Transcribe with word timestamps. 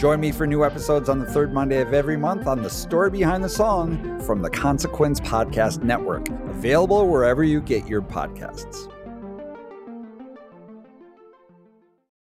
Join 0.00 0.18
me 0.18 0.32
for 0.32 0.46
new 0.46 0.64
episodes 0.64 1.10
on 1.10 1.18
the 1.18 1.26
third 1.26 1.52
Monday 1.52 1.82
of 1.82 1.92
every 1.92 2.16
month 2.16 2.46
on 2.46 2.62
The 2.62 2.70
Story 2.70 3.10
Behind 3.10 3.44
the 3.44 3.50
Song 3.50 4.18
from 4.22 4.40
the 4.40 4.48
Consequence 4.48 5.20
Podcast 5.20 5.82
Network, 5.82 6.26
available 6.48 7.06
wherever 7.06 7.44
you 7.44 7.60
get 7.60 7.86
your 7.86 8.00
podcasts. 8.00 8.90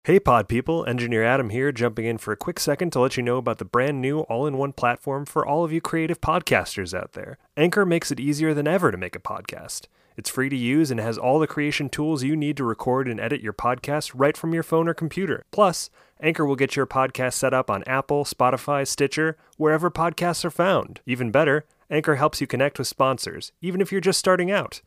Hey 0.04 0.20
pod 0.20 0.50
people, 0.50 0.84
Engineer 0.84 1.24
Adam 1.24 1.48
here, 1.48 1.72
jumping 1.72 2.04
in 2.04 2.18
for 2.18 2.32
a 2.32 2.36
quick 2.36 2.60
second 2.60 2.90
to 2.90 3.00
let 3.00 3.16
you 3.16 3.22
know 3.22 3.38
about 3.38 3.56
the 3.56 3.64
brand 3.64 4.02
new 4.02 4.20
all 4.20 4.46
in 4.46 4.58
one 4.58 4.74
platform 4.74 5.24
for 5.24 5.46
all 5.46 5.64
of 5.64 5.72
you 5.72 5.80
creative 5.80 6.20
podcasters 6.20 6.92
out 6.92 7.12
there. 7.12 7.38
Anchor 7.56 7.86
makes 7.86 8.10
it 8.10 8.20
easier 8.20 8.52
than 8.52 8.68
ever 8.68 8.90
to 8.90 8.98
make 8.98 9.16
a 9.16 9.18
podcast. 9.18 9.86
It's 10.16 10.30
free 10.30 10.48
to 10.48 10.56
use 10.56 10.90
and 10.90 11.00
has 11.00 11.18
all 11.18 11.38
the 11.38 11.46
creation 11.46 11.88
tools 11.88 12.22
you 12.22 12.36
need 12.36 12.56
to 12.56 12.64
record 12.64 13.08
and 13.08 13.18
edit 13.20 13.40
your 13.40 13.52
podcast 13.52 14.12
right 14.14 14.36
from 14.36 14.52
your 14.54 14.62
phone 14.62 14.88
or 14.88 14.94
computer. 14.94 15.44
Plus, 15.50 15.90
Anchor 16.20 16.46
will 16.46 16.56
get 16.56 16.76
your 16.76 16.86
podcast 16.86 17.34
set 17.34 17.52
up 17.52 17.70
on 17.70 17.82
Apple, 17.84 18.24
Spotify, 18.24 18.86
Stitcher, 18.86 19.36
wherever 19.56 19.90
podcasts 19.90 20.44
are 20.44 20.50
found. 20.50 21.00
Even 21.06 21.30
better, 21.30 21.64
Anchor 21.90 22.14
helps 22.14 22.40
you 22.40 22.46
connect 22.46 22.78
with 22.78 22.88
sponsors, 22.88 23.52
even 23.60 23.80
if 23.80 23.90
you're 23.90 24.00
just 24.00 24.18
starting 24.18 24.50
out. 24.50 24.80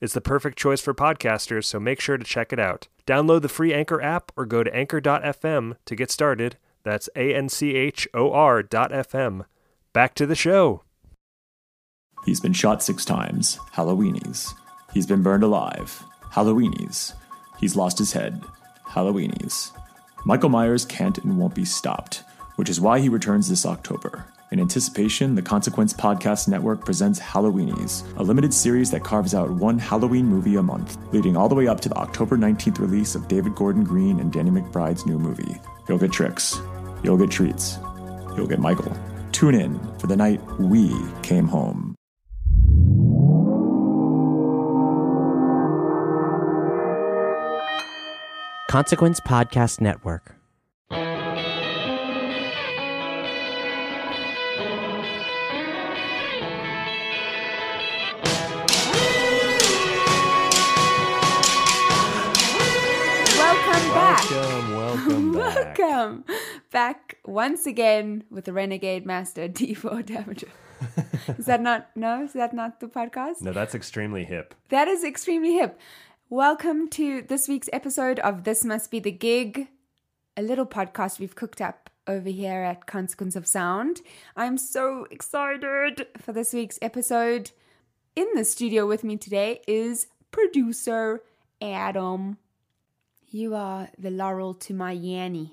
It's 0.00 0.14
the 0.14 0.20
perfect 0.20 0.58
choice 0.58 0.80
for 0.80 0.92
podcasters, 0.92 1.64
so 1.64 1.78
make 1.78 2.00
sure 2.00 2.18
to 2.18 2.24
check 2.24 2.52
it 2.52 2.58
out. 2.58 2.88
Download 3.06 3.40
the 3.40 3.48
free 3.48 3.72
Anchor 3.72 4.02
app 4.02 4.32
or 4.36 4.44
go 4.44 4.62
to 4.64 4.74
anchor.fm 4.74 5.76
to 5.84 5.96
get 5.96 6.10
started. 6.10 6.56
That's 6.82 7.08
A 7.14 7.34
N 7.34 7.48
C 7.48 7.76
H 7.76 8.08
O 8.12 8.32
R 8.32 8.62
dot 8.62 8.90
FM. 8.90 9.44
Back 9.92 10.14
to 10.16 10.26
the 10.26 10.34
show. 10.34 10.82
He's 12.24 12.40
been 12.40 12.52
shot 12.52 12.82
six 12.82 13.04
times. 13.04 13.58
Halloweenies. 13.74 14.54
He's 14.92 15.06
been 15.06 15.22
burned 15.22 15.42
alive. 15.42 16.04
Halloweenies. 16.32 17.14
He's 17.58 17.76
lost 17.76 17.98
his 17.98 18.12
head. 18.12 18.42
Halloweenies. 18.86 19.70
Michael 20.24 20.50
Myers 20.50 20.84
can't 20.84 21.18
and 21.18 21.38
won't 21.38 21.54
be 21.54 21.64
stopped, 21.64 22.22
which 22.56 22.68
is 22.68 22.80
why 22.80 23.00
he 23.00 23.08
returns 23.08 23.48
this 23.48 23.66
October. 23.66 24.26
In 24.52 24.60
anticipation, 24.60 25.34
the 25.34 25.40
Consequence 25.40 25.94
Podcast 25.94 26.46
Network 26.46 26.84
presents 26.84 27.18
Halloweenies, 27.18 28.16
a 28.18 28.22
limited 28.22 28.52
series 28.52 28.90
that 28.90 29.02
carves 29.02 29.34
out 29.34 29.50
one 29.50 29.78
Halloween 29.78 30.26
movie 30.26 30.56
a 30.56 30.62
month, 30.62 30.98
leading 31.12 31.38
all 31.38 31.48
the 31.48 31.54
way 31.54 31.66
up 31.66 31.80
to 31.80 31.88
the 31.88 31.96
October 31.96 32.36
19th 32.36 32.78
release 32.78 33.14
of 33.14 33.28
David 33.28 33.54
Gordon 33.54 33.82
Green 33.82 34.20
and 34.20 34.30
Danny 34.30 34.50
McBride's 34.50 35.06
new 35.06 35.18
movie. 35.18 35.58
You'll 35.88 35.98
get 35.98 36.12
tricks. 36.12 36.60
You'll 37.02 37.16
get 37.16 37.30
treats. 37.30 37.78
You'll 38.36 38.46
get 38.46 38.58
Michael. 38.58 38.94
Tune 39.32 39.54
in 39.54 39.78
for 39.98 40.06
the 40.06 40.16
night 40.16 40.40
we 40.60 40.94
came 41.22 41.48
home. 41.48 41.91
Consequence 48.72 49.20
Podcast 49.20 49.82
Network. 49.82 50.34
Welcome 50.88 51.10
back. 63.92 64.30
Welcome, 64.30 64.74
welcome 64.74 65.32
back. 65.34 65.78
Welcome 65.78 66.24
back 66.70 67.18
once 67.26 67.66
again 67.66 68.24
with 68.30 68.46
the 68.46 68.54
Renegade 68.54 69.04
Master 69.04 69.48
D4 69.50 70.02
Damager. 70.02 70.48
is 71.38 71.44
that 71.44 71.60
not 71.60 71.90
no? 71.94 72.24
Is 72.24 72.32
that 72.32 72.54
not 72.54 72.80
the 72.80 72.86
podcast? 72.86 73.42
No, 73.42 73.52
that's 73.52 73.74
extremely 73.74 74.24
hip. 74.24 74.54
That 74.70 74.88
is 74.88 75.04
extremely 75.04 75.52
hip. 75.52 75.78
Welcome 76.32 76.88
to 76.92 77.20
this 77.20 77.46
week's 77.46 77.68
episode 77.74 78.18
of 78.20 78.44
This 78.44 78.64
Must 78.64 78.90
Be 78.90 79.00
the 79.00 79.10
Gig, 79.10 79.68
a 80.34 80.40
little 80.40 80.64
podcast 80.64 81.20
we've 81.20 81.34
cooked 81.34 81.60
up 81.60 81.90
over 82.06 82.30
here 82.30 82.62
at 82.62 82.86
Consequence 82.86 83.36
of 83.36 83.46
Sound. 83.46 84.00
I'm 84.34 84.56
so 84.56 85.06
excited 85.10 86.06
for 86.16 86.32
this 86.32 86.54
week's 86.54 86.78
episode. 86.80 87.50
In 88.16 88.28
the 88.34 88.46
studio 88.46 88.86
with 88.86 89.04
me 89.04 89.18
today 89.18 89.60
is 89.68 90.06
producer 90.30 91.20
Adam. 91.60 92.38
You 93.28 93.54
are 93.54 93.90
the 93.98 94.10
laurel 94.10 94.54
to 94.54 94.72
my 94.72 94.96
Yanny. 94.96 95.50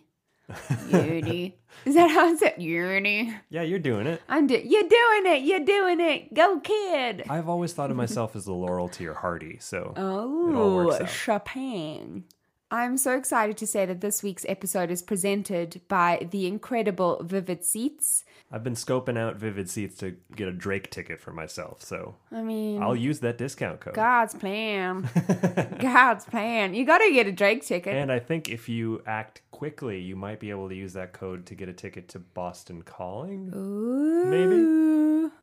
Yanny. 0.49 1.53
Is 1.85 1.95
that 1.95 2.11
how 2.11 2.29
it's 2.31 2.39
said? 2.41 2.55
Yanny. 2.57 3.33
Yeah, 3.49 3.61
you're 3.61 3.79
doing 3.79 4.07
it. 4.07 4.21
I'm 4.27 4.47
do- 4.47 4.61
You're 4.63 4.83
doing 4.83 5.25
it. 5.33 5.43
You're 5.43 5.59
doing 5.65 5.99
it. 5.99 6.33
Go, 6.33 6.59
kid. 6.59 7.23
I've 7.29 7.47
always 7.47 7.73
thought 7.73 7.91
of 7.91 7.97
myself 7.97 8.35
as 8.35 8.45
the 8.45 8.53
laurel 8.53 8.89
to 8.89 9.03
your 9.03 9.13
Hardy, 9.13 9.57
so 9.59 9.93
it 9.95 9.99
all 10.01 10.55
Oh, 10.55 10.75
works 10.85 11.01
out. 11.01 11.09
Chopin. 11.09 12.25
I'm 12.71 12.97
so 12.97 13.17
excited 13.17 13.57
to 13.57 13.65
say 13.65 13.87
that 13.87 13.99
this 13.99 14.21
week's 14.21 14.45
episode 14.47 14.91
is 14.91 15.01
presented 15.01 15.81
by 15.87 16.27
the 16.29 16.45
incredible 16.45 17.19
Vivid 17.23 17.65
Seats. 17.65 18.23
I've 18.51 18.63
been 18.63 18.75
scoping 18.75 19.17
out 19.17 19.37
Vivid 19.37 19.67
Seats 19.71 19.97
to 19.97 20.15
get 20.35 20.47
a 20.47 20.51
Drake 20.51 20.91
ticket 20.91 21.19
for 21.19 21.31
myself, 21.31 21.81
so 21.83 22.15
I 22.31 22.43
mean, 22.43 22.81
I'll 22.83 22.95
use 22.95 23.21
that 23.21 23.39
discount 23.39 23.79
code. 23.79 23.95
God's 23.95 24.35
plan. 24.35 25.09
God's 25.79 26.25
plan. 26.25 26.75
You 26.75 26.85
got 26.85 26.99
to 26.99 27.11
get 27.11 27.25
a 27.25 27.31
Drake 27.31 27.65
ticket. 27.65 27.95
And 27.95 28.11
I 28.11 28.19
think 28.19 28.49
if 28.49 28.69
you 28.69 29.01
act 29.07 29.41
quickly, 29.59 29.99
you 29.99 30.15
might 30.15 30.39
be 30.39 30.51
able 30.51 30.69
to 30.69 30.73
use 30.73 30.93
that 30.93 31.11
code 31.11 31.45
to 31.45 31.53
get 31.53 31.67
a 31.67 31.73
ticket 31.73 32.07
to 32.07 32.17
Boston 32.17 32.81
Calling. 32.81 33.51
Ooh. 33.53 34.23
Maybe. 34.23 35.33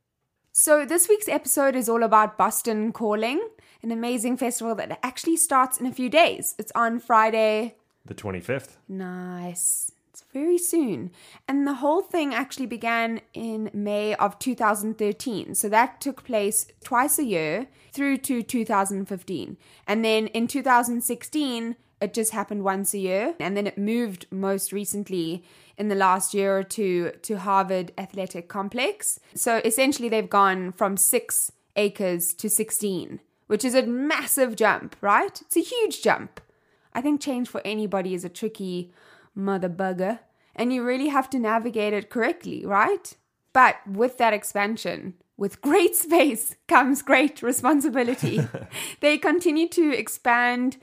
So, 0.52 0.86
this 0.86 1.06
week's 1.06 1.28
episode 1.28 1.76
is 1.76 1.86
all 1.86 2.02
about 2.02 2.38
Boston 2.38 2.92
Calling, 2.92 3.46
an 3.82 3.92
amazing 3.92 4.38
festival 4.38 4.74
that 4.76 4.98
actually 5.02 5.36
starts 5.36 5.78
in 5.78 5.84
a 5.84 5.92
few 5.92 6.08
days. 6.08 6.54
It's 6.58 6.72
on 6.74 6.98
Friday. 6.98 7.74
The 8.06 8.14
25th. 8.14 8.78
Nice. 8.88 9.92
It's 10.08 10.24
very 10.32 10.56
soon. 10.56 11.10
And 11.46 11.66
the 11.66 11.74
whole 11.74 12.00
thing 12.00 12.32
actually 12.32 12.64
began 12.64 13.20
in 13.34 13.70
May 13.74 14.14
of 14.14 14.38
2013. 14.38 15.54
So 15.54 15.68
that 15.68 16.00
took 16.00 16.24
place 16.24 16.68
twice 16.82 17.18
a 17.18 17.24
year 17.24 17.66
through 17.92 18.16
to 18.28 18.42
2015. 18.42 19.58
And 19.86 20.02
then 20.02 20.28
in 20.28 20.48
2016, 20.48 21.76
it 22.00 22.12
just 22.12 22.32
happened 22.32 22.62
once 22.62 22.94
a 22.94 22.98
year. 22.98 23.34
And 23.40 23.56
then 23.56 23.66
it 23.66 23.78
moved 23.78 24.26
most 24.30 24.72
recently 24.72 25.44
in 25.78 25.88
the 25.88 25.94
last 25.94 26.34
year 26.34 26.56
or 26.58 26.62
two 26.62 27.12
to 27.22 27.38
Harvard 27.38 27.92
Athletic 27.98 28.48
Complex. 28.48 29.20
So 29.34 29.60
essentially, 29.64 30.08
they've 30.08 30.28
gone 30.28 30.72
from 30.72 30.96
six 30.96 31.52
acres 31.76 32.32
to 32.34 32.48
16, 32.48 33.20
which 33.46 33.64
is 33.64 33.74
a 33.74 33.86
massive 33.86 34.56
jump, 34.56 34.96
right? 35.00 35.40
It's 35.40 35.56
a 35.56 35.60
huge 35.60 36.02
jump. 36.02 36.40
I 36.92 37.02
think 37.02 37.20
change 37.20 37.48
for 37.48 37.60
anybody 37.64 38.14
is 38.14 38.24
a 38.24 38.30
tricky 38.30 38.92
mother 39.34 39.68
bugger, 39.68 40.20
and 40.54 40.72
you 40.72 40.82
really 40.82 41.08
have 41.08 41.28
to 41.30 41.38
navigate 41.38 41.92
it 41.92 42.08
correctly, 42.08 42.64
right? 42.64 43.14
But 43.52 43.76
with 43.86 44.16
that 44.16 44.32
expansion, 44.32 45.14
with 45.36 45.60
great 45.60 45.94
space 46.06 46.56
comes 46.68 47.02
great 47.02 47.42
responsibility. 47.42 48.40
they 49.00 49.18
continue 49.18 49.68
to 49.68 49.92
expand 49.94 50.78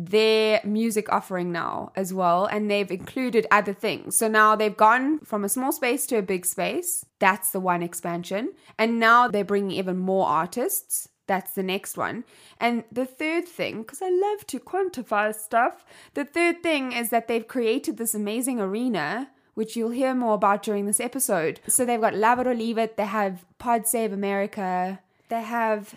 their 0.00 0.60
music 0.62 1.12
offering 1.12 1.50
now 1.50 1.90
as 1.96 2.14
well, 2.14 2.46
and 2.46 2.70
they've 2.70 2.90
included 2.90 3.46
other 3.50 3.72
things. 3.72 4.16
So 4.16 4.28
now 4.28 4.54
they've 4.54 4.76
gone 4.76 5.18
from 5.20 5.44
a 5.44 5.48
small 5.48 5.72
space 5.72 6.06
to 6.06 6.18
a 6.18 6.22
big 6.22 6.46
space. 6.46 7.04
That's 7.18 7.50
the 7.50 7.58
one 7.58 7.82
expansion. 7.82 8.52
And 8.78 9.00
now 9.00 9.26
they're 9.26 9.44
bringing 9.44 9.72
even 9.72 9.98
more 9.98 10.28
artists. 10.28 11.08
That's 11.26 11.52
the 11.54 11.64
next 11.64 11.96
one. 11.96 12.24
And 12.60 12.84
the 12.92 13.06
third 13.06 13.48
thing, 13.48 13.82
because 13.82 14.00
I 14.00 14.08
love 14.08 14.46
to 14.46 14.60
quantify 14.60 15.34
stuff, 15.34 15.84
the 16.14 16.24
third 16.24 16.62
thing 16.62 16.92
is 16.92 17.10
that 17.10 17.26
they've 17.26 17.46
created 17.46 17.96
this 17.96 18.14
amazing 18.14 18.60
arena, 18.60 19.30
which 19.54 19.74
you'll 19.76 19.90
hear 19.90 20.14
more 20.14 20.34
about 20.34 20.62
during 20.62 20.86
this 20.86 21.00
episode. 21.00 21.58
So 21.66 21.84
they've 21.84 22.00
got 22.00 22.14
Love 22.14 22.38
It 22.38 22.46
or 22.46 22.54
Leave 22.54 22.78
It, 22.78 22.96
they 22.96 23.06
have 23.06 23.44
Pod 23.58 23.88
Save 23.88 24.12
America, 24.12 25.00
they 25.28 25.42
have 25.42 25.96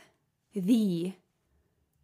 the 0.55 1.13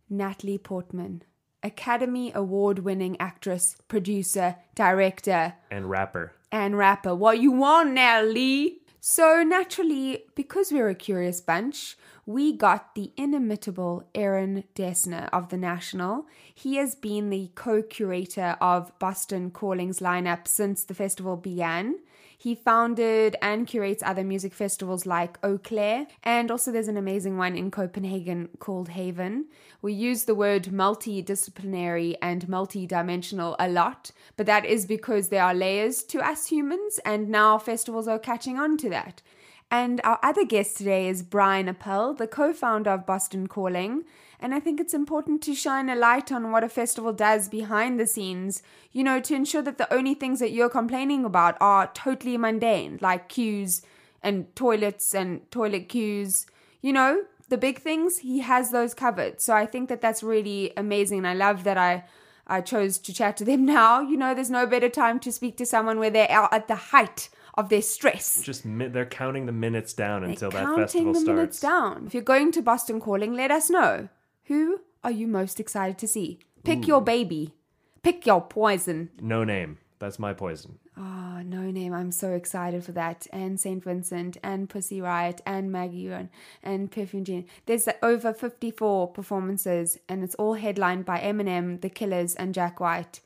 Natalie 0.10 0.60
Portman, 0.60 1.24
Academy 1.68 2.32
Award 2.34 2.80
winning 2.80 3.16
actress, 3.20 3.76
producer, 3.88 4.56
director, 4.76 5.54
And 5.70 5.90
rapper. 5.90 6.32
and 6.52 6.78
rapper. 6.78 7.14
What 7.14 7.40
you 7.40 7.52
want 7.52 7.92
now, 7.92 8.22
Lee? 8.22 8.80
So 9.02 9.44
naturally, 9.44 10.24
because 10.36 10.72
we're 10.72 10.90
a 10.90 10.96
curious 10.96 11.40
bunch, 11.42 11.98
we 12.26 12.52
got 12.52 12.96
the 12.96 13.12
inimitable 13.16 14.04
Aaron 14.16 14.64
Dessner 14.76 15.30
of 15.32 15.48
The 15.50 15.58
National. 15.58 16.26
He 16.54 16.76
has 16.76 16.96
been 16.96 17.30
the 17.30 17.52
co 17.56 17.82
curator 17.82 18.58
of 18.60 18.92
Boston 19.00 19.52
Calling's 19.52 20.00
lineup 20.00 20.48
since 20.48 20.84
the 20.84 20.94
festival 20.94 21.38
began. 21.38 22.00
He 22.40 22.54
founded 22.54 23.36
and 23.42 23.66
curates 23.66 24.04
other 24.06 24.24
music 24.24 24.54
festivals 24.54 25.08
like 25.08 25.40
Eaux 25.44 25.58
Claires, 25.58 26.06
and 26.24 26.52
also 26.52 26.72
there's 26.72 26.88
an 26.88 26.96
amazing 26.96 27.36
one 27.36 27.58
in 27.58 27.72
Copenhagen 27.72 28.50
called 28.60 28.90
Haven. 28.90 29.46
We 29.82 29.94
use 29.94 30.26
the 30.26 30.36
word 30.36 30.66
multidisciplinary 30.66 32.16
and 32.22 32.48
multidimensional 32.48 33.56
a 33.58 33.68
lot, 33.68 34.12
but 34.36 34.46
that 34.46 34.66
is 34.66 34.86
because 34.86 35.30
there 35.30 35.44
are 35.44 35.56
layers 35.56 36.04
to 36.04 36.20
us 36.20 36.46
humans, 36.46 37.00
and 37.04 37.30
now 37.30 37.58
festivals 37.58 38.08
are 38.08 38.20
catching 38.20 38.60
on 38.60 38.78
to 38.78 38.90
that. 38.90 39.24
And 39.72 40.00
our 40.04 40.20
other 40.22 40.46
guest 40.46 40.78
today 40.78 41.10
is 41.10 41.24
Brian 41.24 41.68
Appel, 41.68 42.14
the 42.14 42.28
co 42.28 42.54
founder 42.54 42.92
of 42.92 43.08
Boston 43.08 43.48
Calling. 43.48 44.04
And 44.40 44.54
I 44.54 44.60
think 44.60 44.80
it's 44.80 44.94
important 44.94 45.42
to 45.44 45.56
shine 45.56 45.90
a 45.90 45.96
light 45.96 46.32
on 46.32 46.52
what 46.52 46.64
a 46.64 46.70
festival 46.70 47.12
does 47.12 47.50
behind 47.50 48.00
the 48.00 48.06
scenes, 48.06 48.62
you 48.92 49.04
know, 49.04 49.20
to 49.20 49.34
ensure 49.34 49.64
that 49.64 49.78
the 49.78 49.92
only 49.92 50.14
things 50.14 50.40
that 50.40 50.52
you're 50.52 50.70
complaining 50.70 51.26
about 51.26 51.58
are 51.60 51.90
totally 51.94 52.38
mundane, 52.38 53.00
like 53.02 53.30
queues 53.30 53.82
and 54.22 54.56
toilets 54.56 55.16
and 55.16 55.50
toilet 55.50 55.90
queues. 55.90 56.46
You 56.82 56.94
know, 56.94 57.24
the 57.50 57.58
big 57.58 57.80
things, 57.80 58.20
he 58.20 58.40
has 58.40 58.72
those 58.72 58.94
covered. 58.94 59.42
So 59.42 59.56
I 59.56 59.66
think 59.66 59.90
that 59.90 60.02
that's 60.02 60.22
really 60.22 60.72
amazing. 60.78 61.20
And 61.20 61.28
I 61.28 61.34
love 61.34 61.64
that 61.64 61.78
I. 61.78 62.06
I 62.50 62.62
chose 62.62 62.98
to 63.00 63.14
chat 63.14 63.36
to 63.38 63.44
them 63.44 63.66
now. 63.80 64.00
You 64.00 64.16
know, 64.16 64.34
there's 64.34 64.50
no 64.50 64.66
better 64.66 64.88
time 64.88 65.20
to 65.20 65.34
speak 65.34 65.58
to 65.58 65.66
someone 65.66 66.00
where 66.00 66.10
they're 66.10 66.32
at 66.32 66.70
the 66.70 66.76
height 66.76 67.28
of 67.58 67.68
their 67.68 67.82
stress. 67.82 68.42
Just 68.42 68.64
they're 68.66 69.06
counting 69.06 69.48
the 69.48 69.52
minutes 69.52 69.92
down 69.92 70.22
They're 70.22 70.30
until 70.30 70.52
that 70.52 70.64
counting 70.64 70.84
festival 70.84 71.14
the 71.14 71.20
starts. 71.20 71.36
minutes 71.36 71.60
down. 71.60 72.08
If 72.08 72.14
you're 72.14 72.24
going 72.24 72.54
to 72.54 72.62
Boston 72.62 73.02
Calling, 73.02 73.34
let 73.34 73.52
us 73.52 73.70
know. 73.70 74.08
Who 74.48 74.82
are 75.04 75.12
you 75.12 75.28
most 75.28 75.60
excited 75.60 75.98
to 76.00 76.08
see? 76.08 76.40
Pick 76.64 76.88
your 76.88 77.02
baby. 77.02 77.54
Pick 78.02 78.26
your 78.26 78.42
poison. 78.42 79.10
Noname. 79.22 79.76
That's 80.00 80.20
my 80.20 80.34
poison. 80.34 80.80
Oh, 80.96 81.42
Noname. 81.44 81.94
I'm 81.94 82.12
so 82.12 82.32
excited 82.32 82.84
for 82.84 82.94
that. 82.94 83.28
And 83.34 83.60
St. 83.60 83.84
Vincent 83.84 84.38
and 84.42 84.70
Pussy 84.70 85.02
Riot 85.02 85.42
and 85.46 85.70
Maggie 85.72 86.08
Run 86.08 86.30
and 86.64 86.90
Perfume 86.90 87.26
Gene. 87.26 87.46
There's 87.66 87.90
over 88.02 88.34
54 88.34 89.10
performances 89.10 89.98
and 90.08 90.24
it's 90.24 90.36
all 90.36 90.54
headlined 90.54 91.04
by 91.04 91.20
Eminem, 91.20 91.82
The 91.82 91.90
Killers, 91.90 92.34
and 92.36 92.54
Jack 92.54 92.80
White. 92.80 93.20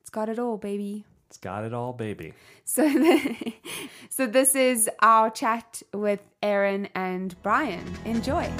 It's 0.00 0.10
got 0.10 0.28
it 0.28 0.40
all, 0.40 0.56
baby. 0.56 1.04
It's 1.28 1.38
got 1.38 1.64
it 1.64 1.72
all, 1.72 1.92
baby. 1.92 2.34
So, 2.64 2.88
so 4.08 4.26
this 4.26 4.56
is 4.56 4.90
our 5.00 5.30
chat 5.30 5.82
with 5.92 6.20
Aaron 6.42 6.88
and 6.94 7.40
Brian. 7.42 7.84
Enjoy. 8.04 8.50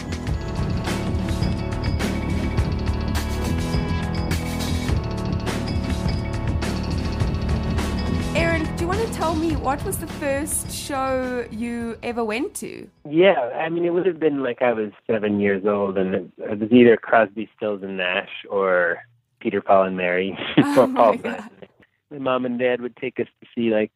Tell 9.14 9.36
me 9.36 9.54
what 9.54 9.82
was 9.84 9.98
the 9.98 10.08
first 10.08 10.72
show 10.72 11.46
you 11.50 11.96
ever 12.02 12.24
went 12.24 12.52
to? 12.54 12.88
Yeah, 13.08 13.38
I 13.54 13.68
mean, 13.68 13.84
it 13.84 13.90
would 13.90 14.06
have 14.06 14.18
been 14.18 14.42
like 14.42 14.60
I 14.60 14.72
was 14.72 14.90
seven 15.06 15.38
years 15.38 15.64
old, 15.64 15.96
and 15.96 16.14
it, 16.14 16.60
was 16.60 16.72
either 16.72 16.96
Crosby, 16.96 17.48
Stills, 17.56 17.82
and 17.84 17.96
Nash 17.96 18.30
or 18.50 18.98
Peter, 19.38 19.60
Paul, 19.60 19.84
and 19.84 19.96
Mary. 19.96 20.36
Oh 20.58 20.82
or 20.82 20.86
my 20.88 21.16
God. 21.16 21.50
My 22.10 22.18
mom 22.18 22.44
and 22.44 22.58
dad 22.58 22.80
would 22.80 22.96
take 22.96 23.20
us 23.20 23.28
to 23.40 23.46
see 23.54 23.70
like 23.70 23.92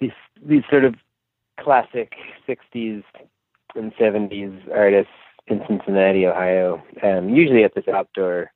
these 0.00 0.10
these 0.44 0.62
sort 0.68 0.84
of 0.84 0.96
classic 1.60 2.14
'60s 2.48 3.04
and 3.76 3.94
'70s 3.94 4.60
artists 4.74 5.12
in 5.46 5.60
Cincinnati, 5.68 6.26
Ohio. 6.26 6.82
Um, 7.02 7.28
usually 7.28 7.62
at 7.62 7.74
this 7.74 7.86
outdoor 7.86 8.50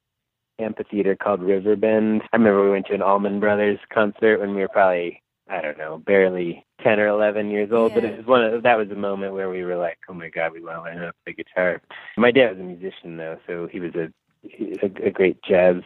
amphitheater 0.59 1.15
called 1.15 1.43
Riverbend. 1.43 2.23
I 2.33 2.37
remember 2.37 2.65
we 2.65 2.71
went 2.71 2.87
to 2.87 2.95
an 2.95 3.03
Allman 3.03 3.39
Brothers 3.39 3.79
concert 3.93 4.41
when 4.41 4.55
we 4.55 4.63
were 4.63 4.69
probably 4.69 5.23
I 5.51 5.61
don't 5.61 5.79
know, 5.79 5.99
barely 5.99 6.65
ten 6.83 7.01
or 7.01 7.09
eleven 7.09 7.51
years 7.51 7.71
old. 7.73 7.95
But 7.95 8.05
it 8.05 8.17
was 8.17 8.27
one 8.27 8.45
of 8.45 8.63
that 8.63 8.79
was 8.79 8.91
a 8.91 8.95
moment 8.95 9.35
where 9.35 9.51
we 9.51 9.65
were 9.65 9.77
like, 9.77 9.99
oh 10.09 10.15
my 10.15 10.29
god, 10.29 10.53
we 10.53 10.63
want 10.63 10.79
to 10.79 10.83
learn 10.83 10.99
how 10.99 11.07
to 11.07 11.13
play 11.25 11.35
guitar. 11.35 11.83
My 12.17 12.31
dad 12.31 12.53
was 12.53 12.61
a 12.61 12.63
musician 12.63 13.17
though, 13.17 13.39
so 13.47 13.69
he 13.71 13.81
was 13.81 13.93
a 13.95 14.13
a, 14.45 15.09
a 15.09 15.11
great 15.11 15.43
jazz 15.43 15.83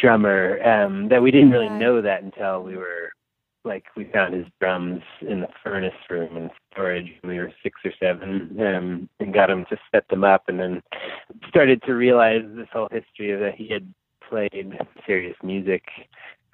drummer. 0.00 0.62
Um, 0.66 1.08
that 1.10 1.22
we 1.22 1.30
didn't 1.30 1.50
really 1.50 1.68
know 1.68 2.00
that 2.00 2.22
until 2.22 2.62
we 2.62 2.76
were 2.76 3.12
like 3.64 3.84
we 3.96 4.04
found 4.12 4.34
his 4.34 4.46
drums 4.60 5.02
in 5.20 5.40
the 5.40 5.48
furnace 5.62 5.92
room 6.10 6.36
in 6.36 6.50
storage 6.72 7.08
when 7.20 7.32
we 7.32 7.38
were 7.38 7.52
six 7.62 7.78
or 7.84 7.92
seven 8.00 8.56
um 8.60 9.08
and 9.20 9.32
got 9.32 9.50
him 9.50 9.64
to 9.68 9.76
set 9.92 10.06
them 10.08 10.24
up 10.24 10.42
and 10.48 10.58
then 10.58 10.82
started 11.48 11.80
to 11.82 11.92
realize 11.92 12.42
this 12.56 12.66
whole 12.72 12.88
history 12.90 13.30
of 13.30 13.40
that 13.40 13.54
he 13.54 13.68
had 13.68 13.86
played 14.28 14.76
serious 15.06 15.36
music 15.42 15.84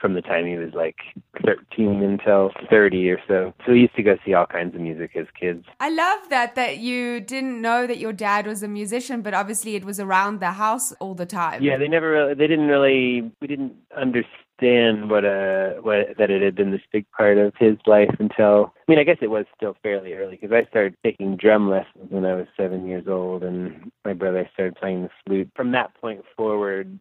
from 0.01 0.15
the 0.15 0.23
time 0.23 0.47
he 0.47 0.57
was 0.57 0.73
like 0.75 0.97
13 1.45 2.03
until 2.03 2.51
30 2.71 3.11
or 3.11 3.19
so. 3.27 3.53
So 3.67 3.73
we 3.73 3.81
used 3.81 3.97
to 3.97 4.03
go 4.03 4.17
see 4.25 4.35
all 4.35 4.47
kinds 4.47 4.75
of 4.75 4.81
music 4.81 5.13
as 5.17 5.27
kids. 5.39 5.65
I 5.81 5.91
love 5.91 6.29
that 6.31 6.55
that 6.55 6.79
you 6.79 7.21
didn't 7.21 7.61
know 7.61 7.87
that 7.87 7.99
your 7.99 8.13
dad 8.13 8.47
was 8.47 8.63
a 8.63 8.69
musician, 8.69 9.23
but 9.23 9.35
obviously 9.35 9.75
it 9.75 9.85
was 9.85 10.01
around 10.01 10.41
the 10.41 10.53
house 10.53 10.93
all 11.01 11.15
the 11.15 11.27
time. 11.27 11.63
Yeah, 11.63 11.77
they 11.77 11.89
never 11.89 12.11
really, 12.11 12.35
they 12.35 12.47
didn't 12.47 12.69
really, 12.69 13.31
we 13.41 13.47
didn't 13.47 13.75
understand 13.97 15.11
what 15.11 15.25
a, 15.25 15.79
what, 15.81 16.17
that 16.19 16.31
it 16.31 16.43
had 16.43 16.57
been 16.57 16.71
this 16.71 16.81
big 16.93 17.07
part 17.17 17.39
of 17.39 17.53
his 17.59 17.77
life 17.87 18.15
until, 18.19 18.73
I 18.77 18.91
mean, 18.93 18.99
I 18.99 19.05
guess 19.05 19.19
it 19.21 19.31
was 19.31 19.47
still 19.57 19.77
fairly 19.83 20.15
early 20.15 20.39
because 20.41 20.53
I 20.53 20.69
started 20.69 20.97
taking 21.05 21.37
drum 21.37 21.71
lessons 21.71 22.11
when 22.11 22.25
I 22.25 22.35
was 22.35 22.47
seven 22.57 22.87
years 22.87 23.07
old 23.09 23.43
and 23.43 23.91
my 24.05 24.15
brother 24.15 24.49
started 24.55 24.77
playing 24.77 25.03
the 25.03 25.11
flute. 25.27 25.51
From 25.55 25.73
that 25.73 25.95
point 26.01 26.23
forward, 26.37 26.99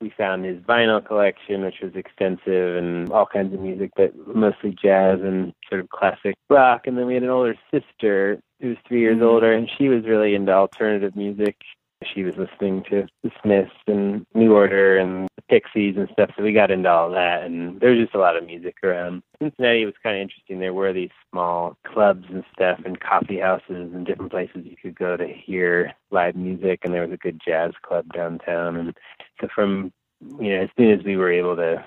we 0.00 0.12
found 0.16 0.44
his 0.44 0.58
vinyl 0.58 1.04
collection, 1.04 1.62
which 1.62 1.80
was 1.82 1.94
extensive 1.94 2.76
and 2.76 3.10
all 3.10 3.26
kinds 3.26 3.52
of 3.52 3.60
music, 3.60 3.90
but 3.96 4.12
mostly 4.26 4.70
jazz 4.82 5.20
and 5.20 5.52
sort 5.68 5.80
of 5.80 5.88
classic 5.90 6.34
rock. 6.48 6.86
And 6.86 6.96
then 6.96 7.06
we 7.06 7.14
had 7.14 7.22
an 7.22 7.28
older 7.28 7.56
sister 7.70 8.40
who 8.60 8.68
was 8.70 8.78
three 8.86 9.00
years 9.00 9.16
mm-hmm. 9.16 9.26
older, 9.26 9.52
and 9.52 9.68
she 9.78 9.88
was 9.88 10.04
really 10.04 10.34
into 10.34 10.52
alternative 10.52 11.14
music. 11.16 11.56
She 12.02 12.22
was 12.22 12.36
listening 12.36 12.82
to 12.90 13.06
the 13.22 13.30
Smiths 13.42 13.70
and 13.86 14.24
New 14.34 14.54
Order 14.54 14.96
and 14.96 15.28
the 15.36 15.42
Pixies 15.42 15.96
and 15.96 16.08
stuff, 16.12 16.30
so 16.36 16.42
we 16.42 16.52
got 16.52 16.70
into 16.70 16.88
all 16.88 17.10
that. 17.10 17.44
And 17.44 17.78
there 17.78 17.90
was 17.90 18.00
just 18.00 18.14
a 18.14 18.18
lot 18.18 18.36
of 18.36 18.46
music 18.46 18.76
around. 18.82 19.22
Cincinnati 19.38 19.84
was 19.84 19.94
kind 20.02 20.16
of 20.16 20.22
interesting. 20.22 20.60
There 20.60 20.72
were 20.72 20.92
these 20.94 21.10
small 21.30 21.76
clubs 21.86 22.24
and 22.30 22.42
stuff, 22.54 22.80
and 22.86 22.98
coffee 22.98 23.38
houses 23.38 23.92
and 23.92 24.06
different 24.06 24.30
places 24.30 24.64
you 24.64 24.76
could 24.80 24.94
go 24.98 25.16
to 25.16 25.28
hear 25.28 25.92
live 26.10 26.36
music. 26.36 26.80
And 26.84 26.94
there 26.94 27.02
was 27.02 27.12
a 27.12 27.18
good 27.18 27.40
jazz 27.46 27.72
club 27.82 28.06
downtown. 28.14 28.76
And 28.76 28.96
so 29.40 29.48
from 29.54 29.92
you 30.38 30.50
know, 30.56 30.62
as 30.62 30.70
soon 30.76 30.90
as 30.90 31.04
we 31.04 31.16
were 31.16 31.32
able 31.32 31.56
to 31.56 31.84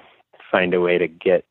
find 0.52 0.74
a 0.74 0.82
way 0.82 0.98
to 0.98 1.08
get 1.08 1.46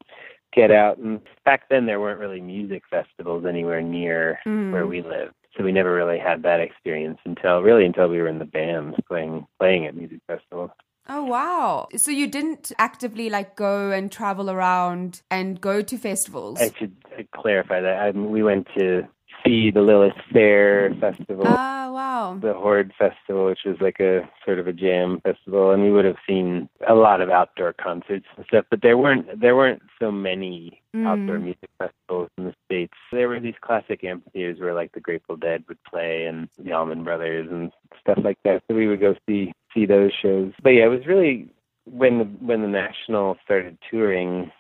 get 0.52 0.70
out, 0.70 0.98
and 0.98 1.20
back 1.44 1.68
then 1.70 1.86
there 1.86 1.98
weren't 1.98 2.20
really 2.20 2.40
music 2.40 2.82
festivals 2.90 3.44
anywhere 3.46 3.80
near 3.80 4.38
Mm. 4.46 4.70
where 4.72 4.86
we 4.86 5.00
lived. 5.02 5.34
So 5.56 5.64
we 5.64 5.72
never 5.72 5.92
really 5.94 6.18
had 6.18 6.42
that 6.44 6.60
experience 6.60 7.18
until 7.24 7.60
really 7.60 7.84
until 7.84 8.08
we 8.08 8.18
were 8.18 8.28
in 8.28 8.38
the 8.38 8.44
bands 8.44 8.96
playing 9.06 9.46
playing 9.58 9.86
at 9.86 9.94
music 9.94 10.20
festivals. 10.26 10.70
Oh 11.08 11.24
wow! 11.24 11.88
So 11.96 12.10
you 12.10 12.26
didn't 12.26 12.72
actively 12.78 13.28
like 13.28 13.56
go 13.56 13.90
and 13.90 14.10
travel 14.10 14.50
around 14.50 15.22
and 15.30 15.60
go 15.60 15.82
to 15.82 15.98
festivals. 15.98 16.60
I 16.60 16.72
should 16.78 16.96
clarify 17.34 17.80
that. 17.80 17.96
I 18.00 18.12
mean, 18.12 18.30
we 18.30 18.42
went 18.42 18.68
to 18.78 19.06
see 19.44 19.70
the 19.70 19.80
Lilith 19.80 20.14
Fair 20.32 20.94
festival, 21.00 21.44
Ah 21.46 21.90
wow! 21.92 22.38
the 22.40 22.54
Horde 22.54 22.92
festival, 22.98 23.46
which 23.46 23.60
was 23.64 23.76
like 23.80 24.00
a 24.00 24.28
sort 24.44 24.58
of 24.58 24.66
a 24.66 24.72
jam 24.72 25.20
festival, 25.20 25.70
and 25.72 25.82
we 25.82 25.90
would 25.90 26.04
have 26.04 26.16
seen 26.28 26.68
a 26.88 26.94
lot 26.94 27.20
of 27.20 27.30
outdoor 27.30 27.72
concerts 27.72 28.26
and 28.36 28.46
stuff. 28.46 28.64
But 28.70 28.82
there 28.82 28.96
weren't 28.98 29.40
there 29.40 29.56
weren't 29.56 29.82
so 30.00 30.10
many 30.10 30.78
Mm. 30.94 31.06
outdoor 31.06 31.38
music 31.38 31.70
festivals 31.78 32.28
in 32.36 32.44
the 32.44 32.54
states. 32.66 32.92
There 33.10 33.26
were 33.26 33.40
these 33.40 33.54
classic 33.62 34.04
amphitheaters 34.04 34.60
where 34.60 34.74
like 34.74 34.92
the 34.92 35.00
Grateful 35.00 35.36
Dead 35.36 35.64
would 35.66 35.82
play 35.84 36.26
and 36.26 36.48
the 36.58 36.72
Allman 36.74 37.02
Brothers 37.02 37.48
and 37.50 37.72
stuff 37.98 38.18
like 38.22 38.36
that. 38.44 38.62
So 38.68 38.74
we 38.76 38.86
would 38.88 39.00
go 39.00 39.14
see 39.26 39.54
see 39.72 39.86
those 39.86 40.12
shows. 40.12 40.52
But 40.62 40.70
yeah, 40.70 40.84
it 40.84 40.88
was 40.88 41.06
really 41.06 41.48
when 41.90 42.18
the 42.18 42.24
when 42.24 42.60
the 42.60 42.68
National 42.68 43.38
started 43.42 43.78
touring. 43.90 44.52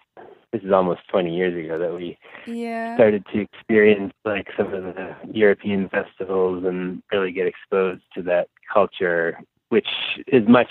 This 0.52 0.62
is 0.62 0.72
almost 0.72 1.00
20 1.08 1.34
years 1.34 1.64
ago 1.64 1.78
that 1.78 1.94
we 1.94 2.18
Yeah. 2.46 2.94
started 2.94 3.24
to 3.32 3.40
experience 3.40 4.12
like 4.24 4.48
some 4.54 4.72
of 4.74 4.82
the 4.94 5.16
European 5.32 5.88
festivals 5.88 6.64
and 6.64 7.02
really 7.10 7.32
get 7.32 7.46
exposed 7.46 8.02
to 8.14 8.22
that 8.24 8.48
culture, 8.72 9.38
which 9.70 9.88
is 10.26 10.46
much 10.46 10.68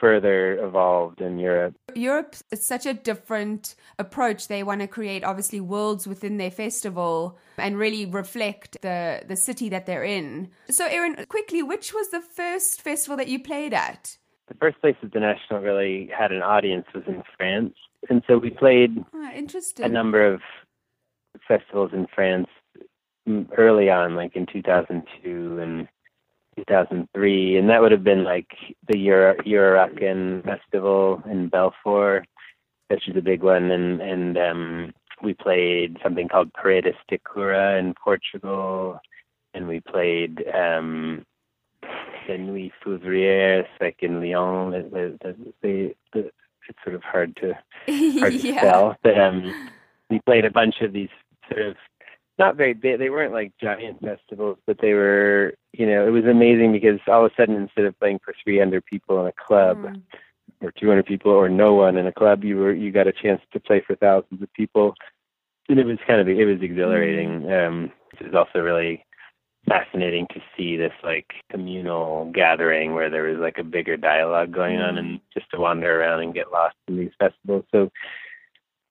further 0.00 0.58
evolved 0.64 1.20
in 1.20 1.38
Europe. 1.38 1.74
Europe 1.94 2.34
is 2.50 2.66
such 2.66 2.86
a 2.86 2.92
different 2.92 3.76
approach. 4.00 4.48
They 4.48 4.64
want 4.64 4.80
to 4.80 4.88
create 4.88 5.22
obviously 5.22 5.60
worlds 5.60 6.08
within 6.08 6.36
their 6.36 6.50
festival 6.50 7.38
and 7.56 7.78
really 7.78 8.06
reflect 8.06 8.82
the 8.82 9.22
the 9.28 9.36
city 9.36 9.68
that 9.68 9.86
they're 9.86 10.02
in. 10.20 10.50
So, 10.70 10.86
Aaron, 10.86 11.14
quickly, 11.28 11.62
which 11.62 11.94
was 11.94 12.08
the 12.10 12.20
first 12.20 12.82
festival 12.82 13.16
that 13.16 13.28
you 13.28 13.38
played 13.38 13.72
at? 13.72 14.18
The 14.50 14.56
first 14.56 14.80
place 14.80 14.96
that 15.00 15.12
the 15.12 15.20
National 15.20 15.60
really 15.60 16.10
had 16.16 16.32
an 16.32 16.42
audience 16.42 16.84
was 16.92 17.04
in 17.06 17.22
France. 17.36 17.74
And 18.08 18.22
so 18.26 18.36
we 18.36 18.50
played 18.50 19.04
Ah, 19.14 19.32
a 19.78 19.88
number 19.88 20.26
of 20.26 20.40
festivals 21.46 21.92
in 21.92 22.08
France 22.12 22.48
mm, 23.28 23.46
early 23.56 23.90
on, 23.90 24.16
like 24.16 24.34
in 24.34 24.46
2002 24.46 25.58
and 25.60 25.88
2003, 26.56 27.56
and 27.58 27.70
that 27.70 27.80
would 27.80 27.92
have 27.92 28.02
been 28.02 28.24
like 28.24 28.50
the 28.88 28.98
Euro 28.98 29.36
Eurockéennes 29.46 30.44
festival 30.44 31.22
in 31.30 31.48
Belfort, 31.48 32.26
which 32.88 33.08
is 33.08 33.16
a 33.16 33.22
big 33.22 33.42
one, 33.44 33.70
and 33.70 34.00
and 34.00 34.36
um, 34.36 34.94
we 35.22 35.32
played 35.32 35.96
something 36.02 36.28
called 36.28 36.52
Paredes 36.54 36.96
de 37.08 37.18
Coura 37.18 37.78
in 37.78 37.94
Portugal, 37.94 38.98
and 39.54 39.68
we 39.68 39.80
played 39.80 40.44
um, 40.52 41.24
Nuit 42.36 42.72
Foudrière, 42.84 43.66
like 43.80 43.96
in 44.00 44.20
Lyon. 44.20 44.70
The, 44.70 45.18
the, 45.22 45.36
the, 45.62 45.94
the, 46.12 46.30
it's 46.68 46.78
sort 46.84 46.94
of 46.94 47.02
hard 47.02 47.36
to 47.36 47.54
hard 48.20 48.32
to 48.32 48.38
yeah. 48.38 48.58
spell, 48.58 48.96
but 49.02 49.18
um, 49.18 49.70
we 50.08 50.20
played 50.20 50.44
a 50.44 50.50
bunch 50.50 50.76
of 50.82 50.92
these 50.92 51.08
sort 51.48 51.62
of 51.66 51.76
not 52.38 52.56
very 52.56 52.72
big. 52.74 52.98
They 52.98 53.10
weren't 53.10 53.34
like 53.34 53.52
giant 53.60 54.00
festivals, 54.00 54.58
but 54.66 54.78
they 54.80 54.94
were. 54.94 55.54
You 55.72 55.86
know, 55.86 56.06
it 56.06 56.10
was 56.10 56.24
amazing 56.24 56.72
because 56.72 56.98
all 57.06 57.24
of 57.26 57.32
a 57.32 57.34
sudden, 57.40 57.56
instead 57.56 57.84
of 57.84 57.98
playing 58.00 58.20
for 58.24 58.34
300 58.42 58.84
people 58.84 59.20
in 59.20 59.26
a 59.26 59.32
club 59.32 59.78
Mm. 59.78 60.02
or 60.62 60.72
200 60.72 61.06
people 61.06 61.30
or 61.32 61.48
no 61.48 61.74
one 61.74 61.96
in 61.96 62.06
a 62.06 62.12
club, 62.12 62.42
you 62.44 62.56
were 62.56 62.72
you 62.72 62.90
got 62.90 63.06
a 63.06 63.12
chance 63.12 63.40
to 63.52 63.60
play 63.60 63.82
for 63.86 63.94
thousands 63.96 64.42
of 64.42 64.52
people, 64.52 64.94
and 65.68 65.78
it 65.78 65.86
was 65.86 65.98
kind 66.06 66.20
of 66.20 66.28
it 66.28 66.44
was 66.44 66.62
exhilarating. 66.62 67.50
Um, 67.52 67.92
it 68.18 68.26
was 68.26 68.34
also 68.34 68.60
really 68.60 69.04
fascinating 69.70 70.26
to 70.34 70.40
see 70.56 70.76
this 70.76 70.92
like 71.04 71.30
communal 71.48 72.28
gathering 72.34 72.92
where 72.92 73.08
there 73.08 73.22
was 73.22 73.38
like 73.38 73.56
a 73.58 73.64
bigger 73.64 73.96
dialogue 73.96 74.52
going 74.52 74.80
on 74.80 74.98
and 74.98 75.20
just 75.32 75.48
to 75.52 75.60
wander 75.60 76.00
around 76.00 76.22
and 76.22 76.34
get 76.34 76.50
lost 76.50 76.74
in 76.88 76.98
these 76.98 77.12
festivals. 77.20 77.64
So 77.70 77.88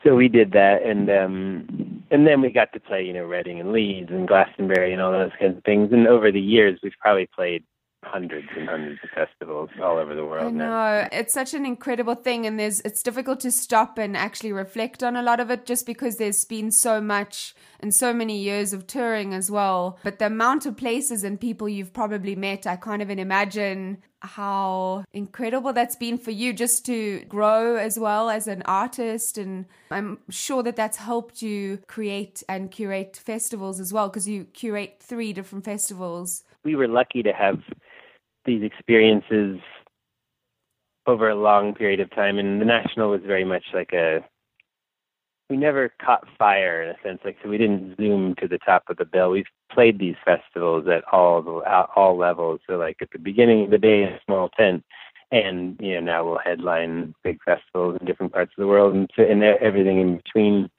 so 0.06 0.16
we 0.16 0.30
did 0.30 0.54
that 0.54 0.82
and 0.84 1.10
um 1.10 2.04
and 2.12 2.26
then 2.26 2.40
we 2.40 2.50
got 2.50 2.72
to 2.72 2.80
play, 2.80 3.04
you 3.04 3.12
know, 3.12 3.26
Reading 3.26 3.60
and 3.60 3.74
Leeds 3.74 4.10
and 4.10 4.26
Glastonbury 4.26 4.94
and 4.94 5.02
all 5.02 5.12
those 5.12 5.32
kinds 5.38 5.58
of 5.58 5.64
things. 5.66 5.92
And 5.92 6.08
over 6.08 6.32
the 6.32 6.40
years 6.40 6.80
we've 6.82 6.94
probably 7.02 7.28
played 7.36 7.66
hundreds 8.10 8.48
and 8.58 8.68
hundreds 8.68 9.00
of 9.04 9.10
festivals 9.10 9.70
all 9.82 9.98
over 9.98 10.16
the 10.16 10.22
I 10.22 10.26
world 10.26 10.54
now. 10.54 10.70
know 10.70 11.08
it's 11.12 11.34
such 11.34 11.54
an 11.54 11.66
incredible 11.66 12.16
thing, 12.16 12.46
and 12.46 12.60
there's 12.60 12.82
it's 12.82 13.04
difficult 13.04 13.40
to 13.42 13.52
stop 13.52 13.98
and 13.98 14.16
actually 14.16 14.52
reflect 14.52 15.04
on 15.04 15.16
a 15.16 15.22
lot 15.22 15.40
of 15.40 15.52
it, 15.52 15.66
just 15.66 15.86
because 15.86 16.18
there's 16.18 16.46
been 16.46 16.72
so 16.72 17.02
much 17.02 17.54
and 17.80 17.94
so 17.94 18.14
many 18.14 18.38
years 18.40 18.74
of 18.74 18.88
touring 18.88 19.34
as 19.34 19.52
well. 19.52 20.00
But 20.04 20.20
the 20.20 20.28
amount 20.28 20.66
of 20.66 20.78
places 20.78 21.24
and 21.24 21.40
people 21.40 21.70
you've 21.70 21.94
probably 21.94 22.36
met, 22.36 22.66
I 22.66 22.76
can't 22.76 23.02
even 23.02 23.20
imagine 23.20 24.02
how 24.22 25.06
incredible 25.14 25.72
that's 25.72 25.96
been 25.96 26.18
for 26.18 26.32
you 26.32 26.52
just 26.52 26.86
to 26.86 27.24
grow 27.30 27.78
as 27.78 27.98
well 27.98 28.30
as 28.30 28.48
an 28.48 28.62
artist. 28.66 29.38
And 29.38 29.66
I'm 29.92 30.20
sure 30.30 30.62
that 30.64 30.76
that's 30.76 30.98
helped 30.98 31.42
you 31.42 31.80
create 31.88 32.44
and 32.50 32.70
curate 32.70 33.16
festivals 33.16 33.80
as 33.80 33.94
well, 33.94 34.10
because 34.10 34.28
you 34.28 34.46
curate 34.46 34.98
three 35.02 35.32
different 35.32 35.64
festivals. 35.64 36.44
we 36.64 36.76
were 36.76 36.88
lucky 36.88 37.24
to 37.24 37.32
have 37.32 37.60
these 38.50 38.64
experiences 38.64 39.60
over 41.06 41.30
a 41.30 41.36
long 41.36 41.76
period 41.76 42.00
of 42.00 42.10
time 42.10 42.40
and 42.40 42.60
the 42.60 42.66
national 42.66 43.12
was 43.12 43.22
very 43.24 43.46
much 43.46 43.64
like 43.76 43.94
a 43.94 44.20
we 45.52 45.58
never 45.58 45.92
caught 46.04 46.28
fire 46.38 46.82
in 46.84 46.90
a 46.90 46.96
sense 47.04 47.20
like 47.24 47.38
so 47.44 47.50
we 47.50 47.60
didn't 47.60 47.96
zoom 47.98 48.34
to 48.36 48.48
the 48.48 48.60
top 48.60 48.84
of 48.88 48.98
the 48.98 49.06
bill. 49.06 49.32
We've 49.32 49.46
played 49.72 50.00
these 50.00 50.16
festivals 50.24 50.88
at 50.88 51.04
all 51.12 51.42
the 51.42 51.62
all 51.96 52.18
levels. 52.18 52.60
So 52.68 52.78
like 52.78 52.98
at 53.02 53.10
the 53.12 53.20
beginning 53.20 53.66
of 53.66 53.72
the 53.72 53.78
day 53.78 54.04
in 54.04 54.10
a 54.10 54.20
small 54.26 54.50
tent 54.50 54.84
and 55.32 55.78
you 55.80 55.94
know 55.96 56.02
now 56.02 56.26
we'll 56.26 56.40
headline 56.44 57.14
big 57.24 57.38
festivals 57.44 57.98
in 58.00 58.08
different 58.08 58.34
parts 58.34 58.52
of 58.58 58.62
the 58.62 58.68
world 58.68 58.96
and 58.96 59.10
so, 59.16 59.24
and 59.24 59.44
everything 59.44 60.00
in 60.00 60.18
between. 60.18 60.70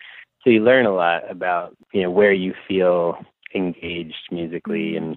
So 0.42 0.50
you 0.50 0.64
learn 0.64 0.86
a 0.86 0.94
lot 0.94 1.30
about 1.30 1.76
you 1.92 2.02
know 2.02 2.10
where 2.10 2.32
you 2.32 2.52
feel 2.66 3.16
engaged 3.54 4.28
musically 4.30 4.96
and 4.96 5.16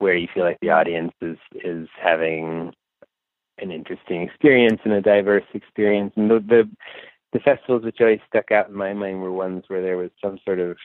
where 0.00 0.16
you 0.16 0.26
feel 0.34 0.44
like 0.44 0.58
the 0.60 0.70
audience 0.70 1.12
is 1.20 1.38
is 1.64 1.88
having 2.02 2.72
an 3.58 3.70
interesting 3.70 4.22
experience 4.22 4.80
and 4.84 4.94
a 4.94 5.00
diverse 5.00 5.44
experience. 5.54 6.12
And 6.16 6.30
the 6.30 6.40
the, 6.40 6.70
the 7.32 7.38
festivals 7.40 7.84
which 7.84 8.00
always 8.00 8.20
stuck 8.26 8.50
out 8.50 8.68
in 8.68 8.74
my 8.74 8.92
mind 8.92 9.22
were 9.22 9.32
ones 9.32 9.64
where 9.68 9.82
there 9.82 9.96
was 9.96 10.10
some 10.22 10.38
sort 10.44 10.58
of 10.58 10.76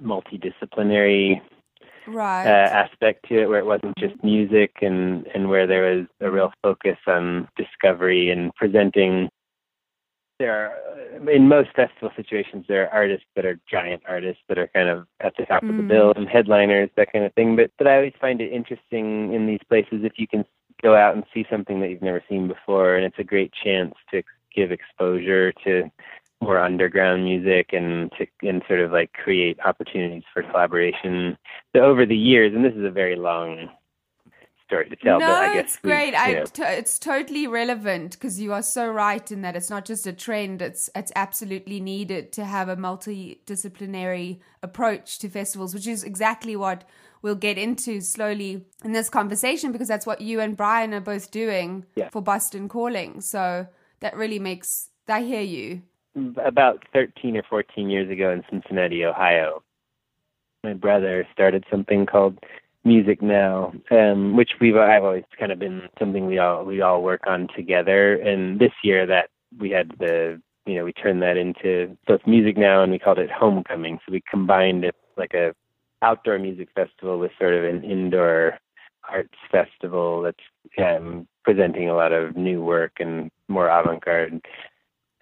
multidisciplinary 0.00 1.40
Right. 2.06 2.46
uh, 2.46 2.68
aspect 2.72 3.28
to 3.28 3.42
it, 3.42 3.48
where 3.48 3.60
it 3.60 3.66
wasn't 3.66 3.96
just 3.96 4.22
music, 4.24 4.72
and 4.80 5.26
and 5.34 5.48
where 5.48 5.66
there 5.66 5.96
was 5.96 6.06
a 6.20 6.30
real 6.30 6.52
focus 6.62 6.98
on 7.06 7.48
discovery 7.56 8.30
and 8.30 8.52
presenting. 8.54 9.28
There 10.42 10.52
are, 10.52 11.30
in 11.30 11.46
most 11.46 11.70
festival 11.76 12.10
situations, 12.16 12.64
there 12.66 12.82
are 12.84 12.92
artists 12.92 13.26
that 13.36 13.46
are 13.46 13.60
giant 13.70 14.02
artists 14.08 14.42
that 14.48 14.58
are 14.58 14.66
kind 14.74 14.88
of 14.88 15.06
at 15.20 15.36
the 15.36 15.46
top 15.46 15.62
of 15.62 15.76
the 15.76 15.84
Mm. 15.84 15.88
bill 15.88 16.12
and 16.16 16.28
headliners, 16.28 16.90
that 16.96 17.12
kind 17.12 17.24
of 17.24 17.32
thing. 17.34 17.54
But 17.54 17.70
but 17.78 17.86
I 17.86 17.94
always 17.94 18.16
find 18.20 18.40
it 18.40 18.52
interesting 18.52 19.32
in 19.32 19.46
these 19.46 19.62
places 19.68 20.02
if 20.02 20.18
you 20.18 20.26
can 20.26 20.44
go 20.82 20.96
out 20.96 21.14
and 21.14 21.22
see 21.32 21.46
something 21.48 21.78
that 21.78 21.90
you've 21.90 22.02
never 22.02 22.24
seen 22.28 22.48
before, 22.48 22.96
and 22.96 23.04
it's 23.04 23.20
a 23.20 23.24
great 23.34 23.52
chance 23.52 23.94
to 24.10 24.24
give 24.52 24.72
exposure 24.72 25.52
to 25.64 25.88
more 26.40 26.58
underground 26.58 27.22
music 27.22 27.72
and 27.72 28.10
to 28.18 28.26
and 28.42 28.64
sort 28.66 28.80
of 28.80 28.90
like 28.90 29.12
create 29.12 29.60
opportunities 29.64 30.24
for 30.32 30.42
collaboration. 30.42 31.38
So 31.72 31.82
over 31.82 32.04
the 32.04 32.16
years, 32.16 32.52
and 32.52 32.64
this 32.64 32.74
is 32.74 32.84
a 32.84 32.90
very 32.90 33.14
long 33.14 33.70
story 34.72 34.88
to 34.88 34.96
tell, 34.96 35.18
no, 35.20 35.26
but 35.26 35.34
I 35.36 35.54
guess 35.54 35.64
it's 35.64 35.82
we- 35.82 35.90
great. 35.90 36.12
you 36.14 36.18
I, 36.18 36.44
t- 36.44 36.62
it's 36.62 36.98
totally 36.98 37.46
relevant 37.46 38.12
because 38.12 38.40
you 38.40 38.52
are 38.52 38.62
so 38.62 38.88
right 38.88 39.30
in 39.30 39.42
that 39.42 39.54
it's 39.56 39.70
not 39.70 39.84
just 39.84 40.06
a 40.06 40.12
trend. 40.12 40.62
It's 40.62 40.88
it's 40.94 41.12
absolutely 41.14 41.80
needed 41.80 42.32
to 42.32 42.44
have 42.44 42.68
a 42.68 42.76
multidisciplinary 42.76 44.40
approach 44.62 45.18
to 45.20 45.28
festivals, 45.28 45.74
which 45.74 45.86
is 45.86 46.04
exactly 46.04 46.56
what 46.56 46.84
we'll 47.20 47.34
get 47.36 47.58
into 47.58 48.00
slowly 48.00 48.64
in 48.84 48.92
this 48.92 49.08
conversation 49.08 49.72
because 49.72 49.88
that's 49.88 50.06
what 50.06 50.20
you 50.20 50.40
and 50.40 50.56
Brian 50.56 50.92
are 50.94 51.00
both 51.00 51.30
doing 51.30 51.84
Yeah. 51.94 52.08
for 52.10 52.22
Boston 52.22 52.68
Calling. 52.68 53.20
So 53.20 53.66
that 54.00 54.16
really 54.16 54.38
makes. 54.38 54.88
I 55.08 55.22
hear 55.22 55.42
you. 55.42 55.82
about 56.44 56.84
13 56.92 57.36
or 57.36 57.42
14 57.48 57.88
years 57.90 58.10
ago 58.10 58.30
in 58.32 58.42
Cincinnati, 58.50 59.04
Ohio, 59.04 59.62
my 60.62 60.74
brother 60.74 61.26
started 61.32 61.64
something 61.70 62.06
called 62.06 62.38
Music 62.84 63.22
Now, 63.22 63.72
um, 63.90 64.36
which 64.36 64.52
we've 64.60 64.76
I've 64.76 65.04
always 65.04 65.24
kind 65.38 65.52
of 65.52 65.58
been 65.58 65.82
something 65.98 66.26
we 66.26 66.38
all 66.38 66.64
we 66.64 66.80
all 66.80 67.02
work 67.02 67.22
on 67.26 67.48
together. 67.54 68.14
And 68.14 68.58
this 68.58 68.72
year 68.82 69.06
that 69.06 69.30
we 69.58 69.70
had 69.70 69.92
the 69.98 70.40
you 70.66 70.74
know 70.74 70.84
we 70.84 70.92
turned 70.92 71.22
that 71.22 71.36
into 71.36 71.96
so 72.06 72.14
it's 72.14 72.26
Music 72.26 72.56
Now 72.56 72.82
and 72.82 72.90
we 72.90 72.98
called 72.98 73.18
it 73.18 73.30
Homecoming. 73.30 73.98
So 74.04 74.12
we 74.12 74.22
combined 74.28 74.84
it 74.84 74.96
like 75.16 75.34
a 75.34 75.54
outdoor 76.02 76.38
music 76.38 76.68
festival 76.74 77.18
with 77.18 77.30
sort 77.38 77.54
of 77.54 77.64
an 77.64 77.84
indoor 77.84 78.58
arts 79.08 79.38
festival 79.50 80.22
that's 80.22 80.36
um, 80.78 81.26
presenting 81.44 81.88
a 81.88 81.94
lot 81.94 82.12
of 82.12 82.36
new 82.36 82.62
work 82.62 82.92
and 82.98 83.30
more 83.48 83.68
avant-garde 83.68 84.40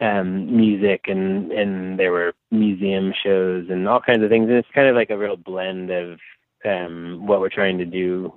um, 0.01 0.57
music 0.57 1.05
and 1.07 1.53
and 1.53 1.99
there 1.99 2.13
were 2.13 2.33
museum 2.51 3.13
shows 3.23 3.67
and 3.69 3.87
all 3.87 4.01
kinds 4.01 4.23
of 4.23 4.31
things 4.31 4.49
and 4.49 4.57
it's 4.57 4.69
kind 4.75 4.89
of 4.89 4.97
like 4.97 5.11
a 5.11 5.19
real 5.19 5.37
blend 5.37 5.91
of 5.91 6.19
um, 6.65 7.27
what 7.27 7.41
we're 7.41 7.49
trying 7.49 7.79
to 7.79 7.85
do 7.85 8.33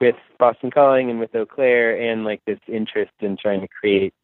with 0.00 0.16
Boston 0.38 0.70
Calling 0.70 1.10
and 1.10 1.20
with 1.20 1.34
Eaux 1.34 1.46
Claires 1.46 2.00
and 2.02 2.24
like 2.24 2.42
this 2.46 2.58
interest 2.66 3.12
in 3.20 3.36
trying 3.36 3.60
to 3.60 3.68
create 3.68 4.14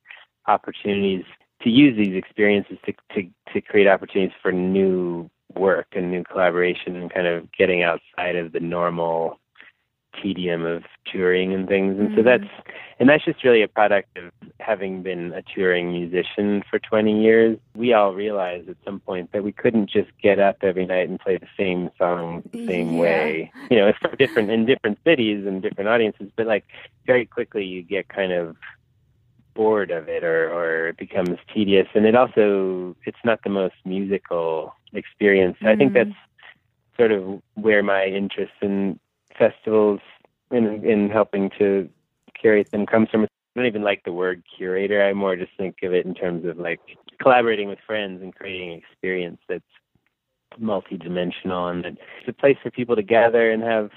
opportunities 0.46 1.24
to 1.62 1.70
use 1.70 1.96
these 1.96 2.16
experiences 2.16 2.78
to 2.86 2.92
to 3.14 3.28
to 3.52 3.60
create 3.60 3.86
opportunities 3.86 4.34
for 4.42 4.52
new 4.52 5.28
work 5.54 5.86
and 5.92 6.10
new 6.10 6.24
collaboration 6.24 6.96
and 6.96 7.12
kind 7.12 7.26
of 7.26 7.50
getting 7.52 7.82
outside 7.82 8.36
of 8.36 8.52
the 8.52 8.60
normal 8.60 9.38
tedium 10.22 10.64
of 10.64 10.82
touring 11.10 11.52
and 11.52 11.68
things 11.68 11.98
and 11.98 12.10
so 12.14 12.22
Mhm. 12.22 12.24
that's 12.24 12.50
and 12.98 13.08
that's 13.08 13.24
just 13.24 13.44
really 13.44 13.62
a 13.62 13.68
product 13.68 14.08
of 14.16 14.32
having 14.60 15.02
been 15.02 15.32
a 15.34 15.42
touring 15.42 15.92
musician 15.92 16.62
for 16.70 16.78
20 16.78 17.22
years 17.22 17.58
we 17.74 17.92
all 17.92 18.14
realized 18.14 18.68
at 18.68 18.76
some 18.84 19.00
point 19.00 19.30
that 19.32 19.44
we 19.44 19.52
couldn't 19.52 19.88
just 19.90 20.10
get 20.22 20.38
up 20.38 20.56
every 20.62 20.86
night 20.86 21.08
and 21.08 21.20
play 21.20 21.36
the 21.36 21.48
same 21.56 21.90
song 21.98 22.42
the 22.52 22.66
same 22.66 22.94
Yeah. 22.94 23.00
way 23.00 23.52
you 23.70 23.76
know 23.76 23.86
it's 23.90 23.98
for 23.98 24.14
different 24.16 24.50
in 24.50 24.66
different 24.66 24.98
cities 25.04 25.46
and 25.46 25.62
different 25.62 25.88
audiences 25.88 26.30
but 26.36 26.46
like 26.46 26.64
very 27.06 27.26
quickly 27.26 27.64
you 27.64 27.82
get 27.82 28.08
kind 28.08 28.32
of 28.32 28.56
bored 29.54 29.90
of 29.90 30.08
it 30.08 30.22
or 30.22 30.50
or 30.52 30.88
it 30.88 30.96
becomes 30.98 31.38
tedious 31.52 31.88
and 31.94 32.04
it 32.06 32.14
also 32.14 32.94
it's 33.06 33.24
not 33.24 33.40
the 33.42 33.50
most 33.50 33.74
musical 33.84 34.74
experience 34.92 35.56
i 35.62 35.74
think 35.76 35.92
Mhm. 35.92 35.94
that's 35.94 36.16
sort 36.96 37.12
of 37.12 37.40
where 37.54 37.82
my 37.82 38.04
interest 38.06 38.52
in 38.62 38.98
festivals 39.38 40.00
in 40.50 40.84
in 40.84 41.10
helping 41.10 41.50
to 41.58 41.88
curate 42.38 42.70
them 42.70 42.86
comes 42.86 43.08
from. 43.10 43.24
I 43.24 43.60
don't 43.60 43.66
even 43.66 43.82
like 43.82 44.02
the 44.04 44.12
word 44.12 44.42
curator. 44.56 45.02
I 45.02 45.14
more 45.14 45.34
just 45.34 45.52
think 45.56 45.76
of 45.82 45.94
it 45.94 46.04
in 46.04 46.14
terms 46.14 46.44
of 46.44 46.58
like 46.58 46.80
collaborating 47.20 47.68
with 47.68 47.78
friends 47.86 48.22
and 48.22 48.34
creating 48.34 48.72
an 48.72 48.78
experience 48.78 49.40
that's 49.48 49.64
multi-dimensional 50.58 51.68
and 51.68 51.84
that 51.84 51.92
it's 51.92 52.28
a 52.28 52.32
place 52.32 52.56
for 52.62 52.70
people 52.70 52.96
to 52.96 53.02
gather 53.02 53.50
and 53.50 53.62
have 53.62 53.90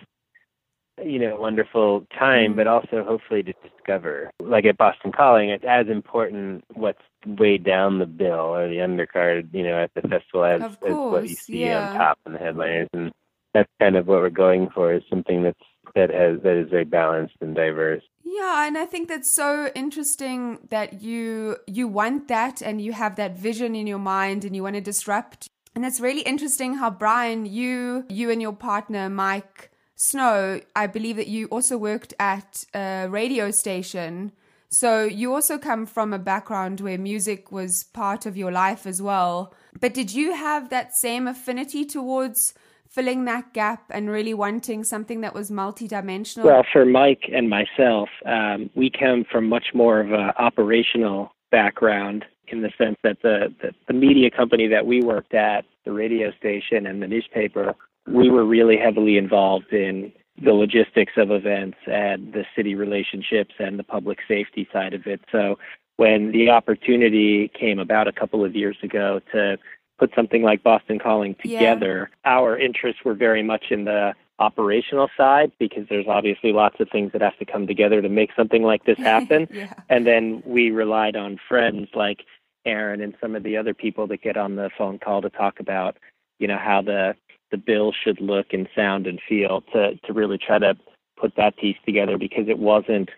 you 1.03 1.19
know 1.19 1.37
wonderful 1.39 2.05
time 2.17 2.55
but 2.55 2.67
also 2.67 3.03
hopefully 3.03 3.41
to 3.41 3.53
discover 3.63 4.29
like 4.41 4.65
at 4.65 4.77
boston 4.77 5.11
calling 5.11 5.49
it's 5.49 5.63
as 5.65 5.87
important 5.87 6.63
what's 6.73 7.01
way 7.25 7.57
down 7.57 7.99
the 7.99 8.05
bill 8.05 8.55
or 8.55 8.67
the 8.67 8.77
undercard 8.77 9.47
you 9.53 9.63
know 9.63 9.81
at 9.81 9.93
the 9.93 10.01
festival 10.01 10.43
as, 10.43 10.61
as 10.61 10.77
what 10.81 11.27
you 11.27 11.35
see 11.35 11.65
yeah. 11.65 11.91
on 11.91 11.97
top 11.97 12.19
and 12.25 12.35
the 12.35 12.39
headliners 12.39 12.89
and 12.93 13.11
that's 13.53 13.69
kind 13.79 13.95
of 13.95 14.07
what 14.07 14.19
we're 14.19 14.29
going 14.29 14.69
for 14.73 14.93
is 14.93 15.03
something 15.09 15.43
that's 15.43 15.59
that 15.95 16.09
has 16.11 16.41
that 16.43 16.55
is 16.55 16.69
very 16.69 16.85
balanced 16.85 17.35
and 17.41 17.55
diverse 17.55 18.03
Yeah, 18.23 18.67
and 18.67 18.77
I 18.77 18.85
think 18.85 19.07
that's 19.07 19.31
so 19.31 19.71
interesting 19.75 20.59
that 20.69 21.01
you 21.01 21.57
you 21.67 21.87
want 21.87 22.27
that 22.27 22.61
and 22.61 22.81
you 22.81 22.93
have 22.93 23.15
that 23.15 23.37
vision 23.37 23.75
in 23.75 23.87
your 23.87 23.99
mind 23.99 24.45
and 24.45 24.55
you 24.55 24.63
want 24.63 24.75
to 24.75 24.81
disrupt. 24.81 25.47
And 25.75 25.85
it's 25.85 25.99
really 25.99 26.21
interesting 26.21 26.75
how 26.75 26.89
Brian, 26.89 27.45
you 27.45 28.05
you 28.09 28.29
and 28.29 28.41
your 28.41 28.53
partner 28.53 29.09
Mike 29.09 29.71
Snow, 29.95 30.61
I 30.75 30.87
believe 30.87 31.17
that 31.17 31.27
you 31.27 31.47
also 31.47 31.77
worked 31.77 32.13
at 32.19 32.63
a 32.73 33.07
radio 33.09 33.51
station. 33.51 34.31
So 34.69 35.03
you 35.03 35.33
also 35.33 35.57
come 35.57 35.85
from 35.85 36.13
a 36.13 36.19
background 36.19 36.79
where 36.79 36.97
music 36.97 37.51
was 37.51 37.83
part 37.83 38.25
of 38.25 38.37
your 38.37 38.51
life 38.51 38.85
as 38.85 39.01
well. 39.01 39.53
But 39.79 39.93
did 39.93 40.13
you 40.13 40.35
have 40.35 40.69
that 40.69 40.95
same 40.95 41.27
affinity 41.27 41.83
towards 41.83 42.53
filling 42.89 43.25
that 43.25 43.53
gap 43.53 43.83
and 43.91 44.09
really 44.09 44.33
wanting 44.33 44.83
something 44.83 45.21
that 45.21 45.33
was 45.33 45.51
multidimensional? 45.51 46.43
Well, 46.43 46.65
for 46.71 46.85
Mike 46.85 47.29
and 47.31 47.49
myself, 47.49 48.09
um, 48.25 48.69
we 48.75 48.89
come 48.89 49.25
from 49.31 49.47
much 49.47 49.67
more 49.73 49.99
of 49.99 50.11
an 50.11 50.31
operational 50.37 51.31
background 51.51 52.25
in 52.47 52.61
the 52.61 52.71
sense 52.77 52.97
that 53.03 53.17
the, 53.21 53.53
the, 53.61 53.71
the 53.87 53.93
media 53.93 54.31
company 54.31 54.67
that 54.67 54.85
we 54.85 55.01
worked 55.01 55.33
at, 55.33 55.65
the 55.85 55.91
radio 55.91 56.31
station 56.31 56.87
and 56.87 57.01
the 57.01 57.07
newspaper, 57.07 57.75
we 58.07 58.29
were 58.29 58.45
really 58.45 58.77
heavily 58.77 59.17
involved 59.17 59.71
in 59.71 60.11
the 60.43 60.53
logistics 60.53 61.13
of 61.17 61.31
events 61.31 61.77
and 61.85 62.33
the 62.33 62.45
city 62.55 62.73
relationships 62.73 63.53
and 63.59 63.77
the 63.77 63.83
public 63.83 64.19
safety 64.27 64.67
side 64.73 64.93
of 64.93 65.05
it. 65.05 65.21
So 65.31 65.59
when 65.97 66.31
the 66.31 66.49
opportunity 66.49 67.51
came 67.59 67.77
about 67.77 68.07
a 68.07 68.13
couple 68.13 68.43
of 68.45 68.55
years 68.55 68.77
ago 68.81 69.19
to 69.33 69.57
put 69.99 70.11
something 70.15 70.41
like 70.41 70.63
Boston 70.63 70.97
Calling 70.97 71.35
together, 71.35 72.09
yeah. 72.25 72.31
our 72.31 72.57
interests 72.57 73.01
were 73.03 73.13
very 73.13 73.43
much 73.43 73.65
in 73.69 73.85
the 73.85 74.13
operational 74.39 75.09
side 75.17 75.51
because 75.59 75.85
there's 75.89 76.07
obviously 76.07 76.53
lots 76.53 76.79
of 76.79 76.89
things 76.89 77.11
that 77.11 77.21
have 77.21 77.37
to 77.37 77.45
come 77.45 77.67
together 77.67 78.01
to 78.01 78.09
make 78.09 78.29
something 78.35 78.63
like 78.63 78.85
this 78.85 78.97
happen. 79.13 79.47
yeah. 79.51 79.73
And 79.89 80.07
then 80.07 80.41
we 80.45 80.71
relied 80.71 81.15
on 81.15 81.37
friends 81.47 81.89
like 81.93 82.23
Aaron 82.65 83.01
and 83.01 83.13
some 83.21 83.35
of 83.35 83.43
the 83.43 83.57
other 83.57 83.73
people 83.73 84.07
that 84.07 84.21
get 84.21 84.37
on 84.37 84.55
the 84.55 84.69
phone 84.77 84.99
call 84.99 85.21
to 85.21 85.29
talk 85.29 85.59
about, 85.59 85.97
you 86.39 86.47
know, 86.47 86.57
how 86.57 86.81
the 86.81 87.15
the 87.51 87.57
bill 87.57 87.91
should 87.91 88.21
look 88.21 88.53
and 88.53 88.69
sound 88.75 89.07
and 89.07 89.19
feel 89.27 89.61
to 89.73 89.95
to 90.05 90.13
really 90.13 90.37
try 90.37 90.59
to 90.59 90.75
put 91.19 91.35
that 91.35 91.57
piece 91.57 91.77
together 91.85 92.17
because 92.17 92.47
it 92.47 92.59
wasn't 92.59 93.09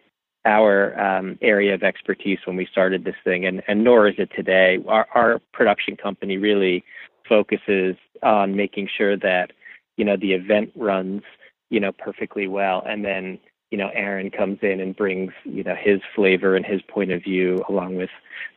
our 0.46 1.00
um, 1.00 1.38
area 1.42 1.74
of 1.74 1.84
expertise 1.84 2.40
when 2.46 2.56
we 2.56 2.68
started 2.72 3.04
this 3.04 3.16
thing, 3.24 3.46
and, 3.46 3.62
and 3.68 3.84
nor 3.84 4.08
is 4.08 4.16
it 4.18 4.32
today. 4.36 4.80
Our, 4.88 5.08
our 5.14 5.40
production 5.54 5.96
company 5.96 6.38
really 6.38 6.84
focuses 7.28 7.96
on 8.24 8.56
making 8.56 8.90
sure 8.96 9.18
that 9.18 9.52
you 9.98 10.06
know 10.06 10.18
the 10.18 10.34
event 10.34 10.72
runs 10.76 11.22
you 11.70 11.80
know 11.80 11.92
perfectly 11.92 12.48
well, 12.48 12.84
and 12.86 13.06
then 13.06 13.40
you 13.70 13.78
know 13.78 13.90
Aaron 13.94 14.32
comes 14.32 14.60
in 14.62 14.80
and 14.80 14.96
brings 14.96 15.32
you 15.44 15.64
know 15.64 15.76
his 15.76 16.02
flavor 16.16 16.56
and 16.56 16.66
his 16.66 16.82
point 16.84 17.12
of 17.12 17.24
view 17.24 17.64
along 17.70 17.96
with 17.96 18.10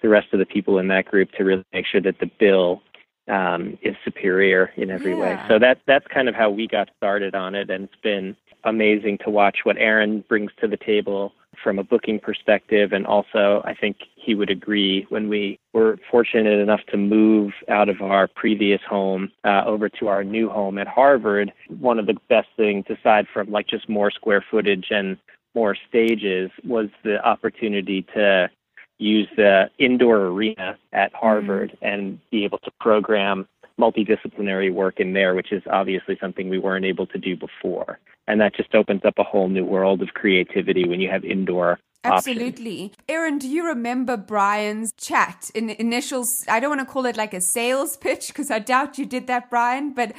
the 0.03 0.09
rest 0.09 0.29
of 0.33 0.39
the 0.39 0.47
people 0.47 0.79
in 0.79 0.89
that 0.89 1.07
group 1.07 1.31
to 1.33 1.45
really 1.45 1.65
make 1.73 1.87
sure 1.87 2.01
that 2.01 2.19
the 2.19 2.31
bill 2.39 2.83
um, 3.29 3.79
is 3.83 3.95
superior 4.05 4.71
in 4.77 4.91
every 4.91 5.13
yeah. 5.13 5.21
way. 5.21 5.41
So 5.49 5.59
that 5.59 5.81
that's 5.87 6.07
kind 6.09 6.29
of 6.29 6.35
how 6.35 6.51
we 6.51 6.67
got 6.67 6.89
started 6.97 7.35
on 7.35 7.55
it, 7.55 7.69
and 7.69 7.85
it's 7.85 8.03
been 8.03 8.37
amazing 8.65 9.19
to 9.25 9.31
watch 9.31 9.59
what 9.65 9.77
Aaron 9.79 10.25
brings 10.29 10.51
to 10.61 10.67
the 10.67 10.79
table 10.79 11.33
from 11.63 11.79
a 11.79 11.85
booking 11.85 12.19
perspective. 12.19 12.93
And 12.93 13.07
also, 13.07 13.63
I 13.65 13.75
think 13.75 13.97
he 14.17 14.35
would 14.35 14.51
agree 14.51 15.07
when 15.09 15.29
we 15.29 15.59
were 15.73 15.99
fortunate 16.11 16.59
enough 16.59 16.81
to 16.89 16.97
move 16.97 17.53
out 17.69 17.89
of 17.89 18.01
our 18.01 18.29
previous 18.29 18.81
home 18.89 19.33
uh, 19.45 19.63
over 19.67 19.89
to 19.89 20.09
our 20.09 20.25
new 20.25 20.49
home 20.49 20.79
at 20.79 20.87
Harvard. 20.87 21.53
One 21.69 21.99
of 21.99 22.07
the 22.07 22.17
best 22.29 22.49
things, 22.57 22.85
aside 22.89 23.27
from 23.33 23.51
like 23.51 23.67
just 23.69 23.89
more 23.89 24.11
square 24.11 24.45
footage 24.51 24.87
and 24.91 25.17
more 25.55 25.77
stages, 25.89 26.51
was 26.65 26.89
the 27.03 27.25
opportunity 27.25 28.03
to 28.15 28.51
use 28.99 29.29
the 29.37 29.71
indoor 29.79 30.27
arena 30.27 30.79
at 30.93 31.13
Harvard 31.15 31.71
mm-hmm. 31.71 31.87
and 31.87 32.31
be 32.31 32.45
able 32.45 32.59
to 32.59 32.71
program 32.81 33.49
multidisciplinary 33.81 34.73
work 34.73 35.01
in 35.01 35.13
there, 35.13 35.35
which 35.35 35.53
is 35.53 35.63
obviously 35.71 36.17
something 36.21 36.49
we 36.49 36.59
weren't 36.59 36.85
able 36.85 37.07
to 37.09 37.19
do 37.19 37.37
before. 37.37 37.99
And 38.27 38.41
that 38.41 38.55
just 38.55 38.75
opens 38.75 39.03
up 39.05 39.15
a 39.19 39.25
whole 39.25 39.49
new 39.49 39.65
world 39.65 40.01
of 40.03 40.15
creativity 40.15 40.89
when 40.89 41.01
you 41.01 41.11
have 41.11 41.25
indoor 41.25 41.79
Absolutely. 42.05 42.93
Aaron, 43.09 43.39
do 43.39 43.49
you 43.49 43.67
remember 43.67 44.17
Brian's 44.17 44.93
chat 44.97 45.51
in 45.55 45.71
initials? 45.71 46.45
I 46.49 46.61
don't 46.61 46.77
want 46.77 46.87
to 46.87 46.93
call 46.93 47.07
it 47.07 47.17
like 47.17 47.33
a 47.33 47.41
sales 47.41 47.97
pitch 47.97 48.29
because 48.29 48.51
I 48.51 48.59
doubt 48.59 48.99
you 48.99 49.07
did 49.07 49.27
that, 49.27 49.49
Brian, 49.49 49.95
but 49.95 50.13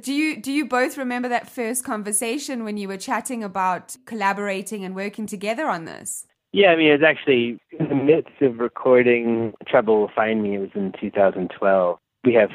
do 0.00 0.12
you 0.12 0.40
do 0.40 0.52
you 0.52 0.66
both 0.66 0.96
remember 0.96 1.28
that 1.28 1.50
first 1.50 1.84
conversation 1.84 2.64
when 2.64 2.76
you 2.76 2.88
were 2.88 2.96
chatting 2.96 3.42
about 3.42 3.96
collaborating 4.06 4.84
and 4.84 4.94
working 4.94 5.26
together 5.26 5.68
on 5.68 5.84
this? 5.84 6.26
Yeah, 6.52 6.68
I 6.68 6.76
mean, 6.76 6.88
it 6.88 7.00
was 7.00 7.08
actually 7.08 7.58
in 7.78 7.88
the 7.88 7.94
midst 7.94 8.40
of 8.42 8.58
recording 8.58 9.54
Trouble 9.66 10.00
Will 10.00 10.10
Find 10.14 10.42
Me. 10.42 10.56
It 10.56 10.58
was 10.58 10.70
in 10.74 10.92
2012. 11.00 11.98
We 12.24 12.34
have 12.34 12.50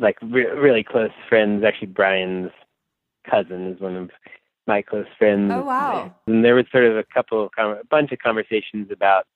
like 0.00 0.16
re- 0.22 0.46
really 0.46 0.82
close 0.82 1.10
friends. 1.28 1.64
Actually, 1.64 1.88
Brian's 1.88 2.50
cousin 3.28 3.72
is 3.72 3.80
one 3.80 3.96
of 3.96 4.10
my 4.66 4.82
close 4.82 5.06
friends. 5.18 5.52
Oh 5.52 5.62
wow! 5.62 6.14
And 6.26 6.44
there 6.44 6.54
was 6.54 6.66
sort 6.70 6.84
of 6.84 6.96
a 6.96 7.04
couple, 7.04 7.44
of 7.44 7.52
com- 7.52 7.78
a 7.78 7.84
bunch 7.90 8.12
of 8.12 8.18
conversations 8.18 8.90
about 8.90 9.26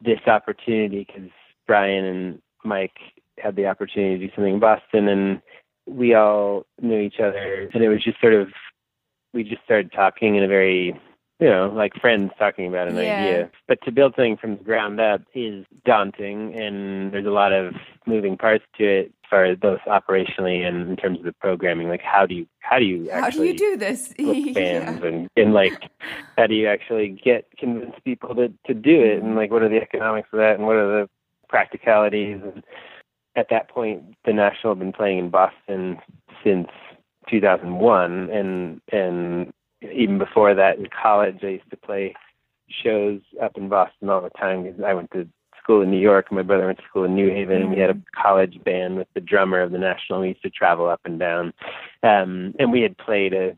this 0.00 0.20
opportunity 0.26 1.06
because 1.06 1.30
Brian 1.66 2.04
and 2.04 2.42
Mike 2.64 2.98
had 3.38 3.56
the 3.56 3.66
opportunity 3.66 4.18
to 4.18 4.26
do 4.26 4.32
something 4.34 4.54
in 4.54 4.60
Boston, 4.60 5.08
and 5.08 5.42
we 5.86 6.14
all 6.14 6.66
knew 6.80 7.00
each 7.00 7.20
other, 7.20 7.68
and 7.72 7.82
it 7.82 7.88
was 7.88 8.02
just 8.02 8.20
sort 8.20 8.34
of 8.34 8.48
we 9.32 9.44
just 9.44 9.62
started 9.64 9.92
talking 9.92 10.36
in 10.36 10.42
a 10.42 10.48
very 10.48 10.98
you 11.40 11.48
know, 11.48 11.72
like 11.74 11.94
friends 12.00 12.32
talking 12.38 12.66
about 12.66 12.88
an 12.88 12.96
yeah. 12.96 13.00
idea. 13.00 13.50
But 13.68 13.80
to 13.84 13.92
build 13.92 14.14
something 14.16 14.36
from 14.36 14.56
the 14.56 14.64
ground 14.64 15.00
up 15.00 15.22
is 15.34 15.64
daunting, 15.84 16.54
and 16.54 17.12
there's 17.12 17.26
a 17.26 17.30
lot 17.30 17.52
of 17.52 17.74
moving 18.06 18.36
parts 18.36 18.64
to 18.78 18.84
it, 18.84 19.12
as 19.28 19.30
far 19.30 19.44
as 19.44 19.58
both 19.58 19.80
operationally 19.86 20.66
and 20.66 20.88
in 20.88 20.96
terms 20.96 21.18
of 21.18 21.24
the 21.24 21.32
programming. 21.32 21.88
Like, 21.88 22.02
how 22.02 22.26
do 22.26 22.34
you 22.34 22.46
how 22.60 22.78
do 22.78 22.84
you 22.84 23.10
how 23.12 23.30
do 23.30 23.44
you 23.44 23.56
do 23.56 23.76
this? 23.76 24.08
bands 24.18 24.56
yeah. 24.56 25.04
and 25.04 25.28
and 25.36 25.52
like 25.52 25.90
how 26.36 26.46
do 26.46 26.54
you 26.54 26.66
actually 26.66 27.08
get 27.08 27.46
convince 27.58 27.94
people 28.04 28.34
to 28.34 28.52
to 28.66 28.74
do 28.74 29.02
it, 29.02 29.22
and 29.22 29.36
like 29.36 29.50
what 29.50 29.62
are 29.62 29.68
the 29.68 29.82
economics 29.82 30.28
of 30.32 30.38
that, 30.38 30.56
and 30.56 30.66
what 30.66 30.76
are 30.76 31.02
the 31.02 31.10
practicalities? 31.48 32.40
And 32.42 32.62
at 33.36 33.48
that 33.50 33.68
point, 33.68 34.02
the 34.24 34.32
National 34.32 34.72
had 34.72 34.80
been 34.80 34.92
playing 34.92 35.18
in 35.18 35.30
Boston 35.30 35.98
since 36.42 36.68
2001, 37.28 38.30
and 38.30 38.80
and 38.92 39.52
even 39.82 40.18
before 40.18 40.54
that 40.54 40.78
in 40.78 40.86
college, 40.86 41.40
I 41.42 41.48
used 41.48 41.70
to 41.70 41.76
play 41.76 42.14
shows 42.70 43.20
up 43.42 43.56
in 43.56 43.68
Boston 43.68 44.10
all 44.10 44.20
the 44.20 44.30
time 44.30 44.64
because 44.64 44.82
I 44.84 44.92
went 44.92 45.10
to 45.12 45.26
school 45.68 45.82
in 45.82 45.90
New 45.90 46.00
York 46.00 46.26
and 46.30 46.36
my 46.36 46.42
brother 46.42 46.64
went 46.64 46.78
to 46.78 46.84
school 46.88 47.04
in 47.04 47.14
New 47.14 47.28
Haven 47.28 47.60
and 47.60 47.70
we 47.70 47.78
had 47.78 47.90
a 47.90 48.00
college 48.16 48.58
band 48.64 48.96
with 48.96 49.06
the 49.14 49.20
drummer 49.20 49.60
of 49.60 49.70
the 49.70 49.78
National. 49.78 50.22
We 50.22 50.28
used 50.28 50.42
to 50.42 50.50
travel 50.50 50.88
up 50.88 51.00
and 51.04 51.18
down. 51.18 51.52
Um, 52.02 52.54
and 52.58 52.72
we 52.72 52.80
had 52.80 52.96
played 52.96 53.34
a 53.34 53.54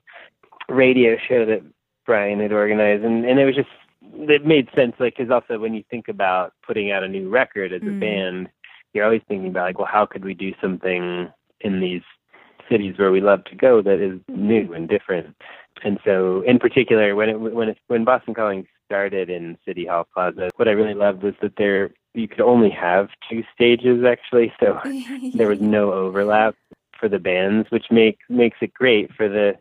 radio 0.69 1.17
show 1.29 1.47
that 1.47 1.63
Brian 2.07 2.41
had 2.41 2.53
organized 2.53 3.05
and, 3.05 3.25
and 3.25 3.39
it 3.39 3.45
was 3.45 3.55
just, 3.55 3.69
it 4.13 4.45
made 4.45 4.69
sense 4.75 4.95
like, 4.99 5.17
cause 5.17 5.31
also 5.31 5.61
when 5.61 5.73
you 5.73 5.85
think 5.89 6.09
about 6.09 6.53
putting 6.67 6.91
out 6.91 7.05
a 7.05 7.09
new 7.09 7.29
record 7.29 7.73
as 7.73 7.83
a 7.83 7.85
Mm. 7.85 8.01
band, 8.01 8.49
you're 8.93 9.05
always 9.05 9.23
thinking 9.29 9.51
about 9.51 9.67
like, 9.67 9.79
well, 9.79 9.87
how 9.87 10.05
could 10.05 10.25
we 10.25 10.35
do 10.35 10.53
something 10.61 11.29
in 11.61 11.81
these 11.81 12.03
cities 12.69 12.99
where 12.99 13.13
we 13.13 13.21
love 13.21 13.45
to 13.45 13.55
go 13.55 13.83
that 13.83 14.01
is 14.01 14.19
new 14.29 14.73
and 14.73 14.89
different. 14.89 15.37
And 15.85 15.99
so, 16.05 16.43
in 16.43 16.59
particular, 16.59 17.15
when 17.15 17.29
it 17.29 17.41
when 17.41 17.71
it, 17.71 17.79
when 17.89 18.05
Boston 18.05 18.35
Calling 18.35 18.67
started 18.87 19.31
in 19.31 19.57
City 19.65 19.87
Hall 19.87 20.07
Plaza, 20.13 20.51
what 20.57 20.69
I 20.69 20.73
really 20.73 20.95
loved 20.95 21.23
was 21.23 21.35
that 21.43 21.55
there 21.57 21.91
you 22.15 22.29
could 22.29 22.41
only 22.41 22.71
have 22.71 23.09
two 23.29 23.43
stages 23.55 24.05
actually, 24.05 24.53
so 24.61 24.81
there 25.35 25.49
was 25.49 25.61
no 25.61 25.93
overlap 25.93 26.55
for 26.99 27.09
the 27.09 27.19
bands, 27.19 27.71
which 27.71 27.87
make 27.91 28.19
makes 28.29 28.59
it 28.61 28.75
great 28.75 29.13
for 29.15 29.29
the 29.29 29.55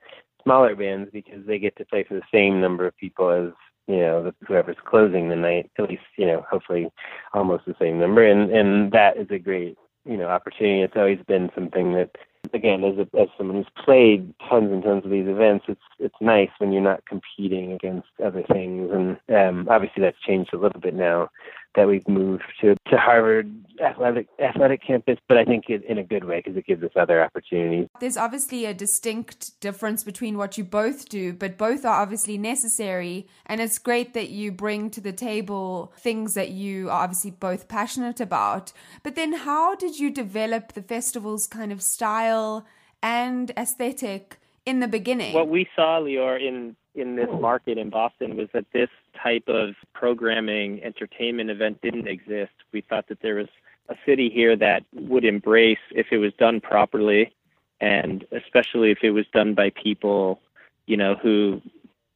smaller 0.44 0.76
bands 0.76 1.10
because 1.12 1.46
they 1.46 1.60
get 1.60 1.76
to 1.78 1.86
play 1.86 2.04
for 2.04 2.16
the 2.16 2.22
same 2.34 2.60
number 2.60 2.86
of 2.86 2.98
people 2.98 3.30
as 3.30 3.54
you 3.88 3.98
know 3.98 4.32
whoever's 4.48 4.78
closing 4.86 5.30
the 5.30 5.36
night. 5.36 5.70
At 5.78 5.90
least 5.90 6.04
you 6.18 6.26
know 6.26 6.46
hopefully 6.50 6.90
almost 7.34 7.66
the 7.66 7.76
same 7.80 8.00
number, 8.00 8.26
and 8.26 8.52
and 8.52 8.92
that 8.92 9.18
is 9.18 9.28
a 9.32 9.40
great 9.40 9.78
you 10.06 10.18
know 10.18 10.28
opportunity. 10.28 10.82
It's 10.82 10.98
always 10.98 11.20
been 11.28 11.50
something 11.56 11.94
that 11.94 12.12
again, 12.54 12.84
as 12.84 12.98
a, 12.98 13.20
as 13.20 13.28
someone 13.38 13.58
who's 13.58 13.84
played 13.84 14.34
tons 14.50 14.72
and 14.72 14.84
tons 14.84 15.06
of 15.06 15.12
these 15.12 15.28
events, 15.28 15.66
it's 15.68 15.82
it's 16.00 16.16
nice 16.22 16.50
when 16.58 16.72
you're 16.72 16.82
not 16.82 17.06
competing 17.06 17.72
against 17.74 18.08
other 18.24 18.44
things. 18.52 18.90
And 18.92 19.18
um, 19.36 19.68
obviously, 19.70 20.02
that's 20.02 20.20
changed 20.26 20.54
a 20.54 20.58
little 20.58 20.80
bit 20.82 20.94
now 20.94 21.30
that 21.76 21.88
we've 21.88 22.08
moved 22.08 22.44
to 22.62 22.76
to 22.90 22.98
Harvard 22.98 23.54
athletic 23.82 24.28
athletic 24.40 24.82
campus. 24.86 25.18
But 25.28 25.38
I 25.38 25.46
think 25.46 25.70
it, 25.70 25.84
in 25.86 25.98
a 25.98 26.04
good 26.04 26.24
way 26.24 26.38
because 26.38 26.58
it 26.58 26.66
gives 26.66 26.84
us 26.84 26.92
other 26.96 27.24
opportunities. 27.24 27.88
There's 28.00 28.18
obviously 28.18 28.66
a 28.66 28.74
distinct 28.74 29.60
difference 29.60 30.04
between 30.04 30.38
what 30.38 30.58
you 30.58 30.64
both 30.64 31.10
do, 31.10 31.34
but 31.34 31.58
both 31.58 31.86
are 31.86 32.02
obviously 32.02 32.38
necessary. 32.38 33.28
And 33.46 33.62
it's 33.62 33.80
great 33.80 34.14
that 34.14 34.30
you 34.30 34.52
bring 34.52 34.90
to 34.92 35.02
the 35.02 35.14
table 35.14 35.94
things 35.98 36.34
that 36.34 36.50
you 36.50 36.90
are 36.90 37.04
obviously 37.04 37.32
both 37.32 37.68
passionate 37.68 38.20
about. 38.20 38.74
But 39.04 39.16
then, 39.16 39.34
how 39.34 39.76
did 39.76 40.00
you 40.00 40.12
develop 40.12 40.74
the 40.74 40.82
festival's 40.82 41.48
kind 41.48 41.72
of 41.72 41.82
style 41.82 42.66
and 43.02 43.52
aesthetic 43.58 44.40
in 44.66 44.80
the 44.80 44.88
beginning? 44.88 45.34
What 45.34 45.50
we 45.50 45.68
saw, 45.76 46.00
Lior, 46.02 46.40
in 46.40 46.76
in 46.96 47.16
this 47.16 47.30
market 47.40 47.78
in 47.78 47.90
Boston 47.90 48.36
was 48.36 48.50
that 48.54 48.66
this 48.74 48.90
type 49.22 49.48
of 49.48 49.76
programming, 49.94 50.84
entertainment 50.84 51.50
event 51.50 51.82
didn't 51.82 52.08
exist. 52.08 52.52
We 52.72 52.82
thought 52.82 53.08
that 53.10 53.22
there 53.22 53.36
was 53.36 53.48
a 53.90 53.96
city 54.06 54.30
here 54.30 54.56
that 54.56 54.84
would 54.94 55.26
embrace 55.26 55.80
if 55.92 56.08
it 56.12 56.18
was 56.18 56.34
done 56.38 56.62
properly, 56.62 57.34
and 57.82 58.26
especially 58.32 58.92
if 58.92 59.00
it 59.04 59.12
was 59.12 59.26
done 59.34 59.56
by 59.56 59.72
people, 59.72 60.40
you 60.86 60.98
know, 60.98 61.16
who 61.16 61.62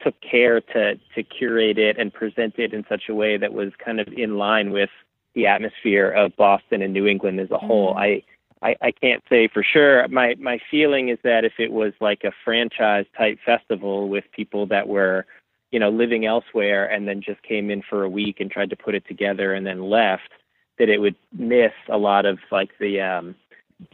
took 0.02 0.16
care 0.22 0.60
to 0.60 0.96
to 1.16 1.24
curate 1.24 1.78
it 1.78 1.98
and 1.98 2.13
present 2.13 2.56
it 2.58 2.74
in 2.74 2.86
such 2.89 3.04
a 3.10 3.16
way 3.16 3.38
that 3.38 3.54
was 3.54 3.72
kind 3.84 4.00
of 4.00 4.08
in 4.10 4.38
line 4.38 4.72
with 4.72 4.89
the 5.34 5.48
atmosphere 5.48 6.10
of 6.12 6.36
Boston 6.36 6.82
and 6.82 6.94
New 6.94 7.08
England 7.08 7.39
as 7.39 7.50
a 7.50 7.54
mm-hmm. 7.54 7.66
whole. 7.66 7.96
I, 7.98 8.24
I 8.62 8.76
I 8.82 8.92
can't 8.92 9.24
say 9.30 9.48
for 9.48 9.63
sure. 9.63 10.08
My 10.10 10.36
my 10.39 10.60
feeling 10.70 11.10
is 11.10 11.18
that 11.24 11.46
if 11.46 11.54
it 11.58 11.72
was 11.72 11.94
like 12.00 12.24
a 12.24 12.32
franchise 12.44 13.06
type 13.18 13.39
festival 13.46 14.10
with 14.10 14.26
people 14.36 14.66
that 14.68 14.88
were, 14.88 15.26
you 15.74 15.80
know, 15.80 15.90
living 15.90 16.24
elsewhere 16.28 16.86
and 16.86 17.08
then 17.08 17.20
just 17.20 17.42
came 17.42 17.72
in 17.72 17.82
for 17.90 18.04
a 18.04 18.10
week 18.10 18.40
and 18.40 18.52
tried 18.52 18.70
to 18.70 18.76
put 18.76 18.94
it 18.94 19.04
together 19.08 19.56
and 19.56 19.66
then 19.66 19.90
left, 19.90 20.30
that 20.78 20.88
it 20.88 21.00
would 21.00 21.16
miss 21.36 21.72
a 21.90 21.98
lot 21.98 22.28
of 22.28 22.38
like 22.52 22.70
the 22.80 23.02
um 23.02 23.36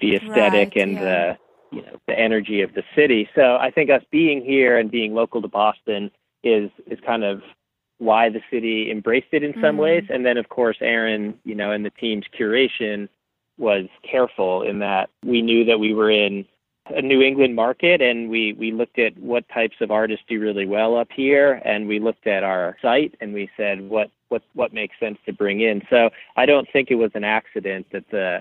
the 0.02 0.18
aesthetic 0.18 0.74
Right, 0.76 0.84
and 0.84 0.94
yeah. 0.96 1.00
the 1.00 1.38
you 1.78 1.82
know 1.84 1.98
the 2.06 2.20
energy 2.20 2.60
of 2.62 2.74
the 2.74 2.84
city. 2.98 3.30
So 3.34 3.56
I 3.56 3.72
think 3.72 3.90
us 3.90 4.04
being 4.12 4.44
here 4.44 4.78
and 4.78 4.92
being 4.92 5.14
local 5.14 5.42
to 5.42 5.48
Boston 5.48 6.12
is 6.44 6.70
is 6.86 7.00
kind 7.06 7.24
of 7.24 7.42
why 7.98 8.28
the 8.30 8.42
city 8.52 8.92
embraced 8.92 9.32
it 9.32 9.44
in 9.44 9.54
some 9.62 9.78
Mhm. 9.78 9.84
ways. 9.86 10.04
And 10.10 10.26
then 10.26 10.38
of 10.38 10.50
course 10.50 10.78
Aaron, 10.82 11.40
you 11.46 11.56
know, 11.56 11.72
and 11.72 11.86
the 11.86 11.92
team's 11.92 12.26
curation 12.38 13.08
was 13.58 13.86
careful 14.04 14.64
in 14.64 14.80
that 14.80 15.10
we 15.24 15.42
knew 15.42 15.64
that 15.64 15.80
we 15.80 15.94
were 15.94 16.12
in 16.12 16.46
a 16.90 17.02
New 17.02 17.22
England 17.22 17.56
market 17.56 18.02
and 18.02 18.30
we, 18.30 18.54
we 18.54 18.72
looked 18.72 19.00
at 19.00 19.18
what 19.18 19.48
types 19.50 19.76
of 19.82 19.92
artists 19.92 20.26
do 20.28 20.40
really 20.40 20.66
well 20.66 20.98
up 20.98 21.10
here 21.16 21.62
and 21.66 21.88
we 21.88 22.00
looked 22.00 22.28
at 22.28 22.44
our 22.44 22.78
site 22.82 23.16
and 23.22 23.34
we 23.34 23.50
said 23.58 23.82
what, 23.82 24.10
what 24.30 24.44
what 24.54 24.74
makes 24.74 25.00
sense 25.00 25.18
to 25.26 25.34
bring 25.34 25.62
in. 25.62 25.82
So 25.90 26.10
I 26.36 26.46
don't 26.46 26.68
think 26.72 26.92
it 26.92 26.96
was 26.96 27.12
an 27.16 27.24
accident 27.24 27.88
that 27.92 28.10
the 28.12 28.40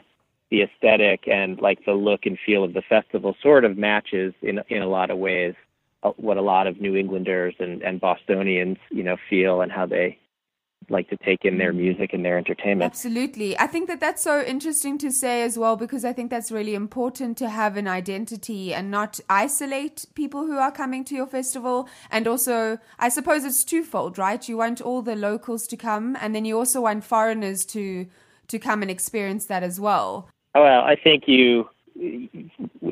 the 0.50 0.62
aesthetic 0.62 1.28
and 1.28 1.60
like 1.60 1.84
the 1.84 1.92
look 1.92 2.24
and 2.24 2.38
feel 2.44 2.64
of 2.64 2.72
the 2.72 2.82
festival 2.82 3.36
sort 3.42 3.64
of 3.64 3.76
matches 3.76 4.34
in 4.42 4.60
in 4.68 4.82
a 4.82 4.88
lot 4.88 5.10
of 5.10 5.18
ways 5.18 5.54
uh, 6.02 6.10
what 6.16 6.36
a 6.36 6.42
lot 6.42 6.66
of 6.66 6.80
New 6.80 6.94
Englanders 6.94 7.54
and, 7.58 7.82
and 7.82 8.00
Bostonians, 8.00 8.78
you 8.90 9.02
know, 9.02 9.16
feel 9.28 9.62
and 9.62 9.72
how 9.72 9.84
they 9.84 10.18
like 10.90 11.08
to 11.10 11.16
take 11.18 11.44
in 11.44 11.58
their 11.58 11.72
music 11.72 12.12
and 12.12 12.24
their 12.24 12.38
entertainment. 12.38 12.90
Absolutely. 12.90 13.58
I 13.58 13.66
think 13.66 13.88
that 13.88 14.00
that's 14.00 14.22
so 14.22 14.42
interesting 14.42 14.96
to 14.98 15.10
say 15.10 15.42
as 15.42 15.58
well 15.58 15.76
because 15.76 16.04
I 16.04 16.12
think 16.12 16.30
that's 16.30 16.50
really 16.50 16.74
important 16.74 17.36
to 17.38 17.48
have 17.48 17.76
an 17.76 17.86
identity 17.86 18.72
and 18.72 18.90
not 18.90 19.20
isolate 19.28 20.06
people 20.14 20.46
who 20.46 20.56
are 20.56 20.72
coming 20.72 21.04
to 21.04 21.14
your 21.14 21.26
festival. 21.26 21.88
And 22.10 22.26
also, 22.26 22.78
I 22.98 23.08
suppose 23.10 23.44
it's 23.44 23.64
twofold, 23.64 24.18
right? 24.18 24.48
You 24.48 24.56
want 24.56 24.80
all 24.80 25.02
the 25.02 25.16
locals 25.16 25.66
to 25.68 25.76
come 25.76 26.16
and 26.20 26.34
then 26.34 26.44
you 26.44 26.56
also 26.56 26.80
want 26.80 27.04
foreigners 27.04 27.64
to 27.66 28.06
to 28.48 28.58
come 28.58 28.80
and 28.80 28.90
experience 28.90 29.44
that 29.46 29.62
as 29.62 29.78
well. 29.78 30.28
Oh, 30.54 30.62
Well, 30.62 30.82
I 30.82 30.96
think 30.96 31.24
you, 31.28 31.68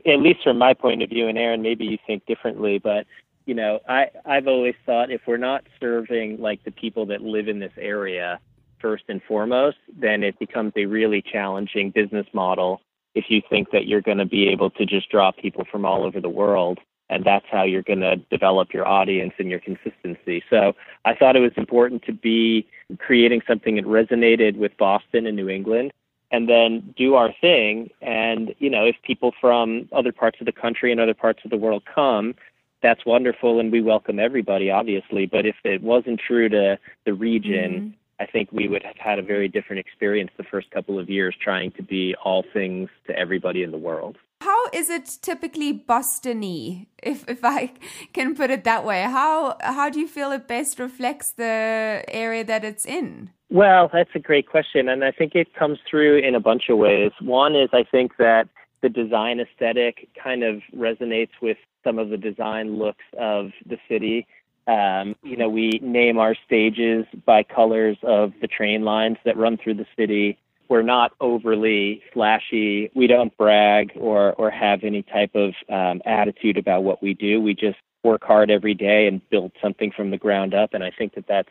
at 0.05 0.21
least 0.21 0.43
from 0.43 0.59
my 0.59 0.75
point 0.75 1.03
of 1.03 1.09
view, 1.09 1.29
and 1.29 1.39
Aaron, 1.39 1.63
maybe 1.63 1.87
you 1.87 1.97
think 2.07 2.27
differently, 2.27 2.79
but 2.79 3.07
you 3.47 3.55
know, 3.55 3.81
I 3.89 4.11
I've 4.25 4.47
always 4.47 4.75
thought 4.85 5.11
if 5.11 5.23
we're 5.27 5.37
not 5.37 5.65
serving 5.81 6.41
like 6.41 6.63
the 6.65 6.71
people 6.71 7.07
that 7.07 7.23
live 7.23 7.49
in 7.49 7.59
this 7.59 7.73
area 7.79 8.41
first 8.81 9.05
and 9.09 9.23
foremost, 9.23 9.79
then 9.99 10.23
it 10.23 10.39
becomes 10.39 10.73
a 10.77 10.85
really 10.87 11.23
challenging 11.23 11.91
business 11.91 12.27
model 12.33 12.81
if 13.15 13.27
you 13.29 13.41
think 13.49 13.71
that 13.71 13.87
you're 13.87 14.03
going 14.03 14.19
to 14.19 14.27
be 14.27 14.49
able 14.49 14.69
to 14.71 14.85
just 14.85 15.11
draw 15.11 15.33
people 15.33 15.65
from 15.71 15.87
all 15.87 16.05
over 16.05 16.21
the 16.21 16.29
world 16.29 16.79
and 17.09 17.25
that's 17.25 17.47
how 17.51 17.63
you're 17.63 17.83
going 17.83 18.01
to 18.01 18.17
develop 18.17 18.73
your 18.73 18.87
audience 18.87 19.33
and 19.39 19.49
your 19.49 19.61
consistency. 19.61 20.43
So 20.51 20.75
I 21.05 21.15
thought 21.15 21.37
it 21.37 21.41
was 21.41 21.53
important 21.57 22.03
to 22.05 22.13
be 22.13 22.67
creating 22.99 23.43
something 23.47 23.77
that 23.77 23.85
resonated 23.85 24.57
with 24.57 24.77
Boston 24.77 25.27
and 25.27 25.37
New 25.37 25.49
England 25.49 25.93
and 26.33 26.49
then 26.49 26.95
do 26.97 27.15
our 27.15 27.33
thing. 27.41 27.91
And, 28.03 28.55
you 28.59 28.69
know, 28.69 28.85
if 28.85 28.97
people 29.03 29.33
from 29.41 29.89
other 29.93 30.11
parts 30.11 30.39
of 30.41 30.47
the 30.47 30.53
country 30.53 30.91
and 30.91 31.01
other 31.01 31.15
parts 31.15 31.41
of 31.45 31.51
the 31.51 31.57
world 31.57 31.85
come, 31.93 32.35
that's 32.83 33.05
wonderful 33.07 33.61
and 33.61 33.73
we 33.73 33.81
welcome 33.81 34.19
everybody, 34.19 34.71
obviously. 34.71 35.27
But 35.27 35.47
if 35.47 35.57
it 35.65 35.83
wasn't 35.83 36.21
true 36.25 36.49
to 36.49 36.79
the 37.05 37.15
region, 37.15 37.73
mm-hmm. 37.73 37.89
I 38.19 38.27
think 38.27 38.51
we 38.53 38.69
would 38.69 38.83
have 38.83 38.97
had 38.97 39.19
a 39.19 39.23
very 39.23 39.49
different 39.49 39.81
experience 39.81 40.31
the 40.37 40.45
first 40.45 40.71
couple 40.71 40.99
of 40.99 41.11
years 41.11 41.35
trying 41.43 41.73
to 41.73 41.83
be 41.83 42.15
all 42.25 42.45
things 42.53 42.89
to 43.07 43.19
everybody 43.19 43.63
in 43.63 43.71
the 43.71 43.79
world. 43.79 44.17
How 44.41 44.67
is 44.73 44.91
it 44.91 45.19
typically 45.23 45.73
Bostony, 45.73 46.87
if 47.03 47.29
if 47.29 47.45
I 47.45 47.73
can 48.13 48.35
put 48.35 48.51
it 48.51 48.65
that 48.65 48.85
way? 48.85 49.03
How 49.03 49.57
how 49.61 49.89
do 49.89 49.99
you 49.99 50.09
feel 50.09 50.31
it 50.33 50.47
best 50.47 50.79
reflects 50.79 51.33
the 51.33 52.05
area 52.09 52.45
that 52.45 52.65
it's 52.65 52.85
in? 52.85 53.31
Well, 53.49 53.89
that's 53.93 54.11
a 54.15 54.19
great 54.19 54.49
question. 54.49 54.89
And 54.89 55.05
I 55.05 55.13
think 55.13 55.35
it 55.35 55.55
comes 55.55 55.79
through 55.89 56.19
in 56.19 56.35
a 56.35 56.41
bunch 56.41 56.65
of 56.69 56.79
ways. 56.79 57.13
One 57.21 57.55
is 57.55 57.71
I 57.73 57.85
think 57.85 58.17
that 58.19 58.49
the 58.83 58.89
design 58.89 59.41
aesthetic 59.41 60.09
kind 60.23 60.43
of 60.43 60.63
resonates 60.77 61.31
with 61.41 61.57
some 61.87 61.99
of 61.99 62.11
the 62.11 62.17
design 62.17 62.79
looks 62.79 63.05
of 63.19 63.53
the 63.65 63.79
city. 63.89 64.27
Um, 64.67 65.15
you 65.23 65.37
know, 65.37 65.49
we 65.49 65.79
name 65.81 66.19
our 66.19 66.35
stages 66.45 67.07
by 67.25 67.45
colors 67.45 67.97
of 68.03 68.33
the 68.41 68.49
train 68.49 68.83
lines 68.83 69.17
that 69.25 69.37
run 69.37 69.57
through 69.57 69.75
the 69.75 69.87
city. 69.97 70.39
We're 70.69 70.83
not 70.83 71.13
overly 71.21 72.03
flashy. 72.13 72.91
We 72.95 73.07
don't 73.07 73.35
brag 73.37 73.93
or, 73.95 74.33
or 74.33 74.51
have 74.51 74.83
any 74.83 75.05
type 75.05 75.37
of 75.37 75.55
um, 75.69 76.03
attitude 76.05 76.59
about 76.59 76.83
what 76.83 77.01
we 77.01 77.15
do. 77.15 77.41
We 77.41 77.55
just 77.55 77.79
work 78.03 78.25
hard 78.25 78.51
every 78.51 78.75
day 78.75 79.07
and 79.07 79.21
build 79.31 79.53
something 79.63 79.93
from 79.97 80.11
the 80.11 80.19
ground 80.19 80.55
up. 80.55 80.75
And 80.75 80.83
I 80.83 80.91
think 80.91 81.15
that 81.15 81.29
that's 81.29 81.49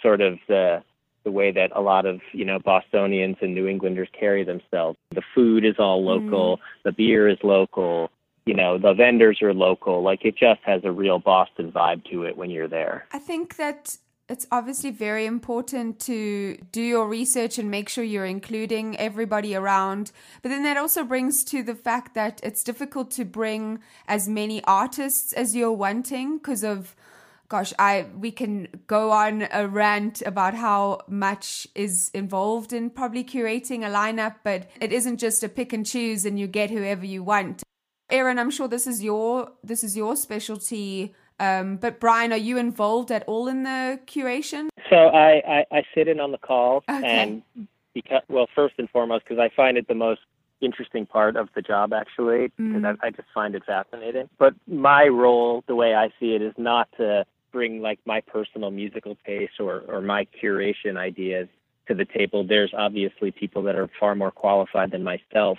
sort 0.00 0.20
of 0.20 0.38
the 0.46 0.82
the 1.24 1.30
way 1.30 1.50
that 1.50 1.70
a 1.74 1.80
lot 1.80 2.04
of 2.04 2.20
you 2.32 2.44
know 2.44 2.58
Bostonians 2.58 3.36
and 3.40 3.54
New 3.54 3.66
Englanders 3.66 4.08
carry 4.18 4.44
themselves. 4.44 4.98
The 5.10 5.22
food 5.34 5.64
is 5.64 5.76
all 5.78 6.04
local, 6.04 6.60
the 6.84 6.92
beer 6.92 7.28
is 7.28 7.38
local, 7.42 8.10
you 8.46 8.54
know, 8.54 8.78
the 8.78 8.92
vendors 8.92 9.40
are 9.42 9.54
local. 9.54 10.02
Like 10.02 10.24
it 10.24 10.36
just 10.36 10.60
has 10.64 10.82
a 10.84 10.92
real 10.92 11.18
Boston 11.18 11.72
vibe 11.72 12.04
to 12.10 12.24
it 12.24 12.36
when 12.36 12.50
you're 12.50 12.68
there. 12.68 13.06
I 13.12 13.18
think 13.18 13.56
that 13.56 13.96
it's 14.28 14.46
obviously 14.50 14.90
very 14.90 15.26
important 15.26 16.00
to 16.00 16.56
do 16.72 16.80
your 16.80 17.06
research 17.06 17.58
and 17.58 17.70
make 17.70 17.88
sure 17.88 18.04
you're 18.04 18.24
including 18.24 18.96
everybody 18.96 19.54
around. 19.54 20.12
But 20.42 20.48
then 20.48 20.62
that 20.62 20.76
also 20.76 21.04
brings 21.04 21.44
to 21.44 21.62
the 21.62 21.74
fact 21.74 22.14
that 22.14 22.40
it's 22.42 22.62
difficult 22.62 23.10
to 23.12 23.24
bring 23.24 23.80
as 24.08 24.28
many 24.28 24.64
artists 24.64 25.32
as 25.34 25.54
you're 25.54 25.72
wanting 25.72 26.38
because 26.38 26.64
of 26.64 26.96
gosh, 27.50 27.74
I 27.78 28.06
we 28.18 28.30
can 28.30 28.68
go 28.86 29.10
on 29.10 29.46
a 29.52 29.68
rant 29.68 30.22
about 30.22 30.54
how 30.54 31.00
much 31.06 31.68
is 31.74 32.10
involved 32.14 32.72
in 32.72 32.88
probably 32.88 33.22
curating 33.22 33.84
a 33.86 33.90
lineup, 33.90 34.36
but 34.42 34.70
it 34.80 34.92
isn't 34.92 35.18
just 35.18 35.44
a 35.44 35.48
pick 35.48 35.74
and 35.74 35.84
choose 35.84 36.24
and 36.24 36.38
you 36.38 36.46
get 36.46 36.70
whoever 36.70 37.04
you 37.04 37.22
want. 37.22 37.62
Aaron, 38.10 38.38
I'm 38.38 38.50
sure 38.50 38.68
this 38.68 38.86
is 38.86 39.02
your 39.02 39.52
this 39.62 39.82
is 39.82 39.96
your 39.96 40.16
specialty. 40.16 41.14
Um, 41.40 41.76
but 41.76 41.98
Brian, 41.98 42.32
are 42.32 42.36
you 42.38 42.58
involved 42.58 43.10
at 43.10 43.24
all 43.26 43.48
in 43.48 43.64
the 43.64 43.98
curation? 44.06 44.68
So 44.88 44.96
I, 44.96 45.42
I, 45.46 45.64
I 45.78 45.82
sit 45.94 46.06
in 46.06 46.20
on 46.20 46.30
the 46.30 46.38
calls 46.38 46.84
Okay. 46.88 47.02
and 47.04 47.42
because 47.92 48.22
well, 48.28 48.46
first 48.54 48.74
and 48.78 48.88
foremost, 48.90 49.24
because 49.24 49.40
I 49.40 49.48
find 49.54 49.76
it 49.76 49.88
the 49.88 49.94
most 49.94 50.20
interesting 50.60 51.06
part 51.06 51.36
of 51.36 51.48
the 51.54 51.62
job 51.62 51.92
actually, 51.92 52.52
because 52.56 52.82
Mhm. 52.82 52.98
I, 53.02 53.06
I 53.08 53.10
just 53.10 53.28
find 53.34 53.54
it 53.54 53.64
fascinating. 53.64 54.28
But 54.38 54.54
my 54.68 55.06
role, 55.08 55.64
the 55.66 55.74
way 55.74 55.94
I 55.94 56.10
see 56.20 56.34
it, 56.34 56.42
is 56.42 56.54
not 56.56 56.88
to 56.98 57.24
bring 57.52 57.80
like 57.80 57.98
my 58.04 58.20
personal 58.20 58.70
musical 58.70 59.16
taste 59.26 59.60
or, 59.60 59.82
or 59.88 60.00
my 60.00 60.26
curation 60.40 60.96
ideas 60.96 61.48
to 61.88 61.94
the 61.94 62.04
table. 62.04 62.44
There's 62.44 62.72
obviously 62.76 63.30
people 63.30 63.62
that 63.64 63.76
are 63.76 63.88
far 63.98 64.14
more 64.14 64.30
qualified 64.30 64.90
than 64.92 65.02
myself 65.02 65.58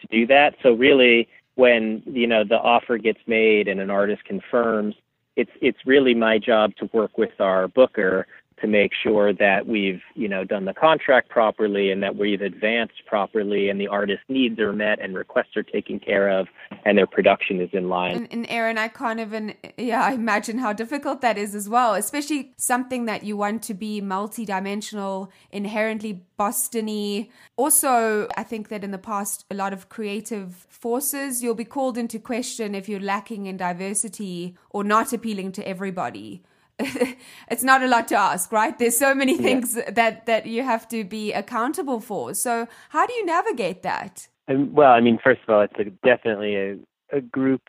to 0.00 0.06
do 0.10 0.26
that. 0.26 0.54
So 0.62 0.72
really, 0.72 1.28
when 1.60 2.02
you 2.06 2.26
know 2.26 2.42
the 2.42 2.58
offer 2.58 2.96
gets 2.96 3.20
made 3.26 3.68
and 3.68 3.80
an 3.80 3.90
artist 3.90 4.24
confirms, 4.24 4.94
it's 5.36 5.50
it's 5.60 5.78
really 5.84 6.14
my 6.14 6.38
job 6.38 6.74
to 6.76 6.88
work 6.94 7.18
with 7.18 7.38
our 7.38 7.68
booker 7.68 8.26
to 8.60 8.66
make 8.66 8.92
sure 9.02 9.32
that 9.32 9.66
we've 9.66 10.02
you 10.14 10.28
know 10.28 10.44
done 10.44 10.64
the 10.64 10.74
contract 10.74 11.28
properly 11.28 11.90
and 11.90 12.02
that 12.02 12.16
we've 12.16 12.42
advanced 12.42 13.04
properly 13.06 13.68
and 13.68 13.80
the 13.80 13.88
artist 13.88 14.22
needs 14.28 14.58
are 14.58 14.72
met 14.72 15.00
and 15.00 15.14
requests 15.14 15.56
are 15.56 15.62
taken 15.62 15.98
care 15.98 16.28
of 16.28 16.46
and 16.84 16.96
their 16.96 17.06
production 17.06 17.60
is 17.60 17.70
in 17.72 17.88
line. 17.88 18.16
And, 18.16 18.28
and 18.30 18.46
Aaron, 18.48 18.78
I 18.78 18.88
can't 18.88 19.20
even, 19.20 19.54
yeah, 19.76 20.04
I 20.04 20.12
imagine 20.12 20.58
how 20.58 20.72
difficult 20.72 21.20
that 21.20 21.36
is 21.38 21.54
as 21.54 21.68
well, 21.68 21.94
especially 21.94 22.52
something 22.56 23.06
that 23.06 23.24
you 23.24 23.36
want 23.36 23.62
to 23.64 23.74
be 23.74 24.00
multi-dimensional, 24.00 25.30
inherently 25.50 26.22
Bostony. 26.38 27.28
Also, 27.56 28.26
I 28.34 28.44
think 28.44 28.70
that 28.70 28.82
in 28.82 28.92
the 28.92 28.98
past, 28.98 29.44
a 29.50 29.54
lot 29.54 29.74
of 29.74 29.90
creative 29.90 30.66
forces, 30.70 31.42
you'll 31.42 31.54
be 31.54 31.66
called 31.66 31.98
into 31.98 32.18
question 32.18 32.74
if 32.74 32.88
you're 32.88 32.98
lacking 32.98 33.44
in 33.44 33.58
diversity 33.58 34.56
or 34.70 34.82
not 34.82 35.12
appealing 35.12 35.52
to 35.52 35.68
everybody. 35.68 36.42
it's 37.50 37.62
not 37.62 37.82
a 37.82 37.86
lot 37.86 38.08
to 38.08 38.16
ask, 38.16 38.52
right? 38.52 38.78
There's 38.78 38.96
so 38.96 39.14
many 39.14 39.36
things 39.36 39.74
that 39.88 40.26
that 40.26 40.46
you 40.46 40.62
have 40.62 40.88
to 40.88 41.04
be 41.04 41.32
accountable 41.32 42.00
for. 42.00 42.34
So, 42.34 42.66
how 42.90 43.06
do 43.06 43.12
you 43.12 43.24
navigate 43.26 43.82
that? 43.82 44.28
And, 44.48 44.72
well, 44.72 44.92
I 44.92 45.00
mean, 45.00 45.18
first 45.22 45.40
of 45.46 45.54
all, 45.54 45.60
it's 45.60 45.78
a, 45.78 45.84
definitely 46.06 46.56
a, 46.56 46.76
a 47.12 47.20
group 47.20 47.62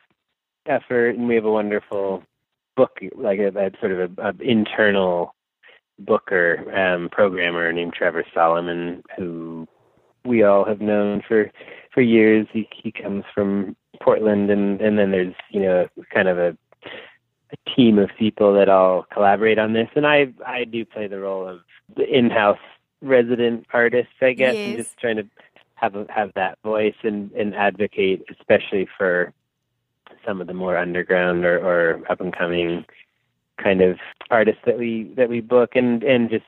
effort, 0.66 1.16
and 1.16 1.28
we 1.28 1.36
have 1.36 1.46
a 1.46 1.52
wonderful 1.52 2.24
book, 2.76 3.00
like 3.16 3.40
a, 3.40 3.50
a 3.50 3.72
sort 3.80 3.92
of 3.92 4.18
a, 4.18 4.30
a 4.30 4.34
internal 4.42 5.36
booker 6.00 6.66
um, 6.76 7.10
programmer 7.12 7.72
named 7.72 7.94
Trevor 7.94 8.24
Solomon, 8.34 9.04
who 9.18 9.68
we 10.26 10.44
all 10.44 10.66
have 10.66 10.82
known 10.82 11.22
for 11.28 11.52
for 11.94 12.02
years. 12.02 12.48
He 12.52 12.68
he 12.72 12.92
comes 12.92 13.24
from 13.34 13.76
Portland, 14.02 14.50
and 14.50 14.82
and 14.82 14.98
then 14.98 15.12
there's 15.12 15.36
you 15.50 15.62
know 15.62 15.88
kind 16.14 16.28
of 16.28 16.38
a 16.38 16.58
a 17.52 17.70
team 17.76 18.00
of 18.00 18.10
people 18.18 18.54
that 18.56 18.70
all 18.70 19.06
collaborate 19.12 19.60
on 19.60 19.74
this, 19.74 19.90
and 19.96 20.06
I 20.08 20.34
I 20.46 20.64
do 20.64 20.86
play 20.86 21.08
the 21.08 21.20
role 21.20 21.48
of 21.48 21.60
the 21.96 22.08
in-house 22.08 22.60
resident 23.02 23.66
artist, 23.74 24.10
I 24.22 24.34
guess, 24.34 24.56
Yes. 24.56 24.68
and 24.68 24.78
just 24.78 24.98
trying 24.98 25.18
to 25.18 25.28
have 25.76 25.96
a, 25.96 26.06
have 26.10 26.32
that 26.36 26.58
voice 26.64 26.96
and 27.04 27.32
and 27.34 27.56
advocate, 27.56 28.24
especially 28.30 28.88
for 28.98 29.34
some 30.26 30.40
of 30.42 30.48
the 30.48 30.54
more 30.54 30.78
underground 30.78 31.46
or, 31.46 31.58
or 31.58 32.02
up 32.12 32.22
and 32.22 32.36
coming 32.36 32.86
kind 33.62 33.82
of 33.82 33.98
artists 34.30 34.62
that 34.66 34.78
we 34.78 35.12
that 35.16 35.30
we 35.30 35.42
book, 35.42 35.76
and 35.76 36.04
and 36.04 36.30
just 36.30 36.46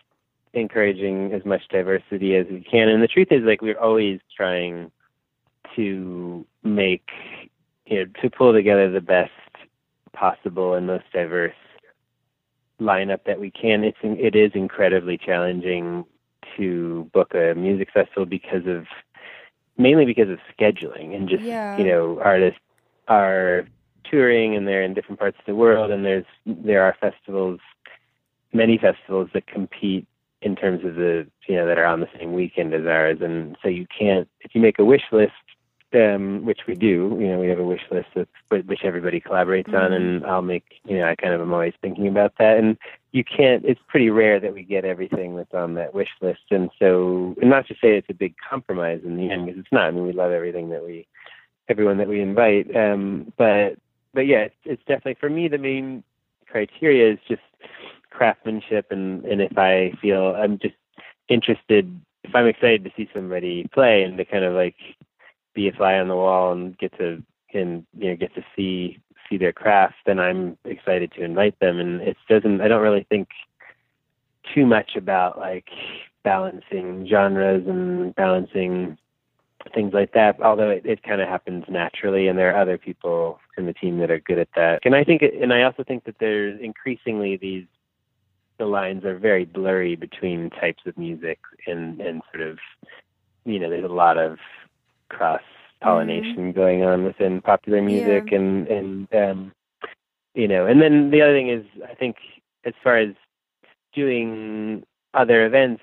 encouraging 0.54 1.34
as 1.34 1.44
much 1.46 1.68
diversity 1.70 2.36
as 2.36 2.46
we 2.50 2.62
can. 2.62 2.88
And 2.88 3.02
the 3.02 3.08
truth 3.08 3.30
is, 3.32 3.44
like 3.44 3.62
we're 3.62 3.80
always 3.80 4.20
trying 4.36 4.92
to 5.76 6.46
make 6.64 7.10
you 7.86 8.00
know 8.06 8.12
to 8.22 8.30
pull 8.30 8.54
together 8.54 8.90
the 8.90 9.02
best 9.02 9.32
possible 10.14 10.74
and 10.74 10.88
most 10.88 11.06
diverse 11.14 11.54
lineup 12.80 13.24
that 13.26 13.40
we 13.40 13.52
can. 13.52 13.84
It's 13.84 13.98
it 14.02 14.36
is 14.36 14.52
incredibly 14.54 15.18
challenging 15.18 16.06
to 16.58 17.10
book 17.14 17.34
a 17.34 17.54
music 17.56 17.90
festival 17.94 18.26
because 18.26 18.66
of 18.68 18.86
mainly 19.78 20.06
because 20.06 20.30
of 20.30 20.40
scheduling 20.58 21.16
and 21.16 21.28
just 21.30 21.44
Yeah. 21.44 21.78
you 21.78 21.86
know 21.86 22.20
artists 22.22 22.60
are 23.08 23.68
touring 24.04 24.56
and 24.56 24.68
they're 24.68 24.84
in 24.84 24.94
different 24.94 25.20
parts 25.20 25.38
of 25.40 25.46
the 25.46 25.56
world 25.56 25.92
and 25.92 26.06
there's 26.06 26.26
there 26.46 26.84
are 26.84 26.96
festivals 27.00 27.60
many 28.52 28.78
festivals 28.78 29.30
that 29.34 29.48
compete 29.48 30.06
in 30.42 30.56
terms 30.56 30.84
of 30.86 30.96
the 30.96 31.26
you 31.48 31.56
know 31.56 31.66
that 31.66 31.80
are 31.80 31.86
on 31.86 32.02
the 32.02 32.10
same 32.20 32.34
weekend 32.34 32.74
as 32.74 32.86
ours 32.86 33.18
and 33.22 33.58
so 33.64 33.70
you 33.70 33.88
can't 33.98 34.28
if 34.42 34.54
you 34.54 34.62
make 34.62 34.78
a 34.78 34.86
wish 34.86 35.04
list 35.12 35.32
um 35.96 36.46
which 36.46 36.62
we 36.68 36.76
do 36.76 37.18
you 37.20 37.28
know 37.28 37.40
we 37.40 37.48
have 37.48 37.60
a 37.60 37.64
wish 37.64 37.82
list 37.92 38.10
of 38.16 38.28
wh- 38.50 38.68
which 38.68 38.84
everybody 38.84 39.20
collaborates 39.20 39.74
on 39.74 39.94
and 39.94 40.26
I'll 40.26 40.42
make 40.42 40.66
you 40.86 40.98
know 40.98 41.08
I 41.08 41.16
kind 41.16 41.34
of 41.34 41.42
am 41.42 41.54
always 41.54 41.74
thinking 41.82 42.08
about 42.08 42.34
that 42.40 42.58
and 42.58 42.78
you 43.12 43.24
can't 43.24 43.64
it's 43.66 43.80
pretty 43.88 44.10
rare 44.10 44.40
that 44.40 44.54
we 44.54 44.64
get 44.64 44.86
everything 44.86 45.36
that's 45.36 45.54
on 45.54 45.76
that 45.76 45.94
wish 45.94 46.10
list 46.22 46.42
and 46.52 46.70
so 46.80 47.36
and 47.42 47.50
not 47.50 47.68
to 47.68 47.74
say 47.76 47.98
it's 47.98 48.10
a 48.10 48.14
big 48.14 48.36
compromise 48.50 49.02
in 49.04 49.18
the 49.18 49.30
end 49.30 49.46
because 49.46 49.60
it's 49.60 49.72
not 49.72 49.86
I 49.86 49.92
mean 49.92 50.06
we 50.06 50.14
love 50.14 50.32
everything 50.32 50.70
that 50.70 50.84
we 50.84 51.08
everyone 51.70 51.98
that 51.98 52.10
we 52.10 52.22
invite 52.22 52.76
um 52.76 53.32
but 53.38 53.78
but 54.14 54.28
yeah 54.28 54.40
it's, 54.40 54.56
it's 54.66 54.84
definitely 54.88 55.18
for 55.20 55.30
me 55.30 55.48
the 55.48 55.58
main 55.58 56.04
criteria 56.48 57.14
is 57.14 57.20
just 57.28 57.42
craftsmanship 58.10 58.88
and 58.92 59.26
and 59.26 59.42
if 59.42 59.58
I 59.58 59.94
feel 60.02 60.36
I'm 60.36 60.60
just 60.60 60.76
interested 61.30 62.00
if 62.24 62.34
I'm 62.34 62.48
excited 62.48 62.84
to 62.86 62.92
see 62.96 63.10
somebody 63.14 63.68
play 63.74 64.04
and 64.04 64.18
to 64.18 64.26
kind 64.26 64.44
of 64.44 64.54
like 64.54 64.76
be 65.54 65.68
a 65.68 65.72
fly 65.72 65.96
on 65.96 66.08
the 66.08 66.16
wall 66.16 66.52
and 66.52 66.78
get 66.78 66.98
to 66.98 67.22
and 67.54 67.86
you 67.98 68.10
know 68.10 68.16
get 68.16 68.34
to 68.36 68.44
see 68.56 69.00
see 69.30 69.38
their 69.38 69.54
craft 69.54 69.96
then 70.06 70.20
I'm 70.20 70.58
excited 70.66 71.12
to 71.14 71.24
invite 71.24 71.60
them. 71.60 71.80
And 71.80 72.02
it 72.02 72.18
doesn't 72.30 72.62
I 72.62 72.68
don't 72.68 72.82
really 72.82 73.06
think 73.10 73.30
too 74.54 74.66
much 74.66 74.96
about 74.96 75.38
like 75.38 75.70
balancing 76.24 77.08
genres 77.10 77.68
and 77.68 78.14
balancing 78.16 78.98
things 79.74 79.94
like 79.94 80.12
that 80.14 80.42
although 80.42 80.70
it, 80.70 80.86
it 80.86 81.04
kind 81.04 81.22
of 81.22 81.30
happens 81.30 81.64
naturally 81.70 82.28
and 82.28 82.38
there 82.38 82.54
are 82.54 82.62
other 82.62 82.78
people 82.78 83.40
in 83.58 83.66
the 83.66 83.74
team 83.74 83.98
that 84.00 84.12
are 84.12 84.20
good 84.20 84.40
at 84.40 84.50
that. 84.56 84.80
And 84.84 84.96
I 84.96 85.04
think 85.04 85.22
and 85.22 85.54
I 85.54 85.64
also 85.64 85.84
think 85.84 86.06
that 86.06 86.16
there's 86.20 86.60
increasingly 86.60 87.38
these 87.38 87.66
the 88.60 88.66
lines 88.66 89.04
are 89.04 89.18
very 89.18 89.46
blurry 89.46 89.96
between 89.96 90.50
types 90.50 90.84
of 90.86 90.98
music 90.98 91.40
and 91.68 92.02
and 92.02 92.22
sort 92.34 92.48
of 92.48 92.60
you 93.46 93.60
know 93.60 93.70
there's 93.70 93.84
a 93.84 93.88
lot 93.88 94.18
of 94.18 94.38
cross 95.14 95.42
pollination 95.82 96.52
going 96.54 96.84
on 96.84 97.04
within 97.04 97.42
popular 97.42 97.82
music 97.82 98.32
and 98.32 98.68
and 98.68 99.08
um 99.14 99.52
you 100.34 100.48
know 100.48 100.66
and 100.66 100.82
then 100.82 101.12
the 101.12 101.22
other 101.22 101.34
thing 101.34 101.50
is 101.50 101.66
i 101.90 101.94
think 101.94 102.16
as 102.66 102.74
far 102.84 102.98
as 102.98 103.10
doing 103.94 104.84
other 105.14 105.46
events 105.46 105.82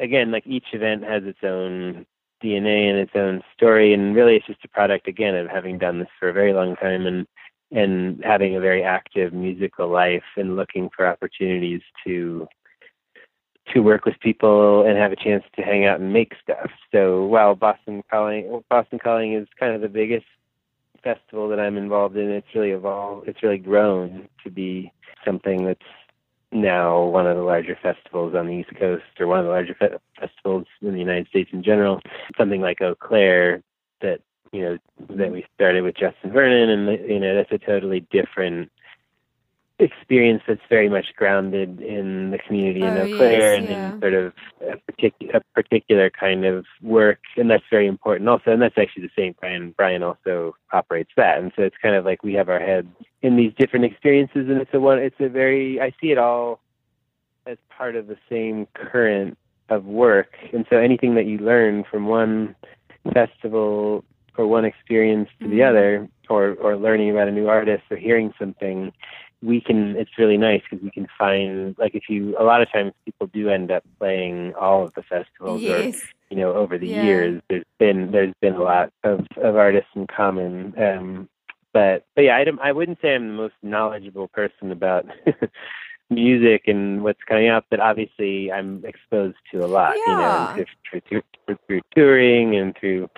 again 0.00 0.30
like 0.30 0.46
each 0.46 0.66
event 0.72 1.02
has 1.02 1.22
its 1.24 1.38
own 1.42 2.04
dna 2.44 2.90
and 2.90 2.98
its 2.98 3.12
own 3.14 3.42
story 3.56 3.94
and 3.94 4.14
really 4.14 4.36
it's 4.36 4.46
just 4.46 4.64
a 4.64 4.68
product 4.68 5.08
again 5.08 5.34
of 5.34 5.48
having 5.48 5.78
done 5.78 5.98
this 5.98 6.08
for 6.18 6.28
a 6.28 6.32
very 6.32 6.52
long 6.52 6.76
time 6.76 7.06
and 7.06 7.26
and 7.70 8.22
having 8.24 8.56
a 8.56 8.60
very 8.60 8.82
active 8.82 9.32
musical 9.32 9.88
life 9.88 10.22
and 10.36 10.56
looking 10.56 10.88
for 10.94 11.06
opportunities 11.06 11.82
to 12.06 12.46
to 13.74 13.80
work 13.80 14.04
with 14.04 14.18
people 14.20 14.86
and 14.86 14.96
have 14.98 15.12
a 15.12 15.16
chance 15.16 15.44
to 15.56 15.62
hang 15.62 15.84
out 15.84 16.00
and 16.00 16.12
make 16.12 16.34
stuff. 16.42 16.70
So 16.92 17.24
while 17.24 17.54
Boston 17.54 18.02
Calling 18.10 18.62
Boston 18.68 18.98
Calling 18.98 19.34
is 19.34 19.46
kind 19.58 19.74
of 19.74 19.80
the 19.80 19.88
biggest 19.88 20.26
festival 21.02 21.48
that 21.48 21.60
I'm 21.60 21.76
involved 21.76 22.16
in, 22.16 22.30
it's 22.30 22.54
really 22.54 22.70
evolved 22.70 23.28
it's 23.28 23.42
really 23.42 23.58
grown 23.58 24.28
to 24.44 24.50
be 24.50 24.92
something 25.24 25.64
that's 25.64 25.80
now 26.50 27.04
one 27.04 27.26
of 27.26 27.36
the 27.36 27.42
larger 27.42 27.78
festivals 27.82 28.34
on 28.34 28.46
the 28.46 28.54
East 28.54 28.74
Coast 28.78 29.04
or 29.20 29.26
one 29.26 29.40
of 29.40 29.44
the 29.44 29.50
larger 29.50 29.74
fe- 29.74 29.98
festivals 30.18 30.66
in 30.80 30.92
the 30.92 30.98
United 30.98 31.28
States 31.28 31.50
in 31.52 31.62
general. 31.62 32.00
Something 32.38 32.60
like 32.60 32.80
Eaux 32.80 32.94
Claires 32.94 33.62
that 34.00 34.20
you 34.52 34.62
know 34.62 34.78
that 35.10 35.30
we 35.30 35.44
started 35.54 35.82
with 35.82 35.96
Justin 35.96 36.32
Vernon, 36.32 36.70
and 36.70 37.08
you 37.08 37.20
know 37.20 37.34
that's 37.34 37.52
a 37.52 37.58
totally 37.58 38.00
different 38.10 38.70
experience 39.78 40.42
that's 40.46 40.60
very 40.68 40.88
much 40.88 41.06
grounded 41.16 41.80
in 41.80 42.30
the 42.30 42.38
community 42.38 42.80
in 42.80 42.96
Oh, 42.96 43.06
Eau 43.06 43.16
Claire 43.16 43.54
yes, 43.54 43.58
and 43.60 43.68
yeah. 43.68 43.92
in 43.92 44.00
sort 44.00 44.14
of 44.14 44.32
a, 44.60 44.92
partic- 44.92 45.34
a 45.34 45.40
particular 45.54 46.10
kind 46.10 46.44
of 46.44 46.64
work, 46.82 47.20
and 47.36 47.50
that's 47.50 47.64
very 47.70 47.86
important 47.86 48.28
also. 48.28 48.50
And 48.50 48.60
that's 48.60 48.76
actually 48.76 49.04
the 49.04 49.12
same. 49.16 49.34
Brian 49.40 49.74
Brian 49.76 50.02
also 50.02 50.56
operates 50.72 51.10
that, 51.16 51.38
and 51.38 51.52
so 51.54 51.62
it's 51.62 51.76
kind 51.80 51.94
of 51.94 52.04
like 52.04 52.22
we 52.22 52.34
have 52.34 52.48
our 52.48 52.58
heads 52.58 52.88
in 53.22 53.36
these 53.36 53.52
different 53.58 53.84
experiences, 53.84 54.48
and 54.48 54.60
it's 54.60 54.74
a 54.74 54.80
one. 54.80 54.98
It's 54.98 55.20
a 55.20 55.28
very 55.28 55.80
I 55.80 55.90
see 56.00 56.10
it 56.10 56.18
all 56.18 56.60
as 57.46 57.56
part 57.70 57.96
of 57.96 58.08
the 58.08 58.16
same 58.28 58.66
current 58.74 59.38
of 59.68 59.84
work, 59.84 60.34
and 60.52 60.66
so 60.70 60.76
anything 60.76 61.14
that 61.14 61.26
you 61.26 61.38
learn 61.38 61.84
from 61.90 62.06
one 62.06 62.56
festival 63.12 64.04
or 64.36 64.46
one 64.46 64.64
experience 64.64 65.28
to 65.40 65.48
the 65.48 65.58
mm-hmm. 65.60 65.68
other, 65.68 66.08
or 66.28 66.54
or 66.54 66.76
learning 66.76 67.10
about 67.10 67.28
a 67.28 67.32
new 67.32 67.48
artist 67.48 67.84
or 67.90 67.96
hearing 67.96 68.32
something, 68.38 68.92
we 69.42 69.60
can. 69.60 69.96
It's 69.96 70.18
really 70.18 70.36
nice 70.36 70.62
because 70.68 70.82
we 70.82 70.90
can 70.90 71.06
find 71.18 71.76
like 71.78 71.94
if 71.94 72.04
you. 72.08 72.36
A 72.38 72.44
lot 72.44 72.60
of 72.62 72.70
times 72.72 72.92
people 73.04 73.26
do 73.28 73.48
end 73.48 73.70
up 73.70 73.84
playing 73.98 74.54
all 74.54 74.84
of 74.84 74.94
the 74.94 75.02
festivals, 75.02 75.62
Yes. 75.62 76.02
or 76.02 76.06
you 76.30 76.36
know, 76.36 76.52
over 76.54 76.76
the 76.78 76.88
Yeah. 76.88 77.02
years, 77.02 77.42
there's 77.48 77.64
been 77.78 78.10
there's 78.10 78.34
been 78.40 78.54
a 78.54 78.62
lot 78.62 78.92
of 79.04 79.26
of 79.36 79.56
artists 79.56 79.90
in 79.94 80.06
common. 80.06 80.74
Um, 80.80 81.28
but 81.72 82.04
but 82.16 82.22
yeah, 82.22 82.36
I 82.36 82.44
don't, 82.44 82.60
I 82.60 82.72
wouldn't 82.72 82.98
say 83.00 83.14
I'm 83.14 83.28
the 83.28 83.34
most 83.34 83.54
knowledgeable 83.62 84.28
person 84.28 84.72
about. 84.72 85.06
music 86.10 86.62
and 86.66 87.04
what's 87.04 87.22
coming 87.28 87.50
up 87.50 87.66
but 87.68 87.80
obviously 87.80 88.50
i'm 88.50 88.82
exposed 88.86 89.36
to 89.52 89.62
a 89.62 89.66
lot 89.66 89.94
Yeah. 90.06 90.12
you 90.12 90.16
know 90.16 90.64
through, 90.90 91.22
through, 91.46 91.56
through 91.66 91.80
touring 91.94 92.56
and 92.56 92.74
through 92.80 93.10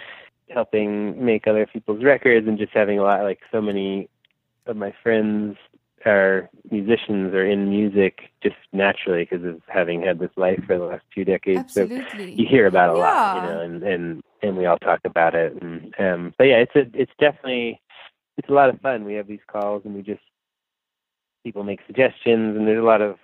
helping 0.49 1.25
make 1.25 1.47
other 1.47 1.67
people's 1.67 2.03
records 2.03 2.49
and 2.49 2.59
just 2.59 2.73
having 2.73 2.99
a 2.99 3.03
lot 3.05 3.23
like 3.23 3.39
so 3.53 3.61
many 3.63 4.09
of 4.67 4.77
my 4.77 4.93
friends 5.05 5.57
are 6.07 6.49
musicians 6.71 7.35
or 7.35 7.45
in 7.45 7.69
music 7.69 8.31
just 8.43 8.57
naturally 8.73 9.27
because 9.29 9.45
of 9.45 9.61
having 9.69 10.03
had 10.03 10.19
this 10.19 10.31
life 10.37 10.61
for 10.67 10.79
the 10.79 10.85
last 10.85 11.05
two 11.15 11.25
decades. 11.25 11.75
So 11.75 11.83
Absolutely. 11.83 12.35
you 12.35 12.47
hear 12.49 12.67
about 12.67 12.91
it 12.91 12.97
a 12.97 12.99
lot 12.99 13.37
you 13.37 13.43
know 13.43 13.61
and 13.61 13.83
and 13.83 14.23
and 14.43 14.57
we 14.57 14.67
all 14.67 14.79
talk 14.79 15.01
about 15.05 15.35
it. 15.35 15.61
And 15.61 15.95
um 15.99 16.35
but 16.39 16.45
yeah 16.45 16.57
it's 16.57 16.75
a 16.75 16.87
it's 16.95 17.13
definitely 17.19 17.81
it's 18.39 18.49
a 18.49 18.53
lot 18.53 18.71
of 18.71 18.81
fun. 18.81 19.05
We 19.05 19.15
have 19.15 19.27
these 19.27 19.45
calls 19.51 19.83
and 19.85 19.95
we 19.95 20.03
just 20.03 20.23
people 21.45 21.65
make 21.65 21.81
suggestions 21.87 22.57
and 22.57 22.67
there's 22.67 22.83
a 22.83 22.87
lot 22.87 23.03
of 23.03 23.17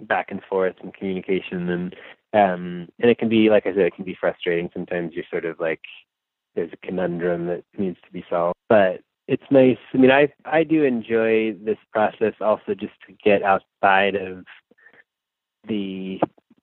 back 0.00 0.30
and 0.30 0.42
forth 0.48 0.74
and 0.82 0.92
communication 0.92 1.68
and 1.68 1.96
um 2.32 2.88
and 2.98 3.10
it 3.10 3.18
can 3.18 3.28
be 3.28 3.48
like 3.48 3.64
i 3.66 3.70
said 3.70 3.78
it 3.78 3.94
can 3.94 4.04
be 4.04 4.16
frustrating 4.18 4.70
sometimes. 4.72 5.12
You're 5.14 5.24
sort 5.30 5.44
of 5.44 5.60
like 5.60 5.80
there's 6.54 6.72
a 6.72 6.86
conundrum 6.86 7.46
that 7.46 7.64
needs 7.78 7.98
to 8.04 8.12
be 8.12 8.24
solved. 8.28 8.56
But 8.68 9.00
it's 9.26 9.42
nice. 9.50 9.78
I 9.92 9.98
mean 9.98 10.10
i 10.10 10.32
i 10.44 10.64
do 10.64 10.84
enjoy 10.84 11.54
this 11.54 11.78
process 11.92 12.34
also 12.40 12.74
just 12.74 12.92
to 13.06 13.14
get 13.24 13.42
outside 13.42 14.14
of 14.14 14.44
the 15.66 16.20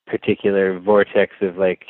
particular 0.07 0.79
vortex 0.79 1.33
of 1.41 1.57
like 1.57 1.83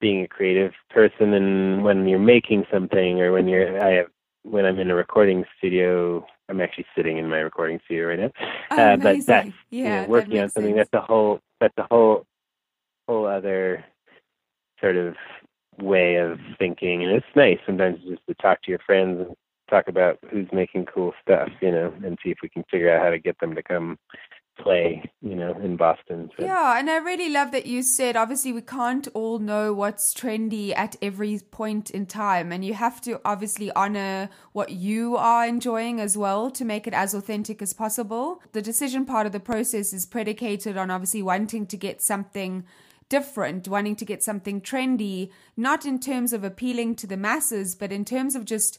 being 0.00 0.22
a 0.22 0.28
creative 0.28 0.72
person 0.90 1.34
and 1.34 1.84
when 1.84 2.06
you're 2.06 2.18
making 2.18 2.64
something 2.72 3.20
or 3.20 3.32
when 3.32 3.48
you're 3.48 3.82
i 3.82 3.92
have 3.94 4.06
when 4.42 4.64
i'm 4.64 4.78
in 4.78 4.90
a 4.90 4.94
recording 4.94 5.44
studio 5.58 6.24
i'm 6.48 6.60
actually 6.60 6.86
sitting 6.96 7.18
in 7.18 7.28
my 7.28 7.38
recording 7.38 7.80
studio 7.84 8.08
right 8.08 8.18
now. 8.18 8.30
Oh, 8.70 8.76
uh, 8.76 8.96
but 8.96 9.26
that's 9.26 9.48
you 9.70 9.84
Yeah, 9.84 9.90
know, 9.90 10.00
that 10.02 10.08
working 10.08 10.38
on 10.40 10.50
something 10.50 10.76
sense. 10.76 10.88
that's 10.92 11.02
a 11.02 11.06
whole 11.06 11.40
that's 11.60 11.76
a 11.78 11.86
whole 11.90 12.26
whole 13.08 13.26
other 13.26 13.84
sort 14.80 14.96
of 14.96 15.14
way 15.78 16.16
of 16.16 16.38
thinking 16.58 17.02
and 17.04 17.12
it's 17.12 17.26
nice 17.34 17.58
sometimes 17.66 17.98
just 18.06 18.26
to 18.28 18.34
talk 18.34 18.62
to 18.62 18.70
your 18.70 18.80
friends 18.80 19.20
and 19.20 19.36
talk 19.70 19.88
about 19.88 20.18
who's 20.30 20.48
making 20.52 20.86
cool 20.86 21.12
stuff 21.22 21.48
you 21.60 21.70
know 21.70 21.92
and 22.04 22.18
see 22.22 22.30
if 22.30 22.38
we 22.42 22.48
can 22.48 22.64
figure 22.70 22.94
out 22.94 23.02
how 23.02 23.10
to 23.10 23.18
get 23.18 23.38
them 23.40 23.54
to 23.54 23.62
come 23.62 23.98
play, 24.62 25.10
you 25.22 25.34
know, 25.34 25.52
in 25.62 25.76
Boston. 25.76 26.30
So. 26.36 26.44
Yeah, 26.44 26.78
and 26.78 26.90
I 26.90 26.96
really 26.96 27.28
love 27.28 27.52
that 27.52 27.66
you 27.66 27.82
said 27.82 28.16
obviously 28.16 28.52
we 28.52 28.62
can't 28.62 29.08
all 29.14 29.38
know 29.38 29.72
what's 29.72 30.14
trendy 30.14 30.74
at 30.76 30.96
every 31.02 31.40
point 31.50 31.90
in 31.90 32.06
time, 32.06 32.52
and 32.52 32.64
you 32.64 32.74
have 32.74 33.00
to 33.02 33.20
obviously 33.24 33.70
honor 33.72 34.28
what 34.52 34.70
you 34.70 35.16
are 35.16 35.46
enjoying 35.46 36.00
as 36.00 36.16
well 36.16 36.50
to 36.52 36.64
make 36.64 36.86
it 36.86 36.94
as 36.94 37.14
authentic 37.14 37.62
as 37.62 37.72
possible. 37.72 38.42
The 38.52 38.62
decision 38.62 39.04
part 39.04 39.26
of 39.26 39.32
the 39.32 39.40
process 39.40 39.92
is 39.92 40.06
predicated 40.06 40.76
on 40.76 40.90
obviously 40.90 41.22
wanting 41.22 41.66
to 41.66 41.76
get 41.76 42.02
something 42.02 42.64
different, 43.08 43.66
wanting 43.66 43.96
to 43.96 44.04
get 44.04 44.22
something 44.22 44.60
trendy, 44.60 45.30
not 45.56 45.84
in 45.84 45.98
terms 45.98 46.32
of 46.32 46.44
appealing 46.44 46.94
to 46.94 47.06
the 47.06 47.16
masses, 47.16 47.74
but 47.74 47.90
in 47.90 48.04
terms 48.04 48.36
of 48.36 48.44
just 48.44 48.78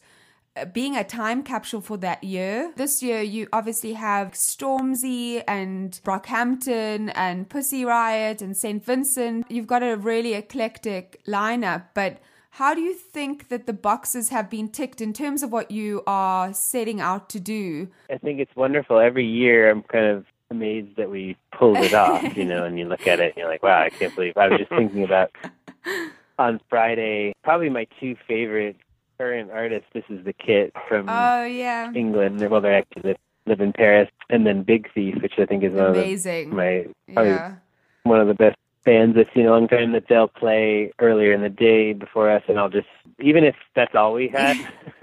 Uh, 0.58 0.66
being 0.66 0.98
a 0.98 1.04
time 1.04 1.44
capsule 1.44 1.80
for 1.80 1.96
that 1.96 2.22
year. 2.26 2.74
This 2.76 3.02
year, 3.02 3.22
you 3.22 3.48
obviously 3.54 3.94
have 3.94 4.32
Stormzy 4.32 5.42
and 5.48 5.98
Brockhampton 6.04 7.10
and 7.16 7.48
Pussy 7.48 7.86
Riot 7.86 8.42
and 8.42 8.58
St. 8.58 8.84
Vincent. 8.84 9.46
You've 9.50 9.68
got 9.68 9.82
a 9.82 9.96
really 9.96 10.34
eclectic 10.34 11.22
lineup, 11.26 11.86
but 11.94 12.20
how 12.50 12.74
do 12.74 12.82
you 12.82 12.94
think 12.94 13.48
that 13.48 13.66
the 13.66 13.72
boxes 13.72 14.28
have 14.28 14.50
been 14.50 14.68
ticked 14.68 15.00
in 15.00 15.14
terms 15.14 15.42
of 15.42 15.54
what 15.54 15.72
you 15.72 16.04
are 16.06 16.52
setting 16.52 17.00
out 17.00 17.30
to 17.30 17.40
do? 17.40 17.88
I 18.10 18.18
think 18.18 18.42
it's 18.42 18.56
wonderful. 18.58 19.00
Every 19.00 19.26
year, 19.26 19.72
I'm 19.72 19.84
kind 19.84 20.06
of 20.06 20.26
amazed 20.50 20.98
that 20.98 21.10
we 21.10 21.38
pulled 21.58 21.78
it 21.78 21.94
off, 21.94 22.36
you 22.36 22.44
know, 22.44 22.66
and 22.66 22.78
you 22.78 22.90
look 22.90 23.08
at 23.08 23.22
it 23.22 23.28
and 23.28 23.38
you're 23.38 23.48
like, 23.48 23.64
wow, 23.64 23.82
I 23.82 23.90
can't 23.90 24.14
believe 24.14 24.36
I 24.36 24.50
was 24.50 24.60
just 24.60 24.70
thinking 24.70 25.06
about 25.06 25.32
on 26.38 26.60
Friday, 26.70 27.32
probably 27.42 27.70
my 27.70 27.88
two 28.02 28.18
favorite 28.28 28.76
current 29.22 29.52
artist. 29.52 29.86
This 29.94 30.04
is 30.10 30.26
the 30.26 30.34
Kit 30.34 30.74
from 30.88 31.08
oh 31.08 31.44
yeah 31.44 31.92
England. 31.94 32.42
Well, 32.50 32.62
they 32.62 32.74
actually 32.74 33.16
live, 33.46 33.62
in 33.62 33.74
Paris, 33.74 34.10
and 34.30 34.46
then 34.46 34.64
Big 34.64 34.92
Thief, 34.94 35.16
which 35.22 35.34
I 35.38 35.46
think 35.46 35.64
is 35.64 35.74
one 35.74 35.88
amazing. 35.88 36.46
Of 36.46 36.50
the, 36.50 36.56
my 36.56 37.24
yeah. 37.24 37.56
one 38.04 38.20
of 38.20 38.28
the 38.28 38.34
best 38.34 38.58
bands 38.84 39.18
I've 39.18 39.28
seen 39.36 39.46
a 39.46 39.52
long 39.52 39.68
time. 39.68 39.92
That 39.92 40.06
they'll 40.10 40.28
play 40.28 40.92
earlier 41.00 41.34
in 41.34 41.42
the 41.42 41.50
day 41.50 41.94
before 41.94 42.32
us, 42.32 42.42
and 42.48 42.58
I'll 42.60 42.70
just 42.70 42.88
even 43.20 43.44
if 43.44 43.56
that's 43.76 43.94
all 43.94 44.14
we 44.14 44.28
had, 44.28 44.58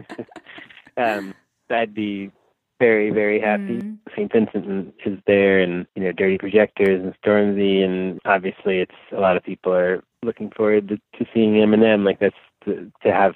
um, 0.97 1.35
I'd 1.71 1.95
be 1.95 2.33
very 2.81 3.11
very 3.11 3.41
happy. 3.41 3.79
Mm. 3.79 3.99
St. 4.17 4.33
Vincent 4.33 4.95
is 5.07 5.19
there, 5.29 5.61
and 5.61 5.87
you 5.95 6.03
know 6.03 6.13
Dirty 6.13 6.39
Projectors 6.39 7.05
and 7.05 7.15
Stormzy, 7.23 7.85
and 7.85 8.19
obviously 8.25 8.81
it's 8.81 8.99
a 9.13 9.21
lot 9.21 9.37
of 9.37 9.45
people 9.45 9.73
are 9.73 10.03
looking 10.25 10.51
forward 10.51 10.89
to, 10.89 10.97
to 10.97 11.31
seeing 11.33 11.53
Eminem. 11.53 12.05
Like 12.05 12.19
that's 12.19 12.35
to, 12.65 12.91
to 13.05 13.13
have 13.13 13.35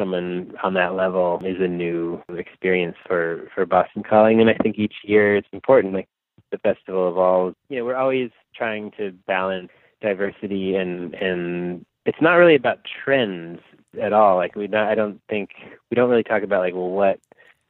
someone 0.00 0.54
on 0.62 0.74
that 0.74 0.94
level 0.94 1.40
is 1.44 1.60
a 1.60 1.68
new 1.68 2.22
experience 2.30 2.96
for 3.06 3.50
for 3.54 3.66
Boston 3.66 4.02
Calling, 4.02 4.40
and 4.40 4.48
I 4.48 4.54
think 4.54 4.78
each 4.78 4.94
year 5.04 5.36
it's 5.36 5.48
important. 5.52 5.92
Like 5.92 6.08
the 6.50 6.58
festival 6.58 7.08
evolves, 7.08 7.56
you 7.68 7.78
know, 7.78 7.84
we're 7.84 7.96
always 7.96 8.30
trying 8.54 8.90
to 8.96 9.12
balance 9.26 9.70
diversity 10.00 10.74
and 10.74 11.14
and 11.14 11.84
it's 12.06 12.20
not 12.20 12.34
really 12.34 12.54
about 12.54 12.78
trends 13.04 13.60
at 14.00 14.12
all. 14.12 14.36
Like 14.36 14.56
we 14.56 14.66
not, 14.66 14.88
I 14.88 14.94
don't 14.94 15.20
think 15.28 15.50
we 15.90 15.94
don't 15.94 16.08
really 16.08 16.24
talk 16.24 16.42
about 16.42 16.60
like 16.60 16.74
well 16.74 16.88
what 16.88 17.20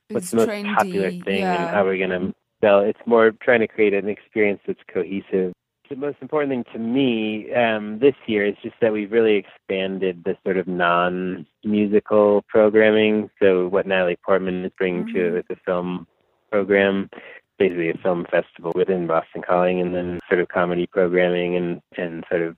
what's 0.09 0.27
it's 0.27 0.31
the 0.31 0.37
most 0.37 0.49
trendy, 0.49 0.75
popular 0.77 1.11
thing 1.11 1.41
yeah. 1.41 1.67
and 1.67 1.75
how 1.75 1.85
we're 1.85 1.99
gonna 1.99 2.33
sell. 2.61 2.81
It's 2.81 3.01
more 3.07 3.33
trying 3.43 3.61
to 3.61 3.69
create 3.69 3.93
an 3.93 4.09
experience 4.09 4.61
that's 4.67 4.81
cohesive 4.93 5.53
the 5.91 5.97
most 5.97 6.19
important 6.23 6.51
thing 6.51 6.65
to 6.73 6.79
me 6.79 7.53
um, 7.53 7.99
this 7.99 8.15
year 8.27 8.47
is 8.47 8.55
just 8.63 8.77
that 8.81 8.93
we've 8.93 9.11
really 9.11 9.35
expanded 9.35 10.23
the 10.25 10.37
sort 10.45 10.57
of 10.57 10.69
non-musical 10.69 12.45
programming. 12.49 13.29
So 13.43 13.67
what 13.67 13.89
Natalie 13.89 14.17
Portman 14.25 14.65
is 14.65 14.73
bringing 14.79 15.05
mm-hmm. 15.05 15.17
to 15.17 15.43
the 15.49 15.57
film 15.67 16.07
program, 16.53 17.11
basically 17.59 17.91
a 17.91 17.99
film 17.99 18.25
festival 18.31 18.73
within 18.77 19.09
Boston 19.09 19.43
Calling, 19.43 19.81
and 19.81 19.93
then 19.93 20.21
sort 20.29 20.41
of 20.41 20.49
comedy 20.49 20.87
programming 20.87 21.57
and 21.57 21.83
and 21.97 22.25
sort 22.31 22.43
of 22.43 22.57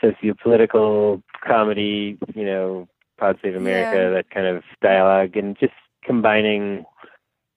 socio-political 0.00 1.20
comedy. 1.44 2.18
You 2.36 2.44
know, 2.44 2.88
Pod 3.18 3.36
Save 3.42 3.56
America, 3.56 4.00
yeah. 4.00 4.10
that 4.10 4.30
kind 4.30 4.46
of 4.46 4.62
dialogue, 4.80 5.36
and 5.36 5.58
just 5.58 5.74
combining. 6.04 6.84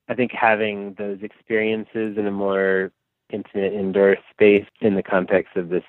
I 0.10 0.16
think 0.16 0.32
having 0.34 0.96
those 0.98 1.20
experiences 1.22 2.18
in 2.18 2.28
a 2.28 2.32
more 2.32 2.92
intimate 3.34 3.74
indoor 3.74 4.16
space 4.32 4.68
in 4.82 4.96
the 4.96 5.04
context 5.04 5.58
of 5.58 5.70
this 5.70 5.84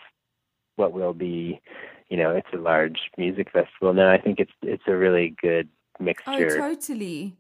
what 0.76 0.92
will 0.92 1.12
be 1.12 1.61
you 2.09 2.16
know 2.16 2.30
it's 2.30 2.48
a 2.52 2.57
large 2.57 2.98
music 3.16 3.50
festival. 3.52 3.92
Now 3.92 4.11
i 4.11 4.18
think 4.18 4.40
it's 4.40 4.52
it's 4.62 4.83
a 4.87 4.96
really 4.96 5.35
good 5.40 5.68
mixture. 6.00 6.30
oh 6.30 6.74
totally. 6.74 7.37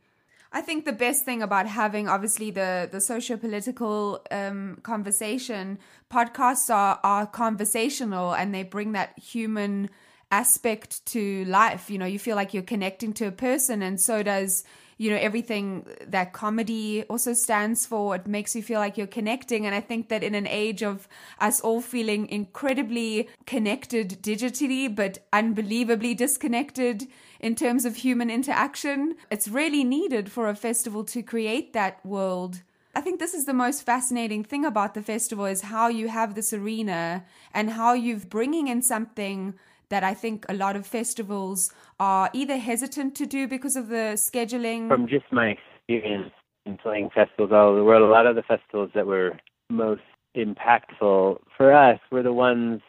I 0.56 0.60
think 0.60 0.84
the 0.84 0.92
best 0.92 1.24
thing 1.24 1.42
about 1.42 1.66
having 1.66 2.08
obviously 2.08 2.52
the 2.52 2.88
the 2.90 3.00
socio 3.00 3.36
political 3.36 4.24
um, 4.30 4.78
conversation 4.84 5.78
podcasts 6.12 6.72
are 6.72 7.00
are 7.02 7.26
conversational 7.26 8.32
and 8.32 8.54
they 8.54 8.62
bring 8.62 8.92
that 8.92 9.18
human 9.18 9.90
aspect 10.30 11.04
to 11.06 11.44
life. 11.46 11.90
You 11.90 11.98
know, 11.98 12.06
you 12.06 12.20
feel 12.20 12.36
like 12.36 12.54
you're 12.54 12.62
connecting 12.62 13.12
to 13.14 13.26
a 13.26 13.32
person, 13.32 13.82
and 13.82 14.00
so 14.00 14.22
does 14.22 14.62
you 14.98 15.10
know 15.10 15.16
everything 15.16 15.86
that 16.06 16.32
comedy 16.32 17.04
also 17.04 17.32
stands 17.32 17.86
for 17.86 18.14
it 18.14 18.26
makes 18.26 18.54
you 18.54 18.62
feel 18.62 18.80
like 18.80 18.96
you're 18.96 19.06
connecting. 19.06 19.66
And 19.66 19.74
i 19.74 19.80
think 19.80 20.08
that 20.08 20.22
in 20.22 20.34
an 20.34 20.46
age 20.46 20.82
of 20.82 21.08
us 21.40 21.60
all 21.60 21.80
feeling 21.80 22.28
incredibly 22.28 23.28
connected 23.46 24.22
digitally 24.22 24.94
but 24.94 25.18
unbelievably 25.32 26.14
disconnected 26.14 27.06
in 27.40 27.54
terms 27.54 27.84
of 27.84 27.96
human 27.96 28.30
interaction 28.30 29.16
it's 29.30 29.48
really 29.48 29.84
needed 29.84 30.30
for 30.30 30.48
a 30.48 30.54
festival 30.54 31.04
to 31.04 31.22
create 31.22 31.72
that 31.72 32.04
world. 32.04 32.62
I 32.96 33.00
think 33.00 33.18
this 33.18 33.34
is 33.34 33.44
the 33.44 33.52
most 33.52 33.82
fascinating 33.82 34.44
thing 34.44 34.64
about 34.64 34.94
the 34.94 35.02
festival 35.02 35.46
is 35.46 35.62
how 35.62 35.88
you 35.88 36.08
have 36.08 36.34
this 36.34 36.52
arena 36.52 37.24
and 37.52 37.70
how 37.70 37.92
you're 37.92 38.18
bringing 38.18 38.68
in 38.68 38.82
something 38.82 39.54
that 39.94 40.02
I 40.02 40.12
think 40.12 40.44
a 40.48 40.54
lot 40.54 40.74
of 40.74 40.84
festivals 40.84 41.72
are 42.00 42.28
either 42.32 42.56
hesitant 42.56 43.14
to 43.14 43.26
do 43.26 43.46
because 43.46 43.76
of 43.76 43.86
the 43.88 44.04
scheduling. 44.28 44.88
From 44.88 45.06
just 45.06 45.26
my 45.30 45.56
experience 45.56 46.32
in 46.66 46.76
playing 46.78 47.10
festivals 47.14 47.52
all 47.52 47.68
over 47.68 47.78
the 47.78 47.84
world, 47.84 48.02
a 48.02 48.12
lot 48.12 48.26
of 48.26 48.34
the 48.34 48.42
festivals 48.42 48.90
that 48.96 49.06
were 49.06 49.38
most 49.70 50.02
impactful 50.36 51.38
for 51.56 51.72
us 51.72 52.00
were 52.10 52.24
the 52.24 52.32
ones 52.32 52.82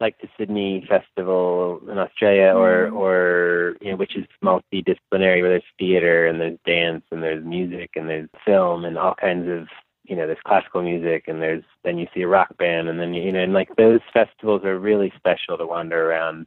like 0.00 0.20
the 0.20 0.28
Sydney 0.36 0.84
Festival 0.86 1.80
in 1.90 1.96
Australia, 1.96 2.52
or 2.54 2.90
mm. 2.90 2.94
or 2.94 3.76
you 3.80 3.90
know, 3.90 3.96
which 3.96 4.14
is 4.14 4.26
multidisciplinary, 4.44 5.40
where 5.40 5.54
there's 5.54 5.62
theater 5.78 6.26
and 6.26 6.38
there's 6.40 6.58
dance 6.66 7.04
and 7.10 7.22
there's 7.22 7.42
music 7.42 7.90
and 7.96 8.10
there's 8.10 8.28
film 8.44 8.84
and 8.84 8.98
all 8.98 9.14
kinds 9.14 9.48
of 9.48 9.66
you 10.04 10.14
know, 10.14 10.26
there's 10.26 10.38
classical 10.46 10.82
music 10.82 11.24
and 11.28 11.40
there's 11.40 11.64
then 11.82 11.98
you 11.98 12.06
see 12.14 12.22
a 12.22 12.28
rock 12.28 12.56
band 12.58 12.88
and 12.88 13.00
then 13.00 13.14
you 13.14 13.32
know, 13.32 13.42
and 13.42 13.52
like 13.52 13.74
those 13.76 14.00
festivals 14.12 14.64
are 14.64 14.78
really 14.78 15.12
special 15.16 15.56
to 15.56 15.66
wander 15.66 16.10
around 16.10 16.46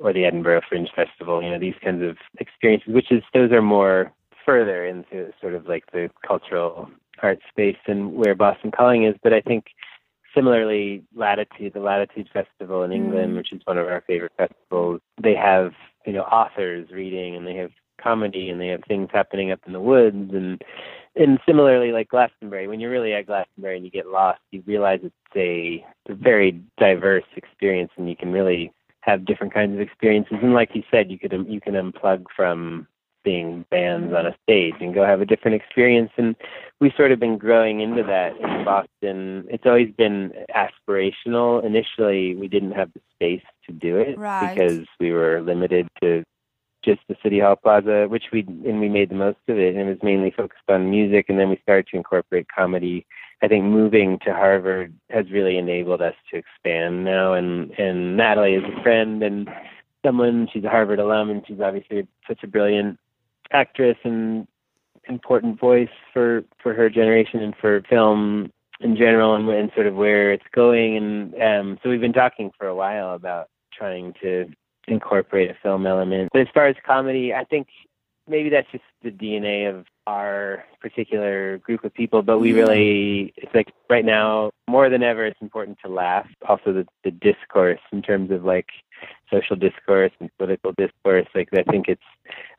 or 0.00 0.12
the 0.12 0.24
Edinburgh 0.24 0.62
Fringe 0.68 0.90
Festival, 0.94 1.42
you 1.42 1.50
know, 1.50 1.58
these 1.58 1.74
kinds 1.82 2.02
of 2.02 2.16
experiences, 2.38 2.94
which 2.94 3.10
is 3.10 3.22
those 3.34 3.50
are 3.52 3.62
more 3.62 4.12
further 4.44 4.86
into 4.86 5.32
sort 5.40 5.54
of 5.54 5.66
like 5.66 5.84
the 5.92 6.08
cultural 6.26 6.88
art 7.22 7.40
space 7.48 7.76
than 7.86 8.14
where 8.14 8.34
Boston 8.34 8.70
Calling 8.70 9.04
is. 9.04 9.14
But 9.22 9.32
I 9.32 9.40
think 9.40 9.66
similarly, 10.34 11.02
Latitude, 11.14 11.74
the 11.74 11.80
Latitude 11.80 12.28
Festival 12.32 12.82
in 12.84 12.92
England, 12.92 13.32
mm. 13.32 13.36
which 13.36 13.52
is 13.52 13.60
one 13.64 13.78
of 13.78 13.86
our 13.86 14.02
favorite 14.06 14.32
festivals, 14.36 15.00
they 15.20 15.34
have, 15.34 15.72
you 16.06 16.12
know, 16.12 16.22
authors 16.22 16.88
reading 16.90 17.34
and 17.34 17.46
they 17.46 17.56
have 17.56 17.72
comedy 18.00 18.48
and 18.48 18.60
they 18.60 18.68
have 18.68 18.82
things 18.86 19.08
happening 19.12 19.50
up 19.50 19.60
in 19.66 19.72
the 19.72 19.80
woods 19.80 20.32
and 20.32 20.62
and 21.18 21.38
similarly 21.46 21.92
like 21.92 22.08
Glastonbury, 22.08 22.68
when 22.68 22.80
you're 22.80 22.90
really 22.90 23.12
at 23.12 23.26
Glastonbury 23.26 23.76
and 23.76 23.84
you 23.84 23.90
get 23.90 24.06
lost, 24.06 24.40
you 24.50 24.62
realize 24.66 25.00
it's 25.02 25.14
a, 25.36 25.84
it's 26.04 26.10
a 26.10 26.14
very 26.14 26.60
diverse 26.78 27.24
experience 27.36 27.90
and 27.96 28.08
you 28.08 28.16
can 28.16 28.32
really 28.32 28.72
have 29.00 29.24
different 29.24 29.54
kinds 29.54 29.74
of 29.74 29.80
experiences 29.80 30.36
and 30.42 30.54
like 30.54 30.70
you 30.74 30.82
said, 30.90 31.10
you 31.10 31.18
could 31.18 31.32
um, 31.32 31.46
you 31.48 31.60
can 31.60 31.74
unplug 31.74 32.24
from 32.34 32.86
seeing 33.24 33.64
bands 33.70 34.14
on 34.14 34.26
a 34.26 34.36
stage 34.42 34.74
and 34.80 34.94
go 34.94 35.04
have 35.04 35.20
a 35.20 35.26
different 35.26 35.54
experience 35.54 36.10
and 36.16 36.36
we've 36.80 36.92
sort 36.96 37.10
of 37.10 37.18
been 37.18 37.36
growing 37.36 37.80
into 37.80 38.02
that 38.02 38.36
in 38.36 38.64
Boston. 38.64 39.44
It's 39.50 39.66
always 39.66 39.92
been 39.96 40.32
aspirational. 40.54 41.64
Initially 41.64 42.36
we 42.36 42.48
didn't 42.48 42.72
have 42.72 42.92
the 42.92 43.00
space 43.14 43.44
to 43.66 43.72
do 43.72 43.96
it 43.96 44.18
right. 44.18 44.54
because 44.54 44.86
we 45.00 45.12
were 45.12 45.42
limited 45.42 45.88
to 46.02 46.24
just 46.84 47.00
the 47.08 47.16
City 47.22 47.40
Hall 47.40 47.56
Plaza, 47.56 48.06
which 48.08 48.24
we 48.32 48.40
and 48.40 48.80
we 48.80 48.88
made 48.88 49.10
the 49.10 49.14
most 49.14 49.38
of 49.48 49.58
it, 49.58 49.74
and 49.74 49.88
it 49.88 49.92
was 49.92 50.02
mainly 50.02 50.30
focused 50.30 50.62
on 50.68 50.90
music. 50.90 51.26
And 51.28 51.38
then 51.38 51.50
we 51.50 51.58
started 51.62 51.86
to 51.88 51.96
incorporate 51.96 52.46
comedy. 52.54 53.06
I 53.42 53.48
think 53.48 53.64
moving 53.64 54.18
to 54.24 54.32
Harvard 54.32 54.92
has 55.10 55.30
really 55.30 55.58
enabled 55.58 56.02
us 56.02 56.14
to 56.30 56.36
expand 56.36 57.04
now. 57.04 57.34
And 57.34 57.70
and 57.78 58.16
Natalie 58.16 58.54
is 58.54 58.64
a 58.64 58.82
friend 58.82 59.22
and 59.22 59.48
someone. 60.04 60.48
She's 60.52 60.64
a 60.64 60.70
Harvard 60.70 61.00
alum, 61.00 61.30
and 61.30 61.42
she's 61.46 61.60
obviously 61.60 62.06
such 62.26 62.42
a 62.42 62.48
brilliant 62.48 62.98
actress 63.52 63.96
and 64.04 64.46
important 65.08 65.58
voice 65.58 65.88
for 66.12 66.44
for 66.62 66.74
her 66.74 66.88
generation 66.90 67.42
and 67.42 67.54
for 67.60 67.82
film 67.88 68.52
in 68.80 68.96
general, 68.96 69.34
and, 69.34 69.48
and 69.48 69.72
sort 69.74 69.86
of 69.86 69.96
where 69.96 70.32
it's 70.32 70.44
going. 70.52 70.96
And 70.96 71.34
um, 71.42 71.78
so 71.82 71.88
we've 71.88 72.00
been 72.00 72.12
talking 72.12 72.52
for 72.56 72.68
a 72.68 72.74
while 72.74 73.14
about 73.14 73.48
trying 73.72 74.14
to 74.22 74.48
incorporate 74.90 75.50
a 75.50 75.56
film 75.62 75.86
element. 75.86 76.30
But 76.32 76.42
as 76.42 76.48
far 76.52 76.66
as 76.66 76.76
comedy, 76.84 77.34
I 77.34 77.44
think 77.44 77.68
maybe 78.28 78.48
that's 78.50 78.70
just 78.70 78.84
the 79.02 79.10
DNA 79.10 79.68
of 79.68 79.86
our 80.06 80.64
particular 80.80 81.58
group 81.58 81.84
of 81.84 81.92
people, 81.94 82.22
but 82.22 82.38
we 82.38 82.52
really, 82.52 83.32
it's 83.36 83.54
like 83.54 83.72
right 83.88 84.04
now, 84.04 84.50
more 84.68 84.88
than 84.88 85.02
ever, 85.02 85.26
it's 85.26 85.40
important 85.40 85.78
to 85.84 85.90
laugh. 85.90 86.26
Also, 86.48 86.72
the, 86.72 86.86
the 87.04 87.10
discourse 87.10 87.80
in 87.92 88.02
terms 88.02 88.30
of 88.30 88.44
like 88.44 88.68
social 89.30 89.56
discourse 89.56 90.12
and 90.20 90.30
political 90.38 90.72
discourse, 90.72 91.26
like 91.34 91.48
I 91.52 91.62
think 91.64 91.88
it's 91.88 92.00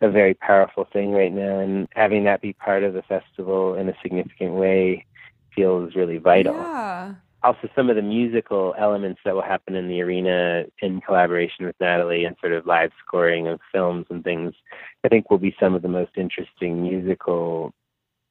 a 0.02 0.10
very 0.10 0.34
powerful 0.34 0.88
thing 0.92 1.12
right 1.12 1.34
now, 1.34 1.60
and 1.60 1.88
having 1.96 2.24
that 2.26 2.42
be 2.42 2.54
part 2.54 2.84
of 2.84 2.94
the 2.94 3.04
festival 3.04 3.76
in 3.76 3.90
a 3.90 3.94
significant 4.02 4.54
way 4.54 5.06
feels 5.56 5.96
really 5.96 6.18
vital. 6.18 6.54
Yeah. 6.54 7.14
Also, 7.44 7.70
some 7.76 7.90
of 7.90 7.96
the 7.96 8.02
musical 8.02 8.76
elements 8.78 9.22
that 9.24 9.34
will 9.34 9.42
happen 9.42 9.76
in 9.76 9.88
the 9.88 10.02
arena 10.02 10.66
in 10.82 11.00
collaboration 11.02 11.66
with 11.66 11.76
Natalie 11.80 12.26
and 12.26 12.36
sort 12.42 12.52
of 12.52 12.66
live 12.66 12.92
scoring 13.06 13.48
of 13.48 13.60
films 13.72 14.06
and 14.10 14.24
things, 14.24 14.54
I 15.06 15.08
think 15.08 15.30
will 15.30 15.38
be 15.38 15.56
some 15.60 15.74
of 15.74 15.82
the 15.82 15.88
most 15.88 16.12
interesting 16.18 16.84
musical 16.84 17.74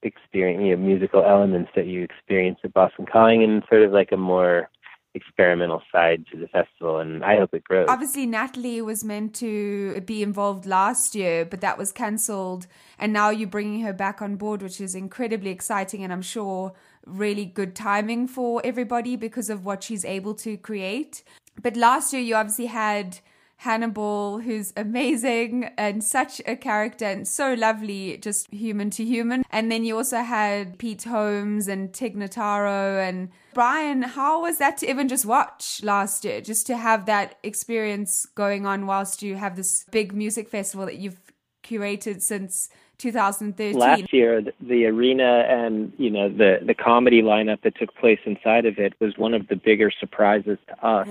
experience, 0.03 0.63
you 0.63 0.77
know, 0.77 0.83
musical 0.83 1.25
elements 1.25 1.71
that 1.75 1.87
you 1.87 2.03
experience 2.03 2.59
at 2.65 2.75
Boston 2.75 3.07
Calling, 3.11 3.43
and 3.43 3.63
sort 3.71 3.83
of 3.83 3.93
like 3.93 4.13
a 4.13 4.17
more 4.17 4.69
experimental 5.15 5.83
side 5.91 6.25
to 6.31 6.39
the 6.39 6.47
festival 6.49 6.99
and 6.99 7.25
I 7.25 7.39
hope 7.39 7.55
it 7.55 7.65
grows. 7.65 7.87
Obviously 7.89 8.27
Natalie 8.27 8.83
was 8.83 9.05
meant 9.05 9.35
to 9.37 10.01
be 10.03 10.23
involved 10.23 10.67
last 10.67 11.15
year 11.15 11.45
but 11.45 11.61
that 11.61 11.79
was 11.79 11.93
cancelled 11.93 12.67
and 12.99 13.13
now 13.13 13.31
you're 13.31 13.49
bringing 13.49 13.81
her 13.81 13.93
back 13.93 14.21
on 14.21 14.37
board 14.37 14.63
which 14.63 14.81
is 14.81 14.95
incredibly 14.95 15.51
exciting 15.51 16.05
and 16.05 16.13
I'm 16.13 16.23
sure 16.23 16.75
really 17.09 17.45
good 17.45 17.75
timing 17.75 18.29
for 18.29 18.61
everybody 18.65 19.17
because 19.17 19.51
of 19.51 19.65
what 19.65 19.83
she's 19.83 20.05
able 20.05 20.35
to 20.35 20.57
create. 20.57 21.25
But 21.61 21.77
last 21.77 22.13
year 22.13 22.23
you 22.23 22.35
obviously 22.35 22.67
had 22.67 23.19
Hannibal, 23.63 24.39
who's 24.39 24.73
amazing 24.77 25.65
and 25.77 26.05
such 26.05 26.41
a 26.47 26.55
character 26.55 27.05
and 27.05 27.27
so 27.27 27.55
lovely, 27.55 28.17
just 28.19 28.49
human 28.53 28.89
to 28.91 29.05
human. 29.05 29.43
And 29.51 29.71
then 29.71 29.85
you 29.85 29.97
also 29.97 30.19
had 30.19 30.79
Pete 30.79 31.03
Holmes 31.03 31.67
and 31.67 31.93
Tig 31.93 32.17
Notaro 32.17 33.03
and 33.07 33.31
Brian. 33.55 34.03
How 34.03 34.43
was 34.43 34.59
that 34.59 34.79
to 34.79 34.89
even 34.89 35.09
just 35.09 35.27
watch 35.27 35.81
last 35.83 36.25
year? 36.25 36.41
Just 36.41 36.69
to 36.69 36.77
have 36.77 37.07
that 37.07 37.37
experience 37.43 38.27
going 38.27 38.65
on 38.65 38.87
whilst 38.87 39.23
you 39.25 39.35
have 39.35 39.57
this 39.57 39.85
big 39.91 40.15
music 40.15 40.49
festival 40.49 40.87
that 40.87 40.99
you've 40.99 41.19
curated 41.65 42.23
since 42.23 42.69
2013. 42.99 43.79
Last 43.79 44.13
year, 44.13 44.43
the 44.61 44.87
arena 44.87 45.45
and 45.49 45.93
you 45.99 46.11
know 46.11 46.29
the 46.29 46.59
the 46.67 46.75
comedy 46.75 47.23
lineup 47.23 47.63
that 47.63 47.77
took 47.77 47.95
place 47.95 48.19
inside 48.27 48.67
of 48.67 48.79
it 48.79 48.95
was 49.01 49.17
one 49.17 49.35
of 49.35 49.49
the 49.49 49.57
bigger 49.57 49.91
surprises 49.91 50.59
to 50.69 50.87
us 50.87 51.09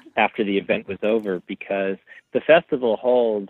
after 0.16 0.44
the 0.44 0.58
event 0.58 0.88
was 0.88 0.98
over 1.02 1.40
because 1.46 1.96
the 2.32 2.40
festival 2.40 2.96
holds 2.96 3.48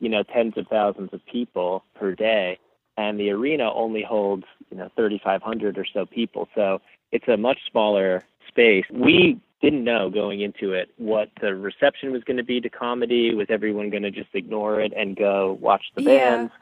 you 0.00 0.08
know 0.08 0.22
tens 0.22 0.54
of 0.56 0.66
thousands 0.68 1.10
of 1.12 1.20
people 1.26 1.84
per 1.94 2.14
day, 2.14 2.58
and 2.96 3.18
the 3.18 3.30
arena 3.30 3.72
only 3.74 4.02
holds 4.02 4.44
you 4.70 4.76
know 4.76 4.88
3,500 4.96 5.76
or 5.78 5.86
so 5.92 6.06
people. 6.06 6.48
So 6.54 6.80
it's 7.12 7.28
a 7.28 7.36
much 7.36 7.58
smaller 7.70 8.24
space. 8.48 8.84
We 8.92 9.40
didn't 9.62 9.84
know 9.84 10.10
going 10.10 10.42
into 10.42 10.72
it 10.74 10.90
what 10.98 11.30
the 11.40 11.54
reception 11.54 12.12
was 12.12 12.22
going 12.24 12.36
to 12.36 12.44
be 12.44 12.60
to 12.60 12.68
comedy. 12.68 13.34
Was 13.34 13.46
everyone 13.48 13.90
going 13.90 14.02
to 14.02 14.10
just 14.10 14.28
ignore 14.34 14.80
it 14.80 14.92
and 14.94 15.16
go 15.16 15.56
watch 15.60 15.82
the 15.96 16.02
Yeah. 16.02 16.36
bands? 16.36 16.52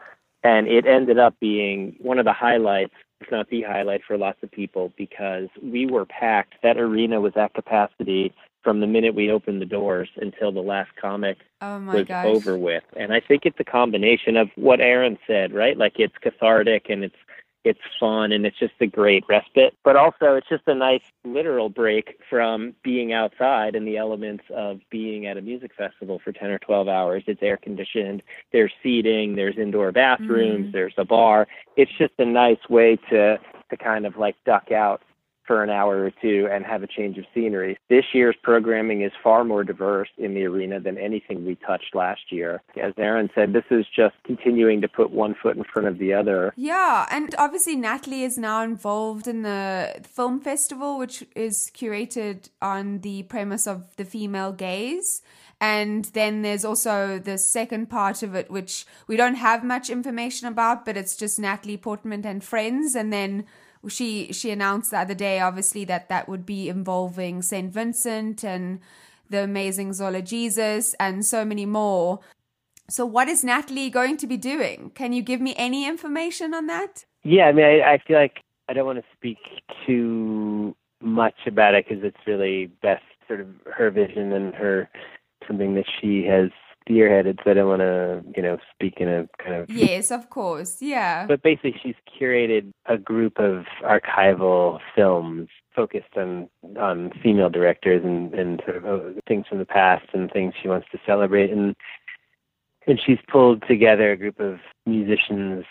And 0.45 0.69
it 0.69 0.87
ended 0.87 1.19
up 1.19 1.35
being 1.41 1.97
one 2.01 2.21
of 2.21 2.27
the 2.27 2.35
highlights, 2.35 2.95
if 3.23 3.33
not 3.33 3.51
the 3.51 3.63
highlight 3.63 4.03
for 4.07 4.19
lots 4.19 4.39
of 4.45 4.53
people, 4.53 4.93
because 4.99 5.49
we 5.63 5.87
were 5.87 6.07
packed. 6.07 6.57
That 6.63 6.79
arena 6.79 7.21
was 7.21 7.35
at 7.37 7.55
capacity 7.55 8.35
from 8.65 8.81
the 8.81 8.89
minute 8.89 9.15
we 9.17 9.31
opened 9.33 9.63
the 9.63 9.67
doors 9.67 10.11
until 10.19 10.53
the 10.53 10.61
last 10.63 10.91
comic 11.01 11.39
Oh 11.63 11.81
my 11.81 11.97
was 11.97 12.07
gosh. 12.07 12.27
over 12.27 12.59
with. 12.59 12.85
And 12.97 13.13
I 13.13 13.21
think 13.21 13.45
it's 13.47 13.61
a 13.61 13.65
combination 13.65 14.37
of 14.37 14.51
what 14.57 14.81
Aaron 14.81 15.19
said, 15.27 15.55
right? 15.55 15.79
Like 15.79 15.95
it's 15.99 16.15
cathartic 16.23 16.87
and 16.91 17.05
it's 17.05 17.17
it's 17.65 17.81
fun 17.99 18.31
and 18.33 18.45
it's 18.47 18.59
just 18.59 18.75
a 18.81 18.87
great 18.87 19.25
respite. 19.29 19.75
But 19.83 19.97
also 19.97 20.35
it's 20.35 20.49
just 20.49 20.65
a 20.67 20.75
nice 20.75 21.03
literal 21.25 21.69
break 21.71 22.19
from 22.29 22.75
being 22.83 23.13
outside 23.13 23.75
and 23.75 23.87
the 23.87 23.97
elements 23.97 24.45
of 24.55 24.81
being 24.91 25.27
at 25.27 25.37
a 25.37 25.43
music 25.43 25.73
festival 25.77 26.21
for 26.23 26.33
ten 26.33 26.51
or 26.51 26.59
twelve 26.59 26.89
hours. 26.89 27.25
It's 27.27 27.43
air 27.43 27.57
conditioned, 27.57 28.23
there's 28.53 28.73
seating, 28.83 29.35
there's 29.37 29.57
indoor 29.57 29.93
bathrooms, 29.93 30.69
Mm. 30.69 30.73
there's 30.73 30.95
a 30.99 31.05
bar. 31.05 31.49
It's 31.77 31.93
just 31.99 32.13
a 32.19 32.25
nice 32.25 32.69
way 32.69 32.97
to 33.11 33.39
to 33.71 33.77
kind 33.79 34.05
of 34.07 34.17
like 34.19 34.37
duck 34.45 34.71
out 34.71 35.03
for 35.47 35.63
an 35.63 35.71
hour 35.71 36.05
or 36.05 36.11
two 36.23 36.49
and 36.51 36.65
have 36.65 36.83
a 36.83 36.87
change 36.87 37.19
of 37.19 37.25
scenery. 37.35 37.77
This 37.89 38.05
year's 38.13 38.37
programming 38.43 39.03
is 39.03 39.13
far 39.23 39.45
more 39.45 39.65
diverse 39.65 40.09
in 40.19 40.35
the 40.35 40.45
arena 40.45 40.81
than 40.81 40.99
anything 40.99 41.45
we 41.45 41.57
touched 41.57 41.95
last 41.95 42.31
year. 42.31 42.63
As 42.81 42.93
Aaron 42.97 43.31
said, 43.35 43.53
this 43.53 43.65
is 43.71 43.87
just 43.95 44.15
continuing 44.25 44.81
to 44.81 44.89
put 44.89 45.11
one 45.11 45.35
foot 45.41 45.57
in 45.57 45.65
front 45.65 45.89
of 45.89 45.99
the 45.99 46.15
other. 46.15 46.53
Yeah, 46.57 47.07
and 47.11 47.35
obviously 47.39 47.77
Natalie 47.77 48.25
is 48.25 48.39
now 48.39 48.63
involved 48.63 49.27
in 49.27 49.43
the 49.43 50.01
film 50.05 50.41
festival, 50.41 50.99
which 50.99 51.25
is 51.35 51.71
curated 51.75 52.49
on 52.61 53.01
the 53.01 53.25
premise 53.25 53.67
of 53.67 53.97
the 53.97 54.05
female 54.05 54.53
gaze. 54.53 55.23
And 55.61 56.05
then 56.07 56.43
there's 56.43 56.65
also 56.65 57.19
the 57.19 57.39
second 57.39 57.89
part 57.89 58.23
of 58.23 58.35
it, 58.35 58.51
which 58.51 58.85
we 59.07 59.17
don't 59.17 59.37
have 59.37 59.65
much 59.65 59.89
information 59.89 60.49
about, 60.49 60.85
but 60.85 60.97
it's 60.97 61.17
just 61.17 61.39
Natalie 61.39 61.77
Portman 61.77 62.27
and 62.27 62.43
friends. 62.43 62.95
And 62.95 63.13
then 63.13 63.47
she 63.89 64.33
she 64.33 64.51
announced 64.51 64.91
the 64.91 64.99
other 64.99 65.15
day, 65.15 65.41
obviously, 65.41 65.85
that 65.87 66.09
that 66.09 66.29
would 66.29 66.45
be 66.47 66.69
involving 66.69 67.43
Saint 67.43 67.73
Vincent 67.73 68.45
and 68.45 68.81
the 69.31 69.43
amazing 69.43 69.93
Zola 69.93 70.23
Jesus 70.23 70.95
and 71.01 71.25
so 71.25 71.45
many 71.45 71.67
more. 71.67 72.21
So, 72.89 73.07
what 73.07 73.29
is 73.29 73.43
Natalie 73.43 73.91
going 73.91 74.17
to 74.19 74.27
be 74.27 74.37
doing? 74.37 74.91
Can 74.95 75.13
you 75.13 75.23
give 75.23 75.41
me 75.41 75.55
any 75.57 75.87
information 75.87 76.53
on 76.53 76.67
that? 76.67 77.05
Yeah, 77.23 77.45
I 77.45 77.53
mean, 77.53 77.65
I, 77.65 77.95
I 77.95 77.99
feel 78.07 78.19
like 78.19 78.43
I 78.69 78.75
don't 78.75 78.87
want 78.87 78.99
to 78.99 79.05
speak 79.17 79.39
too 79.87 80.77
much 81.01 81.47
about 81.47 81.75
it 81.75 81.87
because 81.89 82.05
it's 82.05 82.27
really 82.27 82.67
best 82.83 83.05
sort 83.27 83.41
of 83.41 83.49
her 83.75 83.91
vision 83.91 84.33
and 84.33 84.55
her 84.55 84.89
something 85.47 85.75
that 85.75 85.87
she 86.01 86.25
has 86.25 86.51
spearheaded. 86.89 87.39
So 87.45 87.51
I 87.51 87.55
don't 87.55 87.69
want 87.69 87.81
to, 87.81 88.23
you 88.37 88.43
know, 88.43 88.59
speak 88.75 88.95
in 88.99 89.09
a 89.09 89.29
kind 89.43 89.55
of. 89.57 89.71
Yes, 89.71 90.11
of 90.11 90.31
course. 90.31 90.81
Yeah. 90.81 91.27
But 91.27 91.43
basically, 91.43 91.77
she's 91.83 91.95
curated 92.21 92.73
a 92.87 92.99
group 92.99 93.39
of 93.39 93.65
archival 93.83 94.81
films 94.95 95.49
focused 95.75 96.17
on 96.17 96.49
on 96.79 97.11
female 97.23 97.51
directors 97.51 98.05
and 98.05 98.33
and 98.35 98.63
sort 98.65 98.77
of 98.77 98.85
uh, 98.85 99.21
things 99.27 99.47
from 99.49 99.59
the 99.59 99.65
past 99.67 100.07
and 100.13 100.31
things 100.31 100.55
she 100.63 100.69
wants 100.69 100.87
to 100.93 100.99
celebrate 101.05 101.51
and 101.51 101.75
and 102.87 103.01
she's 103.05 103.19
pulled 103.29 103.63
together 103.67 104.13
a 104.13 104.17
group 104.17 104.39
of 104.39 104.59
musicians 104.87 105.65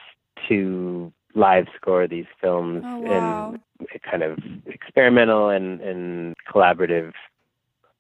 to 0.49 1.13
live 1.35 1.67
score 1.75 2.05
these 2.07 2.25
films 2.41 2.83
Oh, 2.85 2.99
wow. 2.99 3.55
in 3.79 3.87
a 3.95 3.99
kind 3.99 4.23
of 4.23 4.37
experimental 4.65 5.47
and 5.49 5.79
and 5.79 6.35
collaborative 6.53 7.13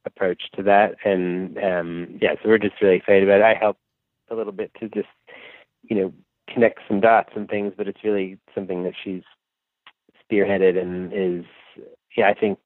approach 0.05 0.43
to 0.55 0.63
that. 0.63 0.95
And 1.05 1.57
um 1.57 2.19
yeah 2.21 2.33
so 2.41 2.49
we're 2.49 2.57
just 2.57 2.81
really 2.81 2.97
excited 2.97 3.23
about 3.23 3.41
it. 3.41 3.43
I 3.43 3.53
helped 3.59 3.79
a 4.29 4.35
little 4.35 4.53
bit 4.53 4.71
to 4.79 4.89
just 4.89 5.07
you 5.83 5.95
know 5.95 6.13
connect 6.49 6.79
some 6.87 6.99
dots 6.99 7.29
and 7.35 7.47
things 7.49 7.73
but 7.77 7.87
it's 7.87 8.03
really 8.03 8.37
something 8.53 8.83
that 8.83 8.93
she's 9.03 9.23
spearheaded 10.23 10.79
and 10.79 11.11
is 11.13 11.45
yeah 12.17 12.27
i 12.27 12.33
think 12.33 12.59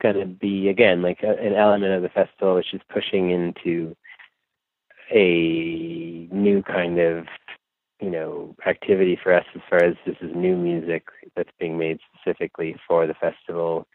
going 0.00 0.16
to 0.16 0.26
be 0.26 0.68
again 0.68 1.02
like 1.02 1.22
a, 1.22 1.30
an 1.44 1.54
element 1.54 1.92
of 1.92 2.02
the 2.02 2.08
festival 2.08 2.54
which 2.54 2.72
is 2.72 2.80
pushing 2.92 3.30
into 3.30 3.94
a 5.12 6.28
new 6.32 6.62
kind 6.62 6.98
of 6.98 7.26
you 8.00 8.10
know 8.10 8.54
activity 8.66 9.18
for 9.22 9.34
us 9.34 9.44
as 9.54 9.60
far 9.68 9.82
as 9.82 9.94
this 10.06 10.16
is 10.20 10.30
new 10.34 10.56
music 10.56 11.04
that's 11.36 11.50
being 11.58 11.76
made 11.76 11.98
specifically 12.14 12.76
for 12.86 13.06
the 13.06 13.14
festival 13.14 13.86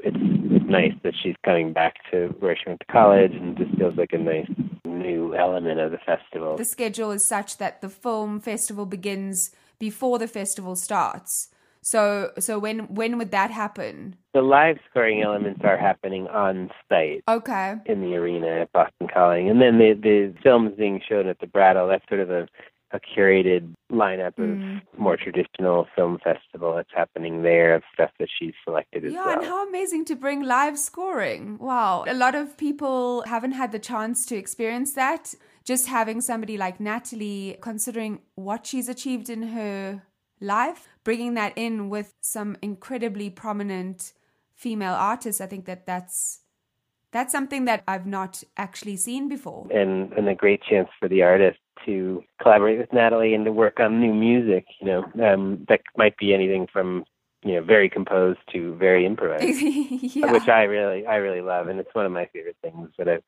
it's, 0.00 0.16
it's 0.20 0.64
nice 0.70 0.92
that 1.02 1.14
she's 1.22 1.34
coming 1.44 1.72
back 1.72 1.94
to 2.10 2.28
where 2.40 2.56
she 2.56 2.64
went 2.68 2.80
to 2.80 2.86
college 2.92 3.32
and 3.32 3.56
just 3.56 3.74
feels 3.76 3.96
like 3.96 4.12
a 4.12 4.18
nice 4.18 4.48
new 4.84 5.34
element 5.34 5.80
of 5.80 5.90
the 5.90 5.98
festival 5.98 6.56
The 6.56 6.64
schedule 6.64 7.10
is 7.10 7.24
such 7.26 7.58
that 7.58 7.80
the 7.80 7.88
film 7.88 8.40
festival 8.40 8.86
begins 8.86 9.50
before 9.78 10.18
the 10.18 10.28
festival 10.28 10.76
starts. 10.76 11.48
So, 11.82 12.32
so 12.40 12.58
when 12.58 12.80
when 12.94 13.16
would 13.18 13.30
that 13.30 13.50
happen? 13.50 14.16
the 14.34 14.42
live 14.42 14.78
scoring 14.90 15.22
elements 15.22 15.60
are 15.64 15.78
happening 15.78 16.26
on 16.28 16.68
site 16.90 17.22
Okay. 17.28 17.76
in 17.86 18.00
the 18.02 18.16
arena 18.16 18.48
at 18.62 18.72
Boston 18.72 19.08
Calling, 19.12 19.48
and 19.48 19.60
then 19.62 19.78
the 19.78 19.92
the 19.94 20.34
films 20.42 20.72
being 20.76 21.00
shown 21.08 21.26
at 21.28 21.38
the 21.38 21.46
Brattle. 21.46 21.86
That's 21.88 22.06
sort 22.08 22.20
of 22.20 22.30
a 22.30 22.48
a 22.92 23.00
curated 23.00 23.74
lineup 23.90 24.38
of 24.38 24.48
Mm. 24.58 24.80
more 24.96 25.16
traditional 25.16 25.88
film 25.96 26.18
festival 26.22 26.74
that's 26.76 26.92
happening 26.94 27.42
there 27.42 27.74
of 27.74 27.82
stuff 27.92 28.10
that 28.18 28.28
she's 28.38 28.54
selected 28.64 29.04
as 29.04 29.12
Yeah, 29.12 29.24
well. 29.26 29.38
and 29.38 29.44
how 29.46 29.66
amazing 29.68 30.04
to 30.06 30.14
bring 30.16 30.42
live 30.42 30.78
scoring. 30.78 31.58
Wow. 31.58 32.04
A 32.06 32.14
lot 32.14 32.34
of 32.34 32.56
people 32.56 33.22
haven't 33.26 33.52
had 33.52 33.72
the 33.72 33.78
chance 33.80 34.24
to 34.26 34.36
experience 34.36 34.92
that. 34.94 35.34
Just 35.64 35.88
having 35.88 36.20
somebody 36.20 36.56
like 36.56 36.78
Natalie, 36.78 37.58
considering 37.60 38.20
what 38.36 38.66
she's 38.66 38.88
achieved 38.88 39.28
in 39.28 39.42
her 39.48 40.02
life, 40.40 40.86
bringing 41.02 41.34
that 41.34 41.52
in 41.56 41.88
with 41.88 42.14
some 42.20 42.56
incredibly 42.62 43.30
prominent 43.30 44.12
female 44.54 44.94
artists, 44.94 45.40
I 45.40 45.46
think 45.46 45.64
that 45.66 45.86
that's 45.86 46.40
that's 47.12 47.32
something 47.32 47.64
that 47.64 47.82
I've 47.88 48.06
not 48.06 48.44
actually 48.56 48.96
seen 48.96 49.28
before. 49.28 49.66
and 49.72 50.12
and 50.12 50.28
a 50.28 50.34
great 50.34 50.62
chance 50.62 50.88
for 51.00 51.08
the 51.08 51.22
artists 51.22 51.60
to 51.84 52.22
collaborate 52.40 52.78
with 52.78 52.92
Natalie 52.92 53.34
and 53.34 53.44
to 53.44 53.52
work 53.52 53.80
on 53.80 54.00
new 54.00 54.14
music. 54.14 54.66
You 54.80 54.86
know, 54.86 55.04
um, 55.24 55.64
that 55.68 55.80
might 55.96 56.16
be 56.16 56.34
anything 56.34 56.66
from 56.72 57.04
you 57.44 57.54
know 57.54 57.62
very 57.62 57.88
composed 57.88 58.40
to 58.52 58.74
very 58.76 59.06
improvised, 59.06 59.44
yeah. 59.60 60.32
which 60.32 60.48
I 60.48 60.62
really 60.62 61.06
I 61.06 61.16
really 61.16 61.42
love, 61.42 61.68
and 61.68 61.78
it's 61.78 61.94
one 61.94 62.06
of 62.06 62.12
my 62.12 62.26
favorite 62.32 62.56
things 62.62 62.90
that 62.98 63.08
I've 63.08 63.22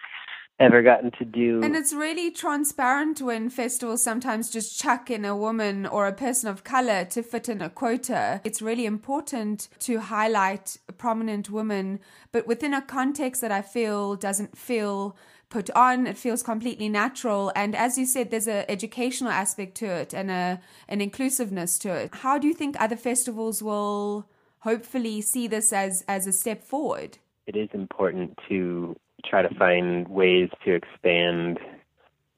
ever 0.60 0.82
gotten 0.82 1.10
to 1.12 1.24
do. 1.24 1.60
And 1.62 1.76
it's 1.76 1.92
really 1.92 2.30
transparent 2.30 3.20
when 3.20 3.48
festivals 3.48 4.02
sometimes 4.02 4.50
just 4.50 4.78
chuck 4.80 5.10
in 5.10 5.24
a 5.24 5.36
woman 5.36 5.86
or 5.86 6.06
a 6.06 6.12
person 6.12 6.50
of 6.50 6.64
color 6.64 7.04
to 7.06 7.22
fit 7.22 7.48
in 7.48 7.62
a 7.62 7.70
quota. 7.70 8.40
It's 8.44 8.60
really 8.60 8.86
important 8.86 9.68
to 9.80 10.00
highlight 10.00 10.78
a 10.88 10.92
prominent 10.92 11.50
women, 11.50 12.00
but 12.32 12.46
within 12.46 12.74
a 12.74 12.82
context 12.82 13.40
that 13.40 13.52
I 13.52 13.62
feel 13.62 14.16
doesn't 14.16 14.58
feel 14.58 15.16
put 15.48 15.70
on 15.70 16.06
it 16.06 16.16
feels 16.16 16.42
completely 16.42 16.88
natural. 16.88 17.52
And 17.56 17.74
as 17.74 17.96
you 17.98 18.06
said 18.06 18.30
there's 18.30 18.46
an 18.46 18.64
educational 18.68 19.30
aspect 19.30 19.74
to 19.76 19.86
it 19.86 20.12
and 20.12 20.30
a 20.30 20.60
an 20.88 21.00
inclusiveness 21.00 21.78
to 21.80 21.90
it. 21.90 22.14
How 22.16 22.38
do 22.38 22.46
you 22.46 22.54
think 22.54 22.76
other 22.78 22.96
festivals 22.96 23.62
will 23.62 24.26
hopefully 24.60 25.20
see 25.20 25.46
this 25.46 25.72
as 25.72 26.04
as 26.08 26.26
a 26.26 26.32
step 26.32 26.62
forward? 26.64 27.18
It 27.46 27.56
is 27.56 27.68
important 27.72 28.38
to 28.48 28.96
try 29.24 29.42
to 29.42 29.54
find 29.54 30.06
ways 30.08 30.50
to 30.64 30.74
expand 30.74 31.58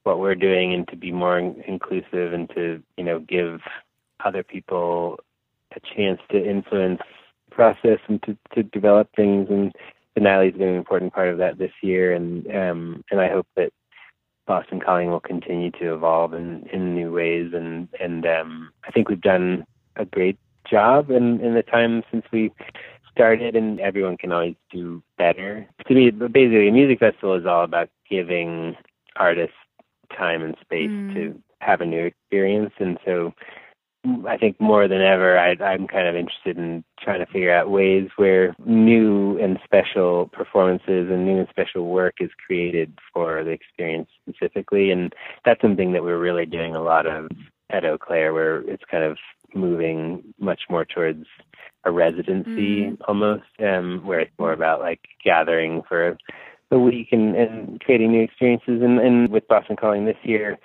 what 0.04 0.18
we're 0.18 0.34
doing 0.34 0.72
and 0.72 0.88
to 0.88 0.96
be 0.96 1.12
more 1.12 1.38
inclusive 1.38 2.32
and 2.32 2.48
to 2.50 2.82
you 2.96 3.04
know 3.04 3.18
give 3.20 3.60
other 4.24 4.42
people 4.42 5.18
a 5.76 5.80
chance 5.94 6.20
to 6.30 6.38
influence 6.38 7.02
process 7.50 7.98
and 8.08 8.22
to, 8.22 8.36
to 8.54 8.62
develop 8.62 9.08
things. 9.14 9.48
And 9.50 9.74
Natalie's 10.16 10.54
been 10.54 10.68
an 10.68 10.76
important 10.76 11.12
part 11.12 11.28
of 11.28 11.38
that 11.38 11.58
this 11.58 11.72
year 11.82 12.12
and 12.12 12.46
um 12.54 13.04
and 13.10 13.20
I 13.20 13.28
hope 13.28 13.46
that 13.56 13.72
Boston 14.46 14.80
Calling 14.80 15.10
will 15.10 15.20
continue 15.20 15.70
to 15.72 15.94
evolve 15.94 16.34
in, 16.34 16.66
in 16.72 16.94
new 16.94 17.12
ways 17.12 17.52
and 17.54 17.88
and 18.00 18.26
um 18.26 18.70
I 18.86 18.90
think 18.90 19.08
we've 19.08 19.20
done 19.20 19.64
a 19.96 20.04
great 20.04 20.38
job 20.68 21.10
in, 21.10 21.40
in 21.40 21.54
the 21.54 21.62
time 21.62 22.02
since 22.10 22.24
we 22.32 22.52
started, 23.10 23.56
and 23.56 23.80
everyone 23.80 24.16
can 24.16 24.32
always 24.32 24.54
do 24.70 25.02
better. 25.18 25.66
To 25.86 25.94
me, 25.94 26.10
basically, 26.10 26.68
a 26.68 26.72
music 26.72 27.00
festival 27.00 27.34
is 27.34 27.46
all 27.46 27.64
about 27.64 27.90
giving 28.08 28.76
artists 29.16 29.56
time 30.16 30.42
and 30.42 30.56
space 30.60 30.90
mm. 30.90 31.14
to 31.14 31.42
have 31.60 31.80
a 31.80 31.86
new 31.86 32.04
experience, 32.04 32.72
and 32.78 32.98
so 33.04 33.34
I 34.26 34.38
think 34.38 34.58
more 34.60 34.88
than 34.88 35.02
ever, 35.02 35.38
I, 35.38 35.56
I'm 35.62 35.86
kind 35.86 36.08
of 36.08 36.16
interested 36.16 36.56
in 36.56 36.84
trying 37.00 37.20
to 37.20 37.30
figure 37.30 37.52
out 37.52 37.70
ways 37.70 38.08
where 38.16 38.54
new 38.64 39.38
and 39.38 39.58
special 39.62 40.28
performances 40.32 41.10
and 41.10 41.26
new 41.26 41.38
and 41.38 41.48
special 41.50 41.86
work 41.86 42.14
is 42.20 42.30
created 42.46 42.98
for 43.12 43.44
the 43.44 43.50
experience 43.50 44.08
specifically, 44.22 44.90
and 44.90 45.12
that's 45.44 45.60
something 45.60 45.92
that 45.92 46.02
we're 46.02 46.18
really 46.18 46.46
doing 46.46 46.74
a 46.74 46.82
lot 46.82 47.06
of 47.06 47.30
at 47.68 47.84
Eaux 47.84 47.98
Claires, 47.98 48.32
where 48.32 48.60
it's 48.62 48.84
kind 48.90 49.04
of 49.04 49.18
moving 49.54 50.22
much 50.38 50.62
more 50.70 50.84
towards 50.84 51.26
a 51.84 51.90
residency 51.90 52.86
mm. 52.86 52.96
almost, 53.06 53.44
um, 53.62 54.00
where 54.04 54.20
it's 54.20 54.38
more 54.38 54.52
about 54.52 54.80
like 54.80 55.00
gathering 55.24 55.82
for 55.88 56.16
a 56.70 56.78
week 56.78 57.08
and, 57.12 57.36
and 57.36 57.80
creating 57.80 58.12
new 58.12 58.22
experiences. 58.22 58.80
And, 58.82 58.98
and 58.98 59.28
with 59.28 59.46
Boston 59.48 59.76
Calling 59.76 60.04
this 60.04 60.16
year, 60.22 60.58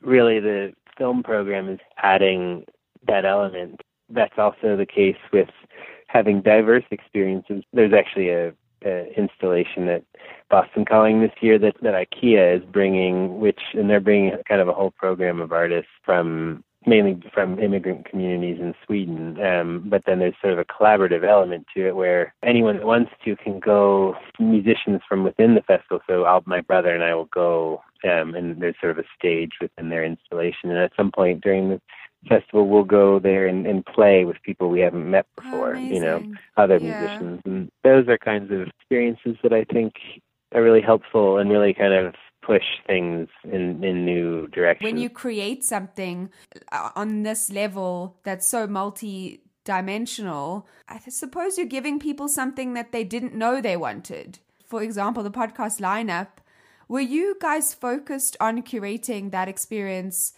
really 0.00 0.40
the 0.40 0.72
film 0.96 1.22
program 1.22 1.68
is 1.68 1.80
adding 2.02 2.64
that 3.06 3.24
element. 3.24 3.80
That's 4.08 4.38
also 4.38 4.76
the 4.76 4.86
case 4.86 5.16
with 5.32 5.48
having 6.08 6.40
diverse 6.42 6.84
experiences. 6.90 7.64
There's 7.72 7.92
actually 7.92 8.30
a, 8.30 8.52
a 8.84 9.12
installation 9.18 9.88
at 9.88 10.04
Boston 10.50 10.84
Calling 10.84 11.20
this 11.20 11.32
year 11.40 11.58
that, 11.58 11.76
that 11.82 11.94
IKEA 11.94 12.58
is 12.58 12.64
bringing, 12.70 13.40
which 13.40 13.60
and 13.74 13.88
they're 13.90 14.00
bringing 14.00 14.32
kind 14.48 14.60
of 14.60 14.68
a 14.68 14.72
whole 14.72 14.92
program 14.92 15.40
of 15.40 15.52
artists 15.52 15.90
from 16.04 16.62
mainly 16.86 17.22
from 17.32 17.58
immigrant 17.58 18.08
communities 18.08 18.60
in 18.60 18.74
Sweden. 18.84 19.40
Um, 19.40 19.84
but 19.86 20.02
then 20.06 20.18
there's 20.18 20.34
sort 20.40 20.52
of 20.52 20.58
a 20.58 20.64
collaborative 20.64 21.24
element 21.26 21.66
to 21.74 21.86
it 21.88 21.96
where 21.96 22.34
anyone 22.42 22.76
that 22.76 22.86
wants 22.86 23.12
to 23.24 23.36
can 23.36 23.60
go, 23.60 24.16
musicians 24.38 25.00
from 25.08 25.24
within 25.24 25.54
the 25.54 25.62
festival. 25.62 26.00
So 26.06 26.24
I'll, 26.24 26.42
my 26.46 26.60
brother 26.60 26.94
and 26.94 27.02
I 27.02 27.14
will 27.14 27.26
go, 27.26 27.82
um, 28.04 28.34
and 28.34 28.60
there's 28.60 28.76
sort 28.80 28.92
of 28.92 28.98
a 28.98 29.08
stage 29.18 29.52
within 29.60 29.88
their 29.88 30.04
installation. 30.04 30.70
And 30.70 30.78
at 30.78 30.92
some 30.96 31.10
point 31.10 31.42
during 31.42 31.70
the 31.70 31.80
festival, 32.28 32.68
we'll 32.68 32.84
go 32.84 33.18
there 33.18 33.46
and, 33.46 33.66
and 33.66 33.84
play 33.84 34.24
with 34.24 34.42
people 34.42 34.68
we 34.68 34.80
haven't 34.80 35.10
met 35.10 35.26
before, 35.36 35.76
you 35.76 36.00
know, 36.00 36.22
other 36.56 36.78
yeah. 36.78 37.00
musicians. 37.00 37.40
And 37.44 37.70
those 37.82 38.08
are 38.08 38.18
kinds 38.18 38.50
of 38.52 38.68
experiences 38.68 39.36
that 39.42 39.52
I 39.52 39.64
think 39.64 39.94
are 40.54 40.62
really 40.62 40.80
helpful 40.80 41.38
and 41.38 41.50
really 41.50 41.74
kind 41.74 41.92
of 41.92 42.14
push 42.46 42.64
things 42.86 43.28
in, 43.44 43.82
in 43.82 44.04
new 44.04 44.46
directions. 44.48 44.84
When 44.84 44.98
you 44.98 45.10
create 45.10 45.64
something 45.64 46.30
uh, 46.72 46.90
on 46.94 47.22
this 47.22 47.50
level 47.50 48.16
that's 48.24 48.46
so 48.46 48.66
multi 48.66 49.40
dimensional, 49.64 50.66
I 50.88 50.98
suppose 50.98 51.56
you're 51.56 51.66
giving 51.66 51.98
people 51.98 52.28
something 52.28 52.74
that 52.74 52.92
they 52.92 53.04
didn't 53.04 53.34
know 53.34 53.60
they 53.60 53.76
wanted. 53.76 54.38
For 54.66 54.82
example, 54.82 55.22
the 55.22 55.30
podcast 55.30 55.80
lineup. 55.80 56.28
Were 56.86 57.00
you 57.00 57.36
guys 57.40 57.72
focused 57.72 58.36
on 58.40 58.62
curating 58.62 59.30
that 59.30 59.48
experience 59.48 60.34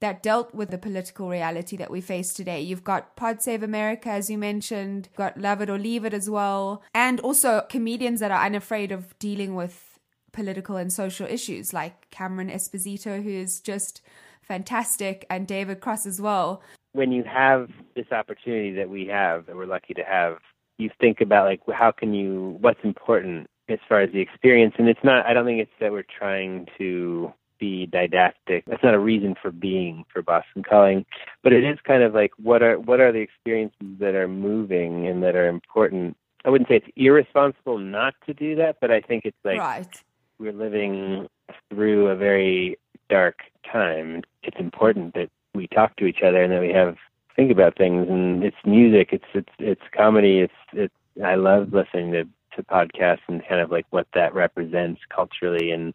that 0.00 0.22
dealt 0.22 0.54
with 0.54 0.70
the 0.70 0.76
political 0.76 1.30
reality 1.30 1.74
that 1.78 1.90
we 1.90 2.02
face 2.02 2.34
today? 2.34 2.60
You've 2.60 2.84
got 2.84 3.16
Pod 3.16 3.42
Save 3.42 3.62
America, 3.62 4.10
as 4.10 4.28
you 4.28 4.36
mentioned, 4.36 5.08
got 5.16 5.40
Love 5.40 5.62
It 5.62 5.70
or 5.70 5.78
Leave 5.78 6.04
It 6.04 6.12
as 6.12 6.28
well, 6.28 6.82
and 6.94 7.18
also 7.20 7.62
comedians 7.70 8.20
that 8.20 8.30
are 8.30 8.44
unafraid 8.44 8.92
of 8.92 9.18
dealing 9.18 9.54
with 9.54 9.95
political 10.36 10.76
and 10.76 10.92
social 10.92 11.26
issues, 11.26 11.72
like 11.72 12.08
Cameron 12.10 12.50
Esposito, 12.50 13.20
who 13.20 13.30
is 13.30 13.60
just 13.60 14.02
fantastic, 14.42 15.26
and 15.28 15.48
David 15.48 15.80
Cross 15.80 16.06
as 16.06 16.20
well. 16.20 16.62
When 16.92 17.10
you 17.10 17.24
have 17.24 17.70
this 17.96 18.12
opportunity 18.12 18.72
that 18.74 18.88
we 18.88 19.06
have, 19.06 19.46
that 19.46 19.56
we're 19.56 19.66
lucky 19.66 19.94
to 19.94 20.02
have, 20.02 20.36
you 20.78 20.90
think 21.00 21.20
about 21.20 21.46
like 21.46 21.60
how 21.74 21.90
can 21.90 22.12
you, 22.14 22.58
what's 22.60 22.84
important 22.84 23.48
as 23.68 23.78
far 23.88 24.02
as 24.02 24.12
the 24.12 24.20
experience, 24.20 24.74
and 24.78 24.88
it's 24.88 25.02
not. 25.02 25.26
I 25.26 25.32
don't 25.32 25.46
think 25.46 25.60
it's 25.60 25.78
that 25.80 25.90
we're 25.90 26.04
trying 26.18 26.66
to 26.78 27.32
be 27.58 27.86
didactic. 27.86 28.64
That's 28.66 28.84
not 28.84 28.94
a 28.94 28.98
reason 28.98 29.34
for 29.40 29.50
being 29.50 30.04
for 30.12 30.20
Boston 30.20 30.62
Calling, 30.62 31.06
but 31.42 31.54
it 31.54 31.64
is 31.64 31.78
kind 31.84 32.02
of 32.02 32.14
like 32.14 32.32
what 32.36 32.62
are 32.62 32.78
what 32.78 33.00
are 33.00 33.10
the 33.10 33.20
experiences 33.20 33.98
that 33.98 34.14
are 34.14 34.28
moving 34.28 35.06
and 35.06 35.22
that 35.22 35.34
are 35.34 35.48
important. 35.48 36.16
I 36.44 36.50
wouldn't 36.50 36.68
say 36.68 36.76
it's 36.76 36.86
irresponsible 36.94 37.78
not 37.78 38.14
to 38.26 38.34
do 38.34 38.54
that, 38.56 38.76
but 38.80 38.90
I 38.90 39.00
think 39.00 39.24
it's 39.24 39.44
like 39.44 39.58
right 39.58 40.04
we're 40.38 40.52
living 40.52 41.28
through 41.70 42.08
a 42.08 42.16
very 42.16 42.78
dark 43.08 43.40
time. 43.70 44.22
It's 44.42 44.58
important 44.58 45.14
that 45.14 45.30
we 45.54 45.66
talk 45.68 45.96
to 45.96 46.06
each 46.06 46.22
other 46.22 46.42
and 46.42 46.52
that 46.52 46.60
we 46.60 46.72
have 46.72 46.96
think 47.36 47.50
about 47.50 47.76
things. 47.76 48.08
And 48.08 48.42
it's 48.42 48.56
music, 48.64 49.10
it's 49.12 49.24
it's 49.34 49.52
it's 49.58 49.82
comedy. 49.96 50.40
It's 50.40 50.54
it's. 50.72 50.94
I 51.24 51.34
love 51.34 51.72
listening 51.72 52.12
to 52.12 52.24
to 52.56 52.62
podcasts 52.62 53.20
and 53.28 53.46
kind 53.46 53.60
of 53.60 53.70
like 53.70 53.86
what 53.90 54.06
that 54.14 54.34
represents 54.34 55.00
culturally 55.14 55.70
and 55.70 55.94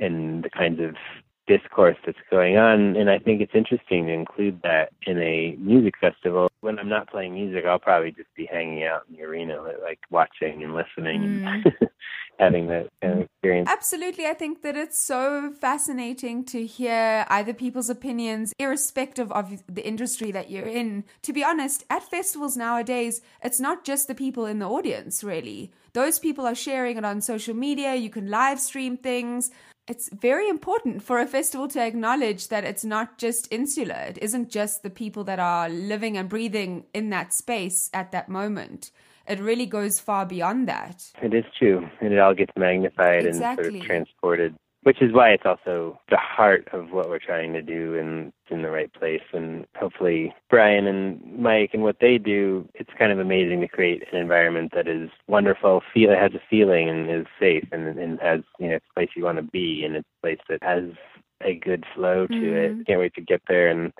and 0.00 0.44
the 0.44 0.50
kinds 0.50 0.80
of 0.80 0.96
discourse 1.46 1.96
that's 2.06 2.18
going 2.30 2.56
on. 2.56 2.96
And 2.96 3.10
I 3.10 3.18
think 3.18 3.40
it's 3.40 3.54
interesting 3.54 4.06
to 4.06 4.12
include 4.12 4.60
that 4.62 4.92
in 5.06 5.18
a 5.18 5.56
music 5.58 5.94
festival. 6.00 6.50
When 6.60 6.78
I'm 6.78 6.88
not 6.88 7.10
playing 7.10 7.34
music, 7.34 7.64
I'll 7.66 7.78
probably 7.78 8.12
just 8.12 8.34
be 8.34 8.46
hanging 8.46 8.84
out 8.84 9.02
in 9.08 9.16
the 9.16 9.24
arena, 9.24 9.62
like 9.82 10.00
watching 10.10 10.62
and 10.62 10.74
listening 10.74 11.40
mm. 11.40 11.72
having 12.38 12.66
that 12.68 12.88
experience. 13.02 13.68
Absolutely. 13.70 14.26
I 14.26 14.34
think 14.34 14.62
that 14.62 14.76
it's 14.76 15.02
so 15.02 15.52
fascinating 15.60 16.44
to 16.46 16.66
hear 16.66 17.26
either 17.28 17.52
people's 17.52 17.90
opinions, 17.90 18.52
irrespective 18.58 19.30
of 19.32 19.62
the 19.68 19.86
industry 19.86 20.30
that 20.32 20.50
you're 20.50 20.66
in. 20.66 21.04
To 21.22 21.32
be 21.32 21.44
honest, 21.44 21.84
at 21.90 22.02
festivals 22.02 22.56
nowadays, 22.56 23.20
it's 23.42 23.60
not 23.60 23.84
just 23.84 24.08
the 24.08 24.14
people 24.14 24.46
in 24.46 24.58
the 24.58 24.68
audience, 24.68 25.22
really. 25.22 25.72
Those 25.92 26.18
people 26.18 26.46
are 26.46 26.54
sharing 26.54 26.96
it 26.96 27.04
on 27.04 27.20
social 27.20 27.54
media. 27.54 27.94
You 27.94 28.10
can 28.10 28.28
live 28.28 28.60
stream 28.60 28.96
things 28.96 29.50
it's 29.86 30.08
very 30.08 30.48
important 30.48 31.02
for 31.02 31.20
a 31.20 31.26
festival 31.26 31.68
to 31.68 31.80
acknowledge 31.80 32.48
that 32.48 32.64
it's 32.64 32.84
not 32.84 33.18
just 33.18 33.52
insular. 33.52 34.06
It 34.08 34.18
isn't 34.22 34.48
just 34.48 34.82
the 34.82 34.88
people 34.88 35.24
that 35.24 35.38
are 35.38 35.68
living 35.68 36.16
and 36.16 36.26
breathing 36.26 36.86
in 36.94 37.10
that 37.10 37.34
space 37.34 37.90
at 37.92 38.10
that 38.12 38.30
moment. 38.30 38.90
It 39.26 39.40
really 39.40 39.66
goes 39.66 40.00
far 40.00 40.26
beyond 40.26 40.68
that. 40.68 41.04
It 41.22 41.34
is 41.34 41.44
true. 41.58 41.88
And 42.00 42.12
it 42.12 42.18
all 42.18 42.34
gets 42.34 42.52
magnified 42.56 43.26
exactly. 43.26 43.66
and 43.66 43.72
sort 43.72 43.80
of 43.80 43.86
transported 43.86 44.54
which 44.84 45.00
is 45.00 45.12
why 45.12 45.30
it's 45.30 45.46
also 45.46 45.98
the 46.10 46.18
heart 46.18 46.68
of 46.72 46.92
what 46.92 47.08
we're 47.08 47.18
trying 47.18 47.54
to 47.54 47.62
do 47.62 47.98
and 47.98 48.28
it's 48.28 48.52
in 48.52 48.62
the 48.62 48.70
right 48.70 48.92
place 48.92 49.22
and 49.32 49.66
hopefully 49.76 50.34
Brian 50.48 50.86
and 50.86 51.20
Mike 51.38 51.70
and 51.72 51.82
what 51.82 51.96
they 52.00 52.18
do 52.18 52.68
it's 52.74 52.90
kind 52.98 53.10
of 53.10 53.18
amazing 53.18 53.60
to 53.62 53.68
create 53.68 54.04
an 54.12 54.18
environment 54.18 54.72
that 54.74 54.86
is 54.86 55.10
wonderful 55.26 55.82
feel 55.92 56.10
it 56.10 56.18
has 56.18 56.34
a 56.34 56.42
feeling 56.48 56.88
and 56.88 57.10
is 57.10 57.26
safe 57.40 57.66
and, 57.72 57.98
and 57.98 58.20
has 58.20 58.40
you 58.58 58.68
know 58.68 58.76
it's 58.76 58.86
a 58.90 58.94
place 58.94 59.08
you 59.16 59.24
want 59.24 59.38
to 59.38 59.42
be 59.42 59.82
and 59.84 59.96
it's 59.96 60.08
a 60.18 60.26
place 60.26 60.40
that 60.48 60.62
has 60.62 60.84
a 61.42 61.54
good 61.54 61.84
flow 61.94 62.26
to 62.26 62.34
mm-hmm. 62.34 62.80
it 62.80 62.86
can't 62.86 63.00
wait 63.00 63.14
to 63.14 63.20
get 63.20 63.42
there 63.48 63.68
and 63.68 63.92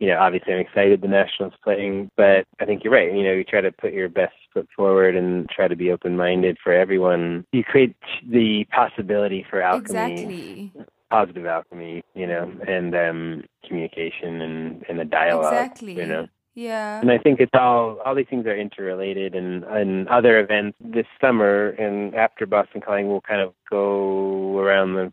you 0.00 0.08
know, 0.08 0.18
obviously 0.18 0.54
I'm 0.54 0.60
excited 0.60 1.02
the 1.02 1.08
National's 1.08 1.52
playing, 1.62 2.10
but 2.16 2.46
I 2.58 2.64
think 2.64 2.82
you're 2.82 2.92
right. 2.92 3.14
You 3.14 3.22
know, 3.22 3.32
you 3.32 3.44
try 3.44 3.60
to 3.60 3.70
put 3.70 3.92
your 3.92 4.08
best 4.08 4.32
foot 4.52 4.66
forward 4.74 5.14
and 5.14 5.48
try 5.50 5.68
to 5.68 5.76
be 5.76 5.92
open 5.92 6.16
minded 6.16 6.56
for 6.64 6.72
everyone. 6.72 7.44
You 7.52 7.62
create 7.62 7.94
the 8.26 8.64
possibility 8.72 9.46
for 9.48 9.60
alchemy. 9.60 9.82
Exactly. 9.82 10.72
positive 11.10 11.44
alchemy, 11.44 12.02
you 12.14 12.26
know, 12.26 12.50
and 12.66 12.94
um, 12.94 13.44
communication 13.68 14.40
and, 14.40 14.84
and 14.88 14.98
the 14.98 15.04
dialogue. 15.04 15.52
Exactly. 15.52 15.96
You 15.96 16.06
know. 16.06 16.26
Yeah. 16.54 17.00
And 17.00 17.10
I 17.10 17.18
think 17.18 17.38
it's 17.38 17.52
all 17.54 17.98
all 18.04 18.14
these 18.14 18.26
things 18.28 18.46
are 18.46 18.56
interrelated 18.56 19.34
and 19.34 19.64
and 19.64 20.08
other 20.08 20.40
events 20.40 20.76
this 20.80 21.06
summer 21.20 21.68
and 21.70 22.14
after 22.14 22.44
Boston 22.44 22.80
Calling 22.80 23.06
will 23.06 23.20
kind 23.20 23.40
of 23.40 23.54
go 23.70 24.58
around 24.58 24.94
the 24.94 25.12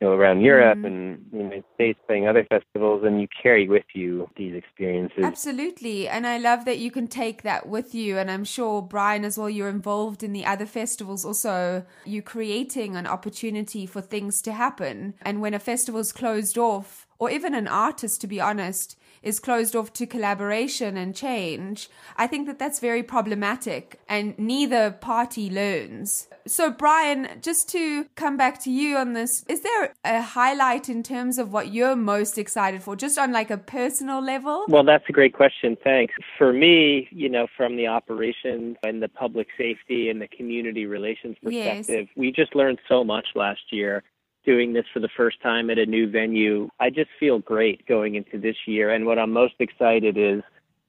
you 0.00 0.06
know, 0.06 0.12
around 0.12 0.42
Europe 0.42 0.78
Mm. 0.78 0.86
and 0.86 1.26
the 1.30 1.38
United 1.38 1.64
States 1.74 1.98
playing 2.06 2.28
other 2.28 2.44
festivals 2.44 3.02
and 3.04 3.18
you 3.20 3.28
carry 3.42 3.66
with 3.66 3.84
you 3.94 4.28
these 4.36 4.54
experiences. 4.54 5.24
Absolutely. 5.24 6.06
And 6.06 6.26
I 6.26 6.36
love 6.36 6.66
that 6.66 6.78
you 6.78 6.90
can 6.90 7.08
take 7.08 7.42
that 7.42 7.66
with 7.66 7.94
you. 7.94 8.18
And 8.18 8.30
I'm 8.30 8.44
sure, 8.44 8.82
Brian, 8.82 9.24
as 9.24 9.38
well, 9.38 9.48
you're 9.48 9.70
involved 9.70 10.22
in 10.22 10.34
the 10.34 10.44
other 10.44 10.66
festivals 10.66 11.24
also. 11.24 11.84
You're 12.04 12.22
creating 12.22 12.94
an 12.94 13.06
opportunity 13.06 13.86
for 13.86 14.02
things 14.02 14.42
to 14.42 14.52
happen. 14.52 15.14
And 15.22 15.40
when 15.40 15.54
a 15.54 15.58
festival's 15.58 16.12
closed 16.12 16.58
off, 16.58 17.06
or 17.18 17.30
even 17.30 17.54
an 17.54 17.66
artist, 17.66 18.20
to 18.20 18.26
be 18.26 18.38
honest, 18.38 18.98
is 19.26 19.40
closed 19.40 19.74
off 19.74 19.92
to 19.92 20.06
collaboration 20.06 20.96
and 20.96 21.14
change, 21.14 21.90
I 22.16 22.28
think 22.28 22.46
that 22.46 22.60
that's 22.60 22.78
very 22.78 23.02
problematic 23.02 23.98
and 24.08 24.38
neither 24.38 24.92
party 24.92 25.50
learns. 25.50 26.28
So, 26.46 26.70
Brian, 26.70 27.28
just 27.42 27.68
to 27.70 28.04
come 28.14 28.36
back 28.36 28.62
to 28.62 28.70
you 28.70 28.96
on 28.96 29.14
this, 29.14 29.44
is 29.48 29.62
there 29.62 29.94
a 30.04 30.22
highlight 30.22 30.88
in 30.88 31.02
terms 31.02 31.38
of 31.38 31.52
what 31.52 31.72
you're 31.72 31.96
most 31.96 32.38
excited 32.38 32.84
for, 32.84 32.94
just 32.94 33.18
on 33.18 33.32
like 33.32 33.50
a 33.50 33.58
personal 33.58 34.22
level? 34.22 34.64
Well, 34.68 34.84
that's 34.84 35.04
a 35.08 35.12
great 35.12 35.34
question. 35.34 35.76
Thanks. 35.82 36.14
For 36.38 36.52
me, 36.52 37.08
you 37.10 37.28
know, 37.28 37.48
from 37.56 37.76
the 37.76 37.88
operations 37.88 38.76
and 38.84 39.02
the 39.02 39.08
public 39.08 39.48
safety 39.58 40.08
and 40.08 40.22
the 40.22 40.28
community 40.28 40.86
relations 40.86 41.36
Yes. 41.42 41.86
perspective, 41.86 42.08
we 42.16 42.30
just 42.30 42.54
learned 42.54 42.78
so 42.88 43.02
much 43.02 43.26
last 43.34 43.72
year 43.72 44.04
doing 44.46 44.72
this 44.72 44.86
for 44.94 45.00
the 45.00 45.10
first 45.16 45.42
time 45.42 45.68
at 45.68 45.78
a 45.78 45.84
new 45.84 46.08
venue. 46.08 46.68
I 46.80 46.88
just 46.88 47.10
feel 47.18 47.40
great 47.40 47.86
going 47.86 48.14
into 48.14 48.38
this 48.38 48.56
year. 48.66 48.90
And 48.90 49.04
what 49.04 49.18
I'm 49.18 49.32
most 49.32 49.54
excited 49.58 50.16
is, 50.16 50.42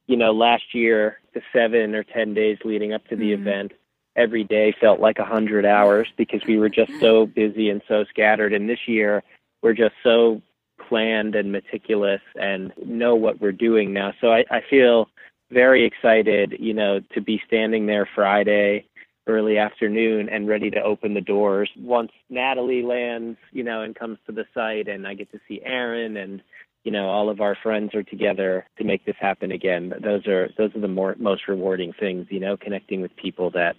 you 0.06 0.16
know, 0.16 0.32
last 0.32 0.74
year, 0.74 1.20
the 1.34 1.42
seven 1.52 1.96
or 1.96 2.04
10 2.04 2.34
days 2.34 2.58
leading 2.64 2.94
up 2.94 3.06
to 3.08 3.16
the 3.16 3.32
Mhm. 3.32 3.40
event, 3.42 3.72
every 4.16 4.44
day 4.44 4.72
felt 4.80 5.00
like 5.00 5.20
a 5.20 5.24
100 5.24 5.66
hours 5.66 6.08
because 6.16 6.46
we 6.48 6.58
were 6.58 6.70
just 6.70 6.92
so 7.00 7.26
busy 7.26 7.70
and 7.70 7.82
so 7.88 8.06
scattered. 8.06 8.54
And 8.54 8.70
this 8.70 8.88
year, 8.88 9.24
we're 9.62 9.74
just 9.74 9.96
so 10.04 10.42
planned 10.88 11.36
and 11.36 11.52
meticulous 11.52 12.22
and 12.40 12.72
know 12.86 13.16
what 13.16 13.42
we're 13.42 13.52
doing 13.52 13.92
now. 13.92 14.14
So 14.22 14.32
I, 14.32 14.46
I 14.50 14.62
feel 14.70 15.10
very 15.52 15.84
excited, 15.84 16.56
you 16.60 16.74
know, 16.74 17.00
to 17.14 17.22
be 17.22 17.42
standing 17.48 17.86
there 17.86 18.08
Friday 18.16 18.86
early 19.28 19.58
afternoon 19.58 20.30
and 20.30 20.48
ready 20.48 20.70
to 20.72 20.82
open 20.82 21.14
the 21.14 21.22
doors 21.22 21.70
once 21.78 22.12
Natalie 22.30 22.84
lands, 22.84 23.38
you 23.52 23.64
know, 23.64 23.82
and 23.82 23.96
comes 23.96 24.18
to 24.26 24.32
the 24.32 24.46
site 24.54 24.88
and 24.88 25.08
I 25.08 25.14
get 25.14 25.32
to 25.32 25.40
see 25.48 25.62
Aaron 25.64 26.18
and 26.18 26.42
you 26.84 26.92
know 26.92 27.10
all 27.10 27.30
of 27.30 27.42
our 27.42 27.58
friends 27.62 27.94
are 27.96 28.04
together 28.04 28.66
to 28.78 28.84
make 28.84 29.06
this 29.06 29.16
happen 29.20 29.52
again. 29.52 29.94
Those 30.02 30.26
are 30.28 30.50
those 30.58 30.74
are 30.76 30.80
the 30.80 30.88
more 30.88 31.16
most 31.20 31.48
rewarding 31.48 31.94
things, 32.00 32.28
you 32.30 32.40
know, 32.40 32.56
connecting 32.56 33.02
with 33.02 33.16
people 33.16 33.50
that 33.52 33.76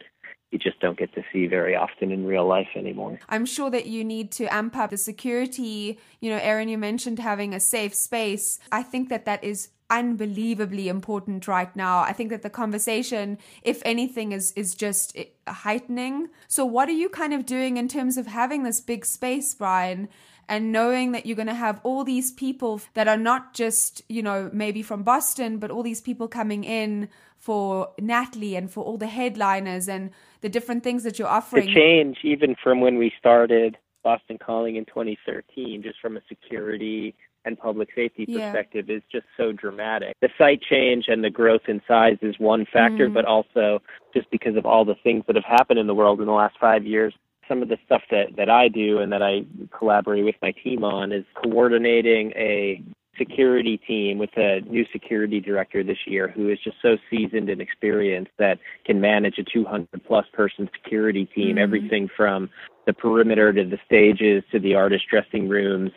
you 0.51 0.59
just 0.59 0.81
don't 0.81 0.99
get 0.99 1.15
to 1.15 1.23
see 1.33 1.47
very 1.47 1.77
often 1.77 2.11
in 2.11 2.25
real 2.25 2.47
life 2.47 2.69
anymore. 2.75 3.19
I'm 3.29 3.45
sure 3.45 3.71
that 3.71 3.87
you 3.87 4.03
need 4.05 4.31
to 4.33 4.53
amp 4.53 4.77
up 4.77 4.91
the 4.91 4.97
security. 4.97 5.99
You 6.21 6.31
know, 6.31 6.39
Aaron, 6.41 6.69
you 6.69 6.79
mentioned 6.79 7.19
having 7.19 7.55
a 7.55 7.61
safe 7.61 7.95
space. 7.95 8.59
I 8.73 8.83
think 8.83 9.11
that 9.11 9.27
that 9.27 9.45
is 9.45 9.69
unbelievably 9.91 10.89
important 10.89 11.49
right 11.49 11.75
now. 11.75 12.01
I 12.01 12.13
think 12.13 12.31
that 12.31 12.43
the 12.43 12.51
conversation, 12.51 13.39
if 13.63 13.83
anything, 13.85 14.33
is 14.33 14.53
is 14.53 14.75
just 14.75 15.17
heightening. 15.47 16.29
So, 16.47 16.65
what 16.65 16.89
are 16.89 16.93
you 16.93 17.09
kind 17.09 17.33
of 17.33 17.47
doing 17.47 17.77
in 17.77 17.89
terms 17.89 18.17
of 18.17 18.27
having 18.27 18.63
this 18.63 18.81
big 18.81 19.05
space, 19.05 19.55
Brian? 19.55 20.09
And 20.51 20.73
knowing 20.73 21.13
that 21.13 21.27
you're 21.27 21.37
going 21.37 21.49
to 21.49 21.55
have 21.55 21.79
all 21.83 22.05
these 22.05 22.33
people 22.33 22.81
that 22.95 23.07
are 23.07 23.19
not 23.19 23.53
just, 23.53 24.01
you 24.09 24.23
know, 24.23 24.49
maybe 24.51 24.81
from 24.81 25.03
Boston, 25.03 25.59
but 25.59 25.71
all 25.71 25.83
these 25.83 26.01
people 26.01 26.27
coming 26.27 26.65
in 26.65 27.11
for 27.37 27.91
Natalie 28.01 28.57
and 28.57 28.71
for 28.71 28.83
all 28.83 28.97
the 28.97 29.09
headliners 29.09 29.89
and 29.91 30.11
the 30.41 30.49
different 30.49 30.83
things 30.83 31.03
that 31.03 31.19
you're 31.19 31.29
offering. 31.29 31.67
The 31.67 31.75
change, 31.75 32.19
even 32.23 32.57
from 32.63 32.81
when 32.81 32.97
we 32.97 33.13
started 33.19 33.77
Boston 34.03 34.39
Calling 34.39 34.77
in 34.77 34.87
2013, 34.87 35.83
just 35.83 36.01
from 36.01 36.17
a 36.17 36.21
security 36.29 37.15
and 37.45 37.59
public 37.59 37.89
safety 37.95 38.25
Yeah. 38.29 38.51
perspective, 38.53 38.91
is 38.91 39.03
just 39.11 39.27
so 39.37 39.53
dramatic. 39.53 40.15
The 40.21 40.31
site 40.39 40.63
change 40.63 41.09
and 41.09 41.23
the 41.23 41.31
growth 41.31 41.69
in 41.69 41.81
size 41.87 42.19
is 42.23 42.39
one 42.39 42.65
factor, 42.67 43.09
Mhm. 43.09 43.15
but 43.15 43.25
also 43.25 43.81
just 44.15 44.31
because 44.31 44.57
of 44.57 44.67
all 44.67 44.85
the 44.85 44.97
things 44.97 45.25
that 45.27 45.37
have 45.37 45.45
happened 45.45 45.79
in 45.79 45.87
the 45.87 45.95
world 45.95 46.21
in 46.21 46.27
the 46.27 46.33
last 46.33 46.59
five 46.59 46.85
years. 46.87 47.15
Some 47.47 47.63
of 47.63 47.69
the 47.69 47.79
stuff 47.87 48.03
that, 48.11 48.37
that 48.37 48.51
I 48.51 48.69
do 48.69 48.99
and 48.99 49.11
that 49.13 49.23
I 49.23 49.45
collaborate 49.71 50.25
with 50.25 50.37
my 50.43 50.53
team 50.53 50.85
on 50.85 51.13
is 51.13 51.25
coordinating 51.35 52.33
a 52.37 52.83
security 53.17 53.77
team 53.79 54.19
with 54.19 54.37
a 54.37 54.61
new 54.61 54.85
security 54.93 55.41
director 55.41 55.83
this 55.83 56.07
year 56.07 56.29
who 56.29 56.49
is 56.49 56.59
just 56.61 56.77
so 56.81 56.97
seasoned 57.11 57.51
and 57.51 57.61
experienced 57.61 58.31
that 58.39 58.59
can 58.85 59.01
manage 59.01 59.39
a 59.39 59.45
200 59.45 60.05
plus 60.05 60.27
person 60.33 60.71
security 60.73 61.25
team, 61.25 61.57
Mhm. 61.57 61.61
everything 61.61 62.09
from 62.09 62.49
the 62.87 62.93
perimeter 62.93 63.53
to 63.53 63.65
the 63.65 63.79
stages 63.85 64.45
to 64.53 64.59
the 64.59 64.75
artist 64.75 65.07
dressing 65.09 65.49
rooms 65.49 65.91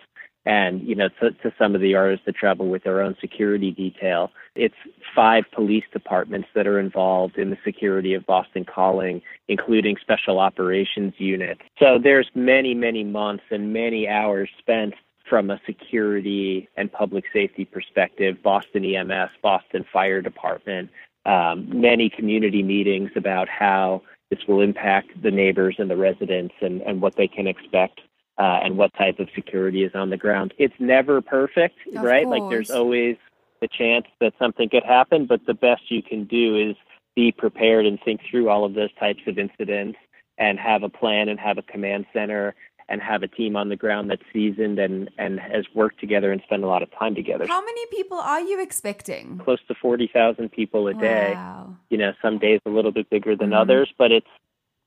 and 0.46 0.82
you 0.82 0.96
know 0.96 1.10
to, 1.20 1.32
to 1.32 1.54
some 1.58 1.76
of 1.76 1.82
the 1.82 1.96
artists 1.96 2.26
that 2.26 2.36
travel 2.36 2.68
with 2.68 2.84
their 2.84 3.02
own 3.02 3.16
security 3.22 3.72
detail 3.72 4.32
it's 4.56 4.76
five 5.16 5.44
police 5.54 5.84
departments 5.94 6.48
that 6.56 6.68
are 6.68 6.80
involved 6.80 7.38
in 7.38 7.50
the 7.50 7.58
security 7.64 8.14
of 8.14 8.26
boston 8.26 8.66
calling 8.66 9.22
including 9.48 9.96
special 10.02 10.40
operations 10.40 11.14
units 11.18 11.62
so 11.80 12.00
there's 12.02 12.30
many 12.34 12.74
many 12.74 13.04
months 13.04 13.44
and 13.52 13.72
many 13.72 14.08
hours 14.08 14.50
spent 14.58 14.94
from 15.30 15.50
a 15.50 15.62
security 15.66 16.68
and 16.76 16.92
public 16.92 17.26
safety 17.32 17.66
perspective 17.66 18.42
boston 18.42 18.84
ems 18.84 19.30
boston 19.42 19.86
fire 19.92 20.22
department 20.22 20.90
um, 21.26 21.68
many 21.70 22.10
community 22.10 22.64
meetings 22.64 23.12
about 23.16 23.48
how 23.48 24.02
this 24.32 24.40
will 24.48 24.62
impact 24.62 25.10
the 25.22 25.30
neighbors 25.30 25.76
and 25.78 25.90
the 25.90 25.96
residents 25.96 26.56
and, 26.62 26.82
and 26.82 27.02
what 27.02 27.16
they 27.16 27.28
can 27.28 27.46
expect 27.46 28.02
uh, 28.38 28.60
and 28.64 28.78
what 28.78 28.94
type 28.98 29.20
of 29.20 29.28
security 29.36 29.84
is 29.84 29.92
on 29.94 30.10
the 30.10 30.18
ground. 30.18 30.54
It's 30.58 30.74
never 30.80 31.22
perfect, 31.22 31.76
Of 31.96 32.02
right? 32.02 32.28
Like 32.28 32.44
there's 32.50 32.70
always 32.70 33.18
the 33.62 33.68
chance 33.68 34.06
that 34.20 34.34
something 34.40 34.70
could 34.70 34.84
happen, 34.84 35.26
but 35.28 35.46
the 35.46 35.54
best 35.54 35.84
you 35.90 36.02
can 36.02 36.26
do 36.26 36.56
is 36.58 36.76
be 37.16 37.32
prepared 37.32 37.86
and 37.86 38.00
think 38.04 38.22
through 38.30 38.50
all 38.50 38.66
of 38.66 38.74
those 38.74 38.94
types 39.00 39.22
of 39.28 39.38
incidents 39.38 40.00
and 40.38 40.58
have 40.60 40.82
a 40.82 40.90
plan 40.90 41.30
and 41.30 41.40
have 41.40 41.58
a 41.58 41.62
command 41.62 42.06
center 42.14 42.56
and 42.90 43.02
have 43.02 43.22
a 43.24 43.28
team 43.28 43.56
on 43.56 43.70
the 43.70 43.76
ground 43.76 44.10
that's 44.10 44.24
seasoned 44.34 44.80
and, 44.80 45.10
and 45.18 45.40
has 45.40 45.66
worked 45.76 46.00
together 46.00 46.32
and 46.32 46.42
spent 46.44 46.64
a 46.64 46.68
lot 46.68 46.82
of 46.82 46.90
time 46.98 47.14
together. 47.14 47.46
How 47.48 47.64
many 47.64 47.86
people 47.92 48.18
are 48.18 48.42
you 48.42 48.62
expecting? 48.62 49.40
Close 49.44 49.60
to 49.68 49.76
40,000 49.76 50.52
people 50.52 50.88
a 50.88 50.94
day 50.94 51.36
Wow. 51.36 51.76
you 51.90 51.98
know, 51.98 52.14
some 52.22 52.40
days 52.40 52.60
a 52.66 52.70
little 52.70 52.92
bit 52.92 53.10
bigger 53.10 53.36
than 53.36 53.52
Mhm. 53.52 53.62
others, 53.62 53.94
but 53.98 54.12
it's 54.12 54.28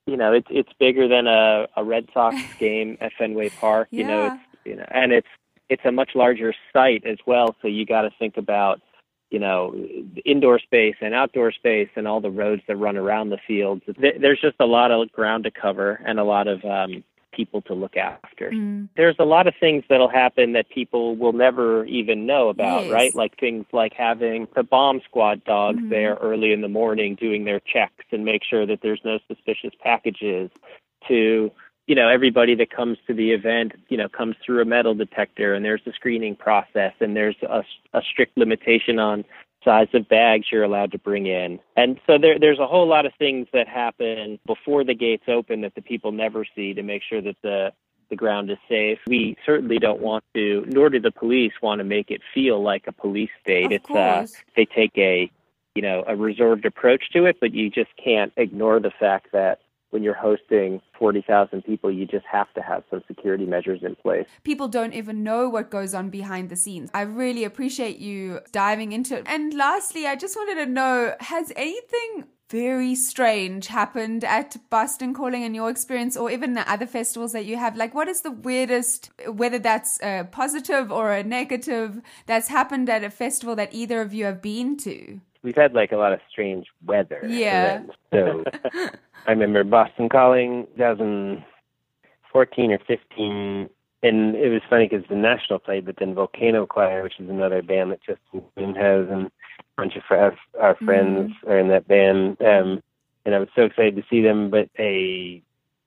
you 0.07 0.17
know, 0.17 0.33
it's 0.33 0.47
it's 0.51 0.73
bigger 0.79 1.09
than 1.09 1.27
a, 1.27 1.67
a 1.77 1.85
Red 1.85 2.09
Sox 2.13 2.37
game 2.59 2.99
at 3.01 3.13
Fenway 3.19 3.51
Park. 3.51 3.89
You 3.91 4.05
know, 4.05 4.27
it's 4.27 4.43
you 4.65 4.77
know, 4.77 4.87
and 4.91 5.13
it's 5.13 5.29
it's 5.69 5.85
a 5.85 5.93
much 5.93 6.11
larger 6.15 6.55
site 6.73 7.05
as 7.07 7.19
well. 7.27 7.57
So 7.63 7.69
you 7.69 7.87
got 7.87 8.03
to 8.03 8.11
think 8.19 8.37
about 8.37 8.81
you 9.31 9.39
know 9.39 9.75
indoor 10.25 10.59
space 10.59 10.97
and 11.01 11.15
outdoor 11.15 11.53
space 11.53 11.89
and 11.97 12.07
all 12.07 12.21
the 12.21 12.31
roads 12.31 12.63
that 12.69 12.77
run 12.77 12.97
around 12.97 13.31
the 13.31 13.39
fields. 13.47 13.83
There's 13.99 14.41
just 14.41 14.57
a 14.61 14.67
lot 14.67 14.91
of 14.91 15.11
ground 15.13 15.45
to 15.45 15.51
cover 15.51 16.01
and 16.05 16.19
a 16.19 16.25
lot 16.25 16.49
of 16.49 16.65
um, 16.65 17.03
people 17.35 17.61
to 17.63 17.75
look 17.75 17.97
after 17.97 18.51
Mm. 18.51 18.89
there's 18.97 19.17
a 19.19 19.25
lot 19.25 19.47
of 19.47 19.55
things 19.59 19.85
that'll 19.89 20.09
happen 20.09 20.53
that 20.53 20.69
people 20.69 21.17
will 21.17 21.33
never 21.33 21.85
even 21.87 22.27
know 22.27 22.49
about, 22.49 22.83
Yes. 22.85 22.93
right? 22.93 23.15
Like 23.15 23.39
things 23.39 23.65
like 23.73 23.93
having 23.95 24.47
the 24.55 24.63
bomb 24.63 25.01
squad 25.03 25.43
dogs 25.45 25.81
Mhm. 25.81 25.89
there 25.91 26.15
early 26.21 26.53
in 26.53 26.61
the 26.61 26.69
morning 26.69 27.15
doing 27.15 27.45
their 27.45 27.61
checks 27.61 28.05
and 28.13 28.25
make 28.25 28.43
sure 28.45 28.67
that 28.67 28.81
there's 28.83 29.05
no 29.05 29.19
suspicious 29.29 29.75
packages 29.83 30.51
to 31.09 31.51
you 31.87 31.95
know 31.95 32.09
everybody 32.09 32.55
that 32.55 32.71
comes 32.71 32.97
to 33.07 33.13
the 33.13 33.33
event 33.33 33.73
you 33.89 33.97
know 33.99 34.09
comes 34.09 34.37
through 34.43 34.63
a 34.63 34.65
metal 34.65 34.95
detector 34.95 35.53
and 35.55 35.63
there's 35.65 35.87
a 35.87 35.93
screening 35.93 36.35
process 36.35 36.95
and 37.01 37.15
there's 37.15 37.37
a, 37.43 37.63
a 37.93 38.01
strict 38.03 38.39
limitation 38.39 38.99
on 38.99 39.23
size 39.65 39.89
of 39.95 40.09
bags 40.09 40.47
you're 40.53 40.65
allowed 40.65 40.93
to 40.93 40.99
bring 40.99 41.27
in. 41.27 41.59
And 41.77 42.01
so 42.07 42.19
there, 42.19 42.39
there's 42.39 42.59
a 42.59 42.67
whole 42.67 42.87
lot 42.87 43.07
of 43.07 43.13
things 43.19 43.49
that 43.53 43.67
happen 43.69 44.39
before 44.47 44.85
the 44.85 44.95
gates 44.95 45.25
open 45.29 45.63
that 45.63 45.75
the 45.75 45.83
people 45.83 46.13
never 46.13 46.45
see 46.55 46.75
to 46.75 46.83
make 46.83 47.03
sure 47.09 47.23
that 47.23 47.37
the 47.43 47.73
the 48.11 48.17
ground 48.17 48.51
is 48.51 48.59
safe. 48.69 48.99
We 49.07 49.35
certainly 49.47 49.79
don't 49.79 50.01
want 50.01 50.25
to, 50.35 50.65
nor 50.69 50.91
do 50.91 51.01
the 51.01 51.11
police 51.11 51.53
want 51.63 51.79
to 51.79 51.85
make 51.85 52.11
it 52.11 52.21
feel 52.35 52.63
like 52.63 52.87
a 52.87 52.93
police 52.93 53.31
state. 53.41 53.67
Of 53.67 53.73
it's 53.73 53.91
uh, 53.91 54.19
course. 54.19 54.35
they 54.57 54.67
take 54.67 54.93
a 54.99 55.31
you 55.75 55.83
know 55.83 56.05
a 56.07 56.15
reserved 56.15 56.67
approach 56.67 57.11
to 57.15 57.25
it, 57.25 57.39
but 57.41 57.53
you 57.55 57.71
just 57.71 57.91
can't 58.03 58.33
ignore 58.37 58.79
the 58.79 58.91
fact 58.91 59.29
that 59.33 59.61
when 59.95 60.03
you're 60.03 60.13
hosting 60.13 60.83
40,000 60.99 61.63
people, 61.63 61.89
you 61.89 62.05
just 62.05 62.27
have 62.27 62.53
to 62.55 62.61
have 62.61 62.83
some 62.91 63.01
security 63.07 63.47
measures 63.47 63.81
in 63.85 63.95
place. 63.95 64.27
People 64.43 64.67
don't 64.67 64.93
even 64.93 65.23
know 65.23 65.49
what 65.49 65.71
goes 65.71 65.95
on 65.95 66.11
behind 66.11 66.51
the 66.51 66.57
scenes. 66.57 66.91
I 66.93 67.03
really 67.03 67.45
appreciate 67.45 67.99
you 67.99 68.41
diving 68.51 68.91
into 68.91 69.19
it. 69.19 69.23
And 69.27 69.55
lastly, 69.55 70.05
I 70.07 70.17
just 70.17 70.35
wanted 70.37 70.57
to 70.65 70.67
know 70.67 71.15
has 71.21 71.53
anything 71.55 72.25
very 72.51 72.97
strange 72.97 73.69
happened 73.69 74.25
at 74.25 74.57
Boston 74.69 75.15
Calling 75.15 75.43
in 75.43 75.55
your 75.55 75.71
experience, 75.71 76.17
or 76.17 76.31
even 76.31 76.55
the 76.55 76.71
other 76.71 76.87
festivals 76.87 77.33
that 77.33 77.47
you 77.47 77.57
have? 77.57 77.77
Like, 77.77 77.95
what 77.95 78.09
is 78.09 78.21
the 78.21 78.31
weirdest, 78.31 79.11
whether 79.29 79.59
that's 79.59 79.99
a 80.03 80.29
positive 80.31 80.93
or 80.93 81.13
a 81.13 81.23
negative, 81.23 82.01
that's 82.27 82.49
happened 82.49 82.91
at 82.91 83.03
a 83.03 83.11
festival 83.11 83.57
that 83.57 83.73
either 83.73 84.01
of 84.01 84.13
you 84.13 84.25
have 84.25 84.43
been 84.43 84.77
to? 84.79 85.21
We've 85.45 85.55
had 85.55 85.75
like 85.75 85.93
a 85.93 85.97
lot 85.97 86.13
of 86.13 86.19
strange 86.31 86.67
weather. 86.85 87.21
Yeah. 87.29 87.83
So 88.13 88.43
I 89.27 89.31
remember 89.31 89.63
Boston 89.63 90.09
Calling 90.09 90.67
2014 90.77 92.73
or 92.73 92.79
15 92.87 93.71
and 94.03 94.37
it 94.37 94.51
was 94.51 94.61
funny 94.69 94.87
because 94.87 95.07
the 95.09 95.17
National 95.17 95.59
played, 95.59 95.87
but 95.87 95.97
then 95.99 96.15
Volcano 96.15 96.67
Choir, 96.67 97.03
which 97.03 97.19
is 97.19 97.31
another 97.31 97.63
band 97.63 97.91
that 97.91 98.01
Justin 98.03 98.43
Vernon 98.55 98.75
has, 98.75 99.09
and 99.11 99.27
a 99.27 99.63
bunch 99.79 99.97
of 99.97 100.03
our, 100.11 100.37
our 100.61 100.75
friends 100.77 101.31
Mm-hmm. 101.33 101.51
are 101.51 101.59
in 101.59 101.69
that 101.69 101.89
band. 101.89 102.37
Um, 102.43 102.83
and 103.25 103.35
I 103.35 103.39
was 103.39 103.49
so 103.57 103.63
excited 103.63 103.97
to 103.97 104.03
see 104.11 104.21
them, 104.21 104.51
but 104.51 104.69
a 104.79 105.43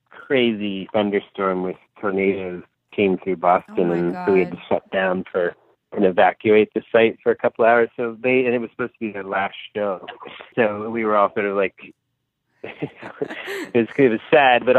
crazy 0.09 0.89
thunderstorm 0.91 1.61
with 1.61 1.75
tornadoes 2.01 2.63
came 2.91 3.19
through 3.19 3.35
Boston, 3.37 3.91
Oh 3.91 3.93
and 3.93 4.17
so 4.25 4.33
we 4.33 4.39
had 4.39 4.51
to 4.51 4.61
shut 4.67 4.89
down 4.89 5.23
for 5.31 5.55
and 5.93 6.05
evacuate 6.05 6.69
the 6.73 6.81
site 6.91 7.17
for 7.23 7.31
a 7.31 7.35
couple 7.35 7.65
hours. 7.65 7.89
So 7.95 8.17
they 8.21 8.45
and 8.45 8.53
it 8.53 8.59
was 8.59 8.69
supposed 8.71 8.93
to 8.93 8.99
be 8.99 9.11
their 9.11 9.23
last 9.23 9.55
show, 9.75 10.05
so 10.55 10.89
we 10.89 11.05
were 11.05 11.15
all 11.15 11.31
sort 11.33 11.45
of 11.45 11.55
like. 11.55 11.75
it 12.63 13.75
was 13.75 13.87
it 13.97 14.09
was 14.09 14.19
sad, 14.31 14.65
but 14.65 14.77